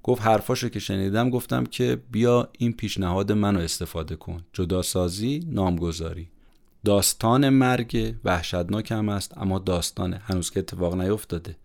گفت 0.04 0.22
حرفاشو 0.22 0.70
که 0.70 0.80
شنیدم 0.80 1.30
گفتم 1.30 1.64
که 1.64 2.02
بیا 2.12 2.50
این 2.58 2.74
پیشنهاد 2.74 3.32
منو 3.32 3.60
استفاده 3.60 4.16
کن. 4.16 4.44
جدا 4.54 4.82
سازی 4.82 5.48
نامگذاری. 5.48 6.30
داستان 6.86 7.50
مرگ 7.50 8.16
وحشتناک 8.26 8.92
هم 8.92 9.10
است 9.10 9.38
اما 9.38 9.60
داستانه 9.60 10.18
هنوز 10.18 10.52
که 10.52 10.60
اتفاق 10.60 10.96
نیفتاده. 10.96 11.56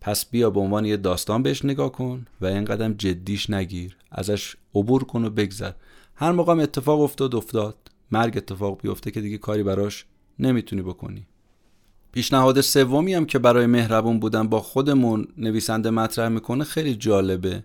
پس 0.00 0.26
بیا 0.26 0.50
به 0.50 0.60
عنوان 0.60 0.84
یه 0.84 0.96
داستان 0.96 1.42
بهش 1.42 1.64
نگاه 1.64 1.92
کن 1.92 2.26
و 2.40 2.46
این 2.46 2.64
قدم 2.64 2.92
جدیش 2.92 3.50
نگیر. 3.50 3.96
ازش 4.10 4.56
عبور 4.74 5.04
کن 5.04 5.24
و 5.24 5.30
بگذر. 5.30 5.72
هر 6.14 6.32
موقع 6.32 6.52
اتفاق 6.52 7.00
افتاد 7.00 7.34
افتاد. 7.34 7.76
مرگ 8.10 8.36
اتفاق 8.36 8.80
بیفته 8.82 9.10
که 9.10 9.20
دیگه 9.20 9.38
کاری 9.38 9.62
براش 9.62 10.06
نمی‌تونی 10.38 10.82
بکنی. 10.82 11.26
پیشنهاد 12.14 12.60
سومی 12.60 13.14
هم 13.14 13.26
که 13.26 13.38
برای 13.38 13.66
مهربون 13.66 14.20
بودن 14.20 14.48
با 14.48 14.60
خودمون 14.60 15.28
نویسنده 15.38 15.90
مطرح 15.90 16.28
می‌کنه 16.28 16.64
خیلی 16.64 16.94
جالبه. 16.94 17.64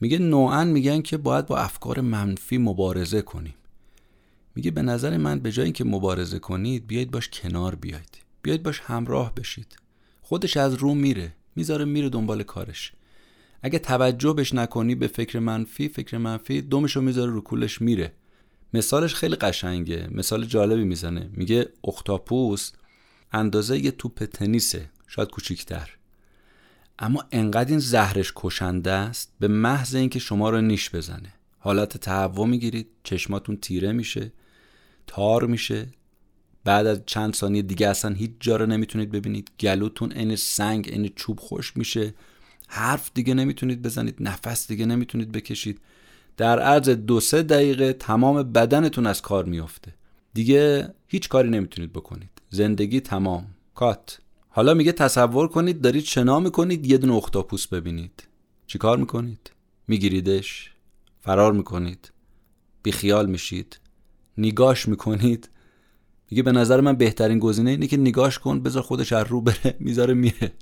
میگه 0.00 0.18
نوعا 0.18 0.64
میگن 0.64 1.02
که 1.02 1.16
باید 1.16 1.46
با 1.46 1.58
افکار 1.58 2.00
منفی 2.00 2.58
مبارزه 2.58 3.22
کنیم. 3.22 3.54
میگه 4.54 4.70
به 4.70 4.82
نظر 4.82 5.16
من 5.16 5.38
به 5.38 5.52
جای 5.52 5.64
اینکه 5.64 5.84
مبارزه 5.84 6.38
کنید 6.38 6.86
بیاید 6.86 7.10
باش 7.10 7.28
کنار 7.28 7.74
بیاید 7.74 8.18
بیاید 8.42 8.62
باش 8.62 8.80
همراه 8.80 9.34
بشید. 9.34 9.76
خودش 10.22 10.56
از 10.56 10.74
رو 10.74 10.94
میره 10.94 11.32
می‌ذاره 11.56 11.84
میره 11.84 12.08
دنبال 12.08 12.42
کارش. 12.42 12.92
اگه 13.62 13.78
توجه 13.78 14.32
بش 14.32 14.54
نکنی 14.54 14.94
به 14.94 15.06
فکر 15.06 15.38
منفی 15.38 15.88
فکر 15.88 16.18
منفی 16.18 16.62
دومشو 16.62 17.00
می‌ذاره 17.00 17.32
رو 17.32 17.40
کولش 17.40 17.82
میره. 17.82 18.12
مثالش 18.74 19.14
خیلی 19.14 19.36
قشنگه 19.36 20.08
مثال 20.10 20.44
جالبی 20.44 20.84
می‌زنه. 20.84 21.30
میگه 21.32 21.68
اختاپوس 21.84 22.72
اندازه 23.32 23.78
یه 23.78 23.90
توپ 23.90 24.24
تنیسه 24.24 24.90
شاید 25.06 25.28
کوچیکتر. 25.28 25.90
اما 26.98 27.24
انقدر 27.32 27.70
این 27.70 27.78
زهرش 27.78 28.32
کشنده 28.36 28.90
است 28.90 29.32
به 29.40 29.48
محض 29.48 29.94
اینکه 29.94 30.18
شما 30.18 30.50
رو 30.50 30.60
نیش 30.60 30.90
بزنه. 30.90 31.32
حالت 31.58 31.96
تهوع 31.96 32.46
می‌گیرید 32.46 32.88
چشماتون 33.02 33.56
تیره 33.56 33.92
میشه 33.92 34.32
تار 35.06 35.46
میشه. 35.46 35.86
بعد 36.64 36.86
از 36.86 37.02
چند 37.06 37.34
ثانیه 37.34 37.62
دیگه 37.62 37.88
اصلا 37.88 38.14
هیچ 38.14 38.30
جا 38.40 38.56
رو 38.56 38.66
نمی‌تونید 38.66 39.10
ببینید. 39.10 39.50
گلوتون 39.60 40.12
این 40.12 40.36
سنگ 40.36 40.88
این 40.92 41.12
چوب 41.16 41.40
خوش 41.40 41.76
میشه. 41.76 42.14
حرف 42.68 43.10
دیگه 43.14 43.34
نمی‌تونید 43.34 43.82
بزنید 43.82 44.16
نفس 44.20 44.68
دیگه 44.68 44.86
نمی‌تونید 44.86 45.32
بکشید. 45.32 45.80
در 46.36 46.60
عرض 46.60 46.88
دو 46.88 47.20
سه 47.20 47.42
دقیقه 47.42 47.92
تمام 47.92 48.52
بدنتون 48.52 49.06
از 49.06 49.22
کار 49.22 49.44
میافته. 49.44 49.94
دیگه 50.34 50.94
هیچ 51.06 51.28
کاری 51.28 51.50
نمی‌تونید 51.50 51.92
بکنید. 51.92 52.30
زندگی 52.50 53.00
تمام. 53.00 53.46
کات. 53.74 54.18
حالا 54.48 54.74
میگه 54.74 54.92
تصور 54.92 55.48
کنید 55.48 55.80
دارید 55.80 56.04
شنا 56.04 56.40
می‌کنید 56.40 56.86
یه 56.86 56.98
دونه 56.98 57.14
اختاپوس 57.14 57.66
ببینید. 57.66 58.28
چیکار 58.66 58.98
می‌کنید؟ 58.98 59.50
میگیریدش. 59.88 60.72
فرار 61.20 61.52
می‌کنید. 61.52 62.12
بیخیال 62.82 63.26
میشید. 63.26 63.80
نگاش 64.38 64.88
می‌کنید. 64.88 65.50
میگه 66.30 66.42
به 66.42 66.52
نظر 66.52 66.80
من 66.80 66.96
بهترین 66.96 67.38
گزینه 67.38 67.70
اینه 67.70 67.86
که 67.86 67.96
نگاش 67.96 68.38
کن 68.38 68.60
بذار 68.60 68.82
خودش 68.82 69.12
از 69.12 69.26
رو 69.26 69.40
بره 69.40 69.76
می‌ذاره 69.80 70.14
میره. 70.14 70.52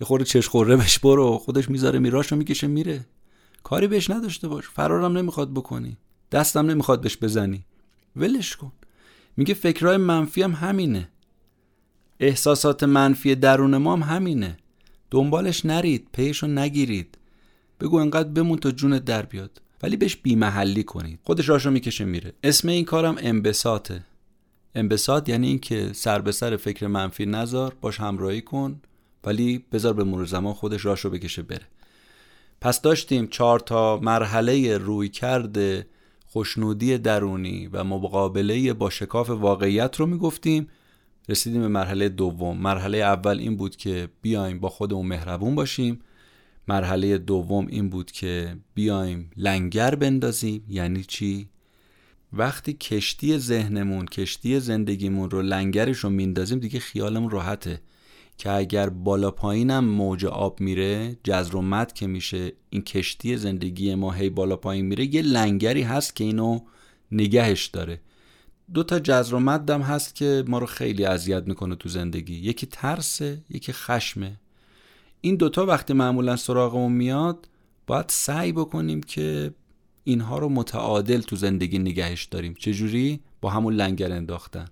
یه 0.00 0.06
خورده 0.06 0.24
چش 0.24 0.48
خوره 0.48 0.76
بهش 0.76 0.98
برو 0.98 1.38
خودش 1.38 1.70
می‌ذاره 1.70 1.98
میراشو 1.98 2.36
می‌کشه 2.36 2.66
میره. 2.66 3.06
کاری 3.62 3.86
بهش 3.86 4.10
نداشته 4.10 4.48
باش. 4.48 4.68
فرارم 4.68 5.18
نمی‌خواد 5.18 5.54
بکنی. 5.54 5.96
دستم 6.32 6.70
نمی‌خواد 6.70 7.00
بهش 7.00 7.16
بزنی. 7.16 7.64
ولش 8.16 8.56
کن. 8.56 8.72
میگه 9.36 9.54
فکرهای 9.54 9.96
منفی 9.96 10.42
هم 10.42 10.52
همینه. 10.52 11.08
احساسات 12.20 12.82
منفی 12.82 13.34
درون 13.34 13.76
ما 13.76 13.96
هم 13.96 14.02
همینه. 14.16 14.56
دنبالش 15.10 15.66
نرید 15.66 16.08
پیشو 16.12 16.46
نگیرید. 16.46 17.18
بگو 17.80 17.96
انقدر 17.96 18.28
بمون 18.28 18.58
تا 18.58 18.70
جونت 18.70 19.04
در 19.04 19.22
بیاد. 19.22 19.62
ولی 19.82 19.96
بهش 19.96 20.16
بیمحلی 20.16 20.84
کنید. 20.84 21.18
خودش 21.22 21.48
راشو 21.48 21.70
می‌کشه 21.70 22.04
میره. 22.04 22.32
اسم 22.44 22.68
این 22.68 22.84
کارم 22.84 23.16
انبساطه. 23.18 24.04
انبساط 24.74 25.28
یعنی 25.28 25.46
اینکه 25.46 25.92
سر 25.92 26.20
به 26.20 26.32
سر 26.32 26.56
فکر 26.56 26.86
منفی 26.86 27.26
نذار 27.26 27.76
باش 27.80 28.00
همراهی 28.00 28.40
کن 28.40 28.80
ولی 29.24 29.64
بذار 29.72 29.94
به 29.94 30.04
مرور 30.04 30.26
زمان 30.26 30.54
خودش 30.54 30.84
راشو 30.84 31.10
بکشه 31.10 31.42
بره. 31.42 31.66
پس 32.60 32.80
داشتیم 32.80 33.26
چهار 33.26 33.60
تا 33.60 34.00
مرحله 34.02 34.78
روی 34.78 35.08
کرده 35.08 35.86
خوشنودی 36.32 36.98
درونی 36.98 37.66
و 37.72 37.84
مقابله 37.84 38.72
با 38.72 38.90
شکاف 38.90 39.30
واقعیت 39.30 39.96
رو 39.96 40.06
می‌گفتیم. 40.06 40.68
رسیدیم 41.28 41.60
به 41.60 41.68
مرحله 41.68 42.08
دوم. 42.08 42.58
مرحله 42.58 42.98
اول 42.98 43.38
این 43.38 43.56
بود 43.56 43.76
که 43.76 44.08
بیایم 44.22 44.60
با 44.60 44.68
خودمون 44.68 45.06
مهربون 45.06 45.54
باشیم. 45.54 45.98
مرحله 46.68 47.18
دوم 47.18 47.66
این 47.66 47.90
بود 47.90 48.10
که 48.10 48.56
بیایم 48.74 49.30
لنگر 49.36 49.94
بندازیم. 49.94 50.64
یعنی 50.68 51.04
چی؟ 51.04 51.48
وقتی 52.32 52.72
کشتی 52.72 53.38
ذهنمون 53.38 54.06
کشتی 54.06 54.60
زندگیمون 54.60 55.30
رو 55.30 55.42
لنگرش 55.42 55.98
رو 55.98 56.10
میندازیم 56.10 56.58
دیگه 56.58 56.80
خیالمون 56.80 57.30
راحته. 57.30 57.80
که 58.42 58.50
اگر 58.50 58.88
بالا 58.88 59.30
پایینم 59.30 59.84
موج 59.84 60.24
آب 60.24 60.60
میره 60.60 61.16
جزر 61.24 61.56
و 61.56 61.62
مد 61.62 61.92
که 61.92 62.06
میشه 62.06 62.52
این 62.70 62.82
کشتی 62.82 63.36
زندگی 63.36 63.94
ما 63.94 64.12
هی 64.12 64.30
بالا 64.30 64.56
پایین 64.56 64.86
میره 64.86 65.14
یه 65.14 65.22
لنگری 65.22 65.82
هست 65.82 66.16
که 66.16 66.24
اینو 66.24 66.60
نگهش 67.12 67.66
داره. 67.66 68.00
دو 68.74 68.82
تا 68.82 68.98
جزر 68.98 69.34
و 69.34 69.40
مدم 69.40 69.82
هست 69.82 70.14
که 70.14 70.44
ما 70.48 70.58
رو 70.58 70.66
خیلی 70.66 71.04
اذیت 71.04 71.46
می‌کنه 71.46 71.74
تو 71.76 71.88
زندگی. 71.88 72.34
یکی 72.34 72.66
ترسه 72.66 73.42
یکی 73.50 73.72
خشمه. 73.72 74.40
این 75.20 75.36
دوتا 75.36 75.66
وقتی 75.66 75.92
معمولا 75.92 76.36
سراغمون 76.36 76.92
میاد 76.92 77.48
باید 77.86 78.06
سعی 78.08 78.52
بکنیم 78.52 79.00
که 79.00 79.54
اینها 80.04 80.38
رو 80.38 80.48
متعادل 80.48 81.20
تو 81.20 81.36
زندگی 81.36 81.78
نگهش 81.78 82.24
داریم. 82.24 82.54
چجوری؟ 82.54 83.20
با 83.40 83.50
همون 83.50 83.74
لنگر 83.74 84.12
انداختن. 84.12 84.68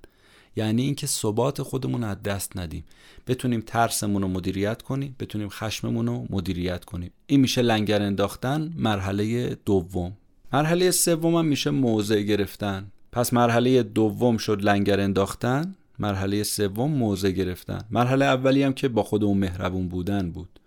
یعنی 0.56 0.82
اینکه 0.82 1.06
ثبات 1.06 1.62
خودمون 1.62 2.04
از 2.04 2.22
دست 2.22 2.56
ندیم. 2.56 2.84
بتونیم 3.26 3.62
ترسمون 3.66 4.22
رو 4.22 4.28
مدیریت 4.28 4.82
کنیم 4.82 5.16
بتونیم 5.18 5.48
خشممون 5.48 6.06
رو 6.06 6.26
مدیریت 6.30 6.84
کنیم. 6.84 7.10
این 7.26 7.40
میشه 7.40 7.62
لنگر 7.62 8.02
انداختن 8.02 8.72
مرحله 8.76 9.56
دوم. 9.64 10.16
مرحله 10.52 10.90
سوم 10.90 11.34
هم 11.34 11.44
میشه 11.44 11.70
موضع 11.70 12.22
گرفتن. 12.22 12.90
پس 13.12 13.32
مرحله 13.32 13.82
دوم 13.82 14.36
شد 14.36 14.62
لنگر 14.62 15.00
انداختن 15.00 15.74
مرحله 15.98 16.42
سوم 16.42 16.90
موضع 16.90 17.30
گرفتن. 17.30 17.84
مرحله 17.90 18.24
اولی 18.24 18.62
هم 18.62 18.72
که 18.72 18.88
با 18.88 19.02
خودمون 19.02 19.38
مهربون 19.38 19.88
بودن 19.88 20.30
بود. 20.30 20.60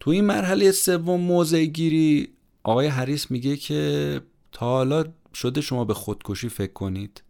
تو 0.00 0.10
این 0.10 0.24
مرحله 0.24 0.72
سوم 0.72 1.20
موضع 1.20 1.64
گیری 1.64 2.28
آقای 2.62 2.86
هریس 2.86 3.30
میگه 3.30 3.56
که 3.56 4.20
تا 4.52 4.66
حالا 4.66 5.04
شده 5.34 5.60
شما 5.60 5.84
به 5.84 5.94
خودکشی 5.94 6.48
فکر 6.48 6.72
کنید. 6.72 7.22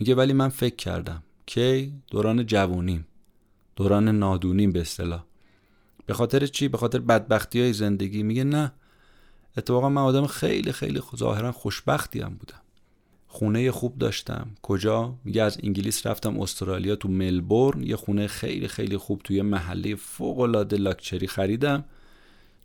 میگه 0.00 0.14
ولی 0.14 0.32
من 0.32 0.48
فکر 0.48 0.76
کردم. 0.76 1.22
کی؟ 1.46 1.92
دوران 2.10 2.46
جوونیم. 2.46 3.06
دوران 3.76 4.08
نادونیم 4.08 4.72
به 4.72 4.80
اصطلاح. 4.80 5.24
به 6.06 6.14
خاطر 6.14 6.46
چی؟ 6.46 6.68
به 6.68 6.78
خاطر 6.78 6.98
بدبختی 6.98 7.60
های 7.60 7.72
زندگی. 7.72 8.22
میگه 8.22 8.44
نه. 8.44 8.72
اتفاقا 9.56 9.88
من 9.88 10.02
آدم 10.02 10.26
خیلی 10.26 10.72
خیلی 10.72 11.00
ظاهرا 11.16 11.52
خوشبختی 11.52 12.20
هم 12.20 12.34
بودم. 12.34 12.60
خونه 13.26 13.70
خوب 13.70 13.98
داشتم. 13.98 14.50
کجا؟ 14.62 15.14
میگه 15.24 15.42
از 15.42 15.58
انگلیس 15.62 16.06
رفتم 16.06 16.40
استرالیا 16.40 16.96
تو 16.96 17.08
ملبورن. 17.08 17.82
یه 17.82 17.96
خونه 17.96 18.26
خیلی 18.26 18.68
خیلی 18.68 18.96
خوب 18.96 19.20
توی 19.24 19.42
محله 19.42 19.94
فوق 19.94 20.40
العاده 20.40 20.76
لاکچری 20.76 21.26
خریدم. 21.26 21.84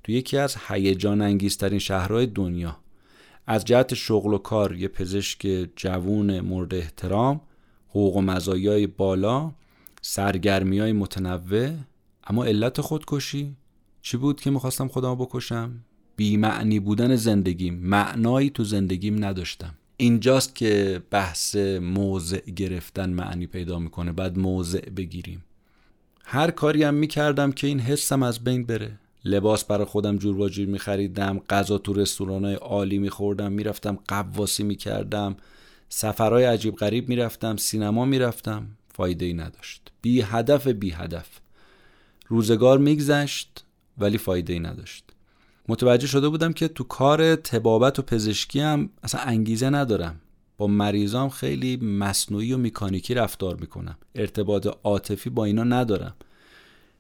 تو 0.03 0.11
یکی 0.11 0.37
از 0.37 0.57
هیجان 0.67 1.21
انگیزترین 1.21 1.79
شهرهای 1.79 2.25
دنیا. 2.25 2.77
از 3.47 3.65
جهت 3.65 3.93
شغل 3.93 4.33
و 4.33 4.37
کار 4.37 4.75
یه 4.75 4.87
پزشک 4.87 5.69
جوون 5.75 6.39
مورد 6.39 6.75
احترام 6.75 7.41
حقوق 7.89 8.15
و 8.15 8.21
مزایای 8.21 8.87
بالا 8.87 9.51
سرگرمی 10.01 10.79
های 10.79 10.91
متنوع. 10.91 11.71
اما 12.27 12.45
علت 12.45 12.81
خودکشی 12.81 13.55
چی 14.01 14.17
بود 14.17 14.41
که 14.41 14.51
می‌خواستم 14.51 14.87
خودم 14.87 15.15
بکشم؟ 15.15 15.71
بیمعنی 16.15 16.79
بودن 16.79 17.15
زندگیم. 17.15 17.73
معنایی 17.73 18.49
تو 18.49 18.63
زندگیم 18.63 19.25
نداشتم. 19.25 19.73
اینجاست 19.97 20.55
که 20.55 21.01
بحث 21.11 21.55
موضع 21.81 22.39
گرفتن 22.39 23.09
معنی 23.09 23.47
پیدا 23.47 23.79
می‌کنه. 23.79 24.11
بعد 24.11 24.39
موضع 24.39 24.89
بگیریم. 24.89 25.43
هر 26.23 26.51
کاری 26.51 26.83
هم 26.83 26.93
می‌کردم 26.93 27.51
که 27.51 27.67
این 27.67 27.79
حسم 27.79 28.23
از 28.23 28.43
بین 28.43 28.65
بره. 28.65 28.99
لباس 29.25 29.65
برای 29.65 29.85
خودم 29.85 30.17
جور 30.17 30.35
با 30.35 30.49
جور 30.49 30.65
میخریدم 30.65 31.39
غذا 31.49 31.77
تو 31.77 31.93
رستوران 31.93 32.45
های 32.45 32.53
عالی 32.53 32.97
میخوردم 32.97 33.51
می‌رفتم 33.51 33.99
قواسی 34.07 34.63
می‌کردم 34.63 35.35
سفرهای 35.89 36.43
عجیب 36.43 36.75
غریب 36.75 37.09
می‌رفتم 37.09 37.57
سینما 37.57 38.05
می‌رفتم 38.05 38.67
فایده 38.93 39.25
ای 39.25 39.33
نداشت. 39.33 39.91
بی 40.01 40.21
هدف 40.21 40.67
بی 40.67 40.91
هدف. 40.91 41.27
روزگار 42.27 42.77
میگذشت 42.77 43.65
ولی 43.97 44.17
فایده 44.17 44.53
ای 44.53 44.59
نداشت. 44.59 45.03
متوجه 45.67 46.07
شده 46.07 46.29
بودم 46.29 46.53
که 46.53 46.67
تو 46.67 46.83
کار 46.83 47.35
تبابت 47.35 47.99
و 47.99 48.01
پزشکی 48.01 48.59
هم 48.59 48.89
اصلا 49.03 49.21
انگیزه 49.21 49.69
ندارم. 49.69 50.21
با 50.57 50.67
مریضام 50.67 51.29
خیلی 51.29 51.77
مصنوعی 51.77 52.53
و 52.53 52.57
میکانیکی 52.57 53.13
رفتار 53.13 53.55
می‌کنم. 53.55 53.97
ارتباط 54.15 54.67
عاطفی 54.83 55.29
با 55.29 55.45
اینا 55.45 55.63
ندارم. 55.63 56.15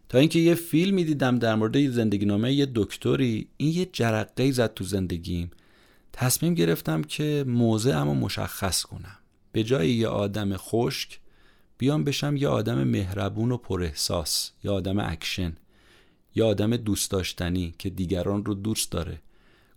تا 0.09 0.17
اینکه 0.17 0.39
یه 0.39 0.55
فیلمی 0.55 1.03
دیدم 1.03 1.39
در 1.39 1.55
مورد 1.55 1.89
زندگی 1.89 2.25
نامه 2.25 2.53
یه 2.53 2.67
دکتری 2.75 3.47
این 3.57 3.73
یه 3.73 3.85
جرقه 3.93 4.51
زد 4.51 4.73
تو 4.73 4.83
زندگیم. 4.83 5.51
تصمیم 6.13 6.53
گرفتم 6.53 7.01
که 7.01 7.45
موضعمو 7.47 8.13
مشخص 8.13 8.83
کنم. 8.83 9.17
به 9.51 9.63
جای 9.63 9.91
یه 9.91 10.07
آدم 10.07 10.57
خشک 10.57 11.19
بیام 11.77 12.03
بشم 12.03 12.35
یه 12.37 12.47
آدم 12.47 12.83
مهربون 12.83 13.51
و 13.51 13.57
پر 13.57 13.83
احساس 13.83 14.51
یه 14.63 14.71
آدم 14.71 14.99
اکشن 14.99 15.57
یه 16.35 16.43
آدم 16.43 16.77
دوست 16.77 17.11
داشتنی 17.11 17.73
که 17.79 17.89
دیگران 17.89 18.45
رو 18.45 18.53
دوست 18.53 18.91
داره. 18.91 19.21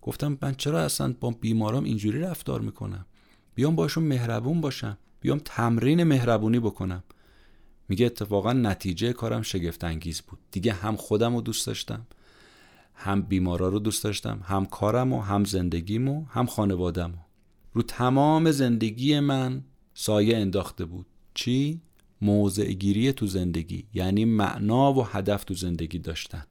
گفتم 0.03 0.39
من 0.43 0.55
چرا 0.55 0.83
اصلا 0.83 1.15
با 1.21 1.31
بیمارام 1.31 1.85
اینجوری 1.85 2.21
رفتار 2.21 2.61
می‌کنم؟ 2.61 3.07
بیام 3.55 3.77
باشون 3.77 4.05
مهربون 4.05 4.61
باشم. 4.61 4.99
بیام 5.21 5.41
تمرین 5.45 6.05
مهربونی 6.05 6.61
بکنم. 6.61 7.03
میگه 7.89 8.07
اتفاقا 8.07 8.53
نتیجه 8.53 9.13
کارم 9.13 9.43
شگفت 9.43 9.85
انگیز 9.85 10.21
بود. 10.21 10.39
دیگه 10.51 10.73
هم 10.73 10.97
خودم 10.97 11.35
رو 11.35 11.41
دوست 11.41 11.67
داشتم 11.67 12.07
هم 12.95 13.23
بیمارا 13.23 13.69
رو 13.69 13.79
دوست 13.79 14.05
داشتم 14.05 14.41
هم 14.45 14.67
کارم 14.67 15.13
و 15.13 15.21
هم 15.21 15.45
زندگیم 15.45 16.09
و 16.09 16.25
هم 16.25 16.47
خانوادم 16.47 17.15
رو 17.73 17.83
تمام 17.83 18.51
زندگی 18.51 19.21
من 19.21 19.63
سایه 19.95 20.37
انداخته 20.37 20.85
بود. 20.85 21.07
چی؟ 21.35 21.81
موضع 22.23 22.73
گیری 22.73 23.13
تو 23.13 23.27
زندگی 23.27 23.85
یعنی 23.95 24.25
معنا 24.25 24.93
و 24.93 25.07
هدف 25.07 25.45
تو 25.45 25.55
زندگی 25.55 25.99
داشتن. 25.99 26.45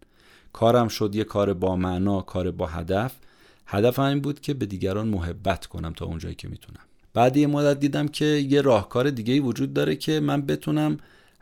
کارم 0.54 0.88
شد 0.88 1.16
یه 1.16 1.24
کار 1.24 1.54
با 1.54 1.76
معنا 1.76 2.22
کار 2.22 2.52
با 2.52 2.68
هدف. 2.68 3.16
هدف 3.66 4.00
این 4.00 4.20
بود 4.20 4.40
که 4.40 4.54
به 4.54 4.66
دیگران 4.66 5.08
محبت 5.08 5.66
کنم 5.66 5.94
تا 5.94 6.06
اونجایی 6.06 6.36
که 6.36 6.48
می‌تونم. 6.48 6.80
بعد 7.14 7.38
یه 7.38 7.48
مدت 7.48 7.80
دیدم 7.80 8.08
که 8.08 8.26
یه 8.26 8.62
راهکار 8.62 9.10
دیگه 9.10 9.40
وجود 9.40 9.74
داره 9.74 9.96
که 9.96 10.20
من 10.20 10.42
بتونم 10.42 10.98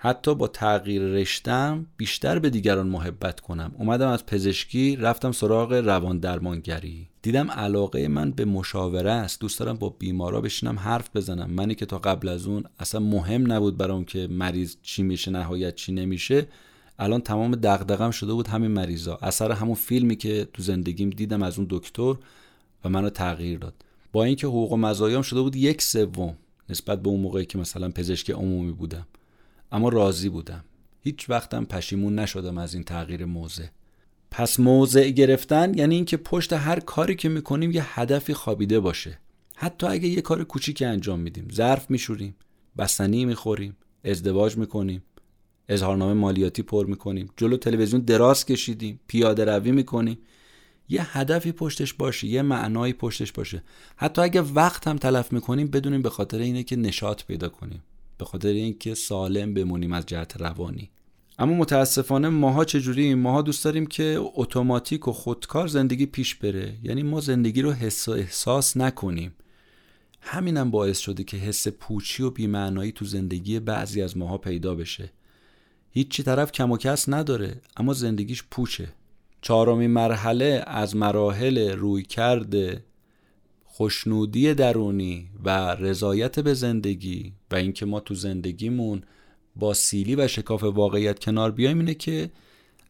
حتی 0.06 0.36
با 0.36 0.48
تغییر 0.48 1.02
رشتم 1.02 1.86
بیشتر 1.98 2.40
به 2.40 2.50
دیگران 2.50 2.88
محبت 2.88 3.40
کنم. 3.40 3.72
اومدم 3.78 4.08
از 4.08 4.26
پزشکی 4.26 4.96
رفتم 4.96 5.32
سراغ 5.32 5.74
روان 5.74 6.20
درمانگری. 6.20 7.08
دیدم 7.22 7.52
علاقه 7.52 8.08
من 8.08 8.32
به 8.32 8.46
مشاوره 8.46 9.12
است. 9.12 9.40
دوست 9.40 9.60
دارم 9.60 9.78
با 9.78 9.90
بیمارا 9.90 10.42
بشینم 10.42 10.80
حرف 10.80 11.10
بزنم. 11.16 11.52
منی 11.52 11.76
که 11.76 11.86
تا 11.86 11.98
قبل 11.98 12.28
از 12.30 12.46
اون 12.48 12.64
اصلا 12.80 13.02
مهم 13.02 13.52
نبود 13.52 13.78
برام 13.78 14.06
که 14.06 14.28
مریض 14.28 14.76
چی 14.84 15.04
میشه 15.04 15.32
نهایت 15.32 15.76
چی 15.76 15.92
نمیشه. 15.92 16.48
الان 17.00 17.22
تمام 17.22 17.56
دغدغم 17.56 18.12
شده 18.12 18.34
بود 18.34 18.48
همین 18.48 18.72
مریضا. 18.72 19.20
اثر 19.22 19.52
همون 19.52 19.76
فیلمی 19.76 20.16
که 20.16 20.48
تو 20.54 20.64
زندگیم 20.64 21.10
دیدم 21.10 21.44
از 21.44 21.58
اون 21.58 21.68
دکتر 21.70 22.16
و 22.86 22.90
منو 22.90 23.10
تغییر 23.10 23.60
داد. 23.60 23.74
با 24.12 24.24
اینکه 24.24 24.48
حقوق 24.48 24.72
و 24.72 24.78
مزایام 24.78 25.22
شده 25.22 25.42
بود 25.42 25.56
یک 25.56 25.82
سوم 25.82 26.38
نسبت 26.70 27.02
به 27.02 27.10
اون 27.10 27.20
موقعی 27.20 27.46
که 27.46 27.58
مثلا 27.58 27.90
پزشک 27.90 28.32
عمومی 28.32 28.72
بودم. 28.72 29.08
اما 29.72 29.90
راضی 29.90 30.30
بودم. 30.30 30.64
هیچ 31.02 31.30
وقتم 31.30 31.66
پشیمون 31.66 32.20
نشدم 32.20 32.58
از 32.58 32.74
این 32.74 32.84
تغییر 32.84 33.26
موضع. 33.26 33.66
پس 34.32 34.60
موضع 34.60 35.10
گرفتن 35.10 35.78
یعنی 35.78 35.96
اینکه 35.96 36.18
پشت 36.18 36.54
هر 36.54 36.80
کاری 36.80 37.16
که 37.16 37.30
می‌کنیم 37.30 37.72
یه 37.72 38.00
هدفی 38.00 38.34
خوابیده 38.34 38.80
باشه. 38.80 39.20
حتی 39.56 39.88
اگه 39.88 40.08
یه 40.08 40.22
کار 40.22 40.44
کوچیکی 40.44 40.86
انجام 40.86 41.20
میدیم. 41.20 41.48
ظرف 41.54 41.92
میشوریم 41.92 42.36
بستنی 42.78 43.26
می‌خوریم 43.26 43.78
ازدواج 44.04 44.58
می‌کنیم 44.58 45.04
اظهارنامه 45.70 46.14
مالیاتی 46.14 46.62
پر 46.62 46.86
می‌کنیم 46.86 47.30
جلو 47.38 47.58
تلویزیون 47.58 48.02
دراز 48.02 48.46
کشیدیم 48.46 49.00
پیاده 49.08 49.46
روی 49.46 49.72
می‌کنیم. 49.72 50.18
یه 50.90 51.18
هدفی 51.18 51.52
پشتش 51.52 51.94
باشه 51.94 52.28
یه 52.28 52.42
معنایی 52.42 52.94
پشتش 52.94 53.32
باشه. 53.32 53.64
حتی 53.96 54.22
اگه 54.22 54.42
وقت 54.42 54.88
هم 54.88 54.98
تلف 54.98 55.34
می‌کنیم 55.34 55.68
بدونیم 55.68 56.02
به 56.02 56.10
خاطر 56.10 56.38
اینه 56.38 56.64
که 56.64 56.76
نشاط 56.76 57.24
پیدا 57.24 57.50
کنیم. 57.50 57.84
به 58.18 58.26
خاطر 58.26 58.48
اینکه 58.48 58.94
سالم 58.94 59.54
بمونیم 59.54 59.94
از 59.94 60.06
جهت 60.06 60.42
روانی. 60.42 60.90
اما 61.40 61.54
متاسفانه 61.54 62.30
ماها 62.30 62.66
چجوری 62.66 63.14
ماها 63.14 63.42
دوست 63.42 63.66
داریم 63.66 63.86
که 63.86 64.18
اتوماتیک 64.36 65.08
و 65.08 65.12
خودکار 65.12 65.68
زندگی 65.68 66.06
پیش 66.06 66.36
بره. 66.36 66.74
یعنی 66.84 67.04
ما 67.04 67.22
زندگی 67.22 67.62
رو 67.62 67.72
حس 67.72 68.08
و 68.08 68.12
احساس 68.12 68.78
نکنیم. 68.78 69.34
همینم 70.22 70.72
باعث 70.72 71.00
شده 71.00 71.24
که 71.24 71.38
حس 71.38 71.68
پوچی 71.68 72.24
و 72.24 72.30
بیمعنایی 72.30 72.92
تو 72.92 73.06
زندگی 73.06 73.60
بعضی 73.60 74.02
از 74.02 74.18
ماها 74.18 74.38
پیدا 74.38 74.76
بشه. 74.76 75.12
هیچی 75.92 76.24
طرف 76.24 76.52
کم 76.52 76.72
و 76.72 76.78
کس 76.78 77.10
نداره 77.10 77.62
اما 77.78 77.94
زندگیش 77.94 78.44
پوچه. 78.52 78.88
چهارمین 79.42 79.92
مرحله 79.92 80.64
از 80.68 80.96
مراحل 80.96 81.72
روی 81.72 82.04
کرده 82.04 82.84
خوشنودی 83.78 84.54
درونی 84.54 85.30
و 85.44 85.50
رضایت 85.76 86.40
به 86.40 86.54
زندگی 86.54 87.34
و 87.52 87.56
اینکه 87.56 87.86
ما 87.86 88.00
تو 88.00 88.14
زندگیمون 88.14 89.02
با 89.56 89.74
سیلی 89.74 90.16
و 90.16 90.28
شکاف 90.28 90.64
واقعیت 90.64 91.20
کنار 91.20 91.52
بیایم 91.52 91.80
اینه 91.80 91.94
که 91.94 92.32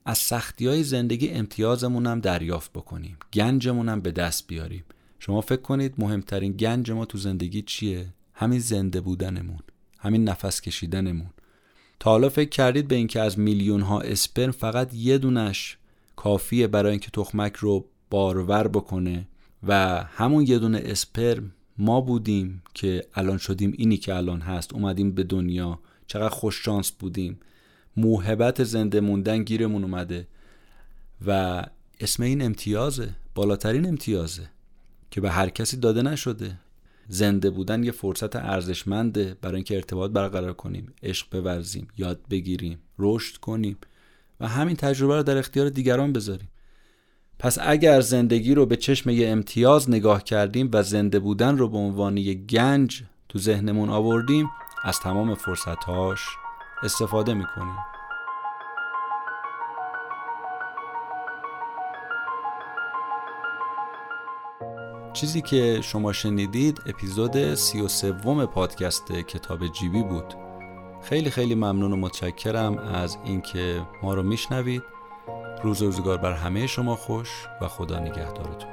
از 0.06 0.18
سختی 0.18 0.68
های 0.68 0.84
زندگی 0.84 1.30
امتیازمون 1.30 2.08
هم 2.08 2.20
دریافت 2.20 2.74
بکنیم. 2.74 3.18
گنجمون 3.34 3.90
هم 3.90 4.02
به 4.02 4.12
دست 4.12 4.48
بیاریم. 4.48 4.84
شما 5.20 5.42
فکر 5.42 5.62
کنید 5.62 5.94
مهمترین 5.98 6.52
گنج 6.52 6.92
ما 6.92 7.06
تو 7.06 7.18
زندگی 7.18 7.62
چیه؟ 7.62 8.14
همین 8.34 8.60
زنده 8.60 9.02
بودنمون 9.02 9.60
همین 10.00 10.24
نفس 10.24 10.62
کشیدنمون. 10.62 11.30
تا 12.00 12.10
حالا 12.10 12.30
فکر 12.30 12.50
کردید 12.50 12.88
به 12.88 12.96
اینکه 12.96 13.22
از 13.22 13.40
میلیون 13.40 13.82
ها 13.82 14.02
اسپرم 14.02 14.52
فقط 14.52 14.94
یه 14.94 15.18
دونش 15.18 15.78
کافیه 16.16 16.68
برای 16.68 16.92
اینکه 16.92 17.10
تخمک 17.14 17.56
رو 17.56 17.86
بارور 18.10 18.68
بکنه؟ 18.68 19.28
و 19.68 20.04
همون 20.04 20.48
یه 20.48 20.60
دونه 20.60 20.82
اسپرم 20.86 21.52
ما 21.78 22.02
بودیم 22.02 22.62
که 22.74 23.06
الان 23.14 23.38
شدیم 23.38 23.74
اینی 23.78 23.98
که 23.98 24.16
الان 24.16 24.42
هست. 24.42 24.74
اومدیم 24.74 25.12
به 25.12 25.24
دنیا. 25.24 25.80
چقدر 26.08 26.30
خوش 26.30 26.66
شانس 26.66 26.92
بودیم. 26.92 27.40
موهبت 27.98 28.64
زنده 28.64 29.00
موندن 29.00 29.44
گیرمون 29.44 29.84
اومده. 29.84 30.28
و 31.28 31.64
اسم 32.00 32.24
این 32.24 32.42
امتیازه. 32.42 33.10
بالاترین 33.36 33.88
امتیازه. 33.88 34.50
که 35.12 35.22
به 35.22 35.32
هر 35.32 35.50
کسی 35.50 35.78
داده 35.78 36.02
نشده. 36.02 36.60
زنده 37.08 37.50
بودن 37.50 37.84
یه 37.84 37.92
فرصت 37.92 38.36
ارزشمنده 38.36 39.38
برای 39.42 39.56
اینکه 39.56 39.76
ارتباط 39.76 40.12
برقرار 40.12 40.54
کنیم. 40.54 40.94
عشق 41.04 41.42
بورزیم. 41.42 41.88
یاد 41.98 42.20
بگیریم. 42.30 42.80
رشد 43.00 43.38
کنیم. 43.38 43.78
و 44.40 44.48
همین 44.48 44.76
تجربه 44.76 45.16
رو 45.16 45.24
در 45.24 45.38
اختیار 45.38 45.70
دیگران 45.70 46.14
بذاریم. 46.14 46.50
پس 47.40 47.58
اگر 47.62 48.02
زندگی 48.02 48.54
رو 48.54 48.66
به 48.66 48.76
چشم 48.76 49.10
یه 49.10 49.30
امتیاز 49.30 49.90
نگاه 49.90 50.24
کردیم 50.24 50.70
و 50.74 50.84
زنده 50.84 51.20
بودن 51.20 51.58
رو 51.58 51.70
به 51.70 51.78
عنوان 51.78 52.18
یه 52.18 52.34
گنج 52.34 53.04
تو 53.30 53.40
ذهنمون 53.40 53.90
آوردیم 53.90 54.50
از 54.84 55.00
تمام 55.00 55.36
فرصتهاش 55.36 56.20
استفاده 56.84 57.34
می‌کنیم. 57.34 57.76
چیزی 65.14 65.42
که 65.42 65.82
شما 65.84 66.14
شنیدید 66.14 66.82
اپیزود 66.86 67.56
سی 67.56 67.82
و 67.82 67.88
سوم 67.88 68.46
پادکست 68.46 69.12
کتاب 69.12 69.68
جیبی 69.68 70.04
بود. 70.04 70.34
خیلی 71.02 71.30
خیلی 71.30 71.56
ممنون 71.56 71.94
و 71.94 71.96
متشکرم 71.96 72.78
از 72.78 73.18
اینکه 73.26 73.82
ما 74.04 74.14
رو 74.14 74.24
میشنوید. 74.24 74.95
روز 75.66 75.82
روزگار 75.82 76.18
بر 76.18 76.34
همه 76.34 76.68
شما 76.68 76.96
خوش 76.96 77.48
و 77.62 77.68
خدا 77.68 78.00
نگهدارتون. 78.00 78.70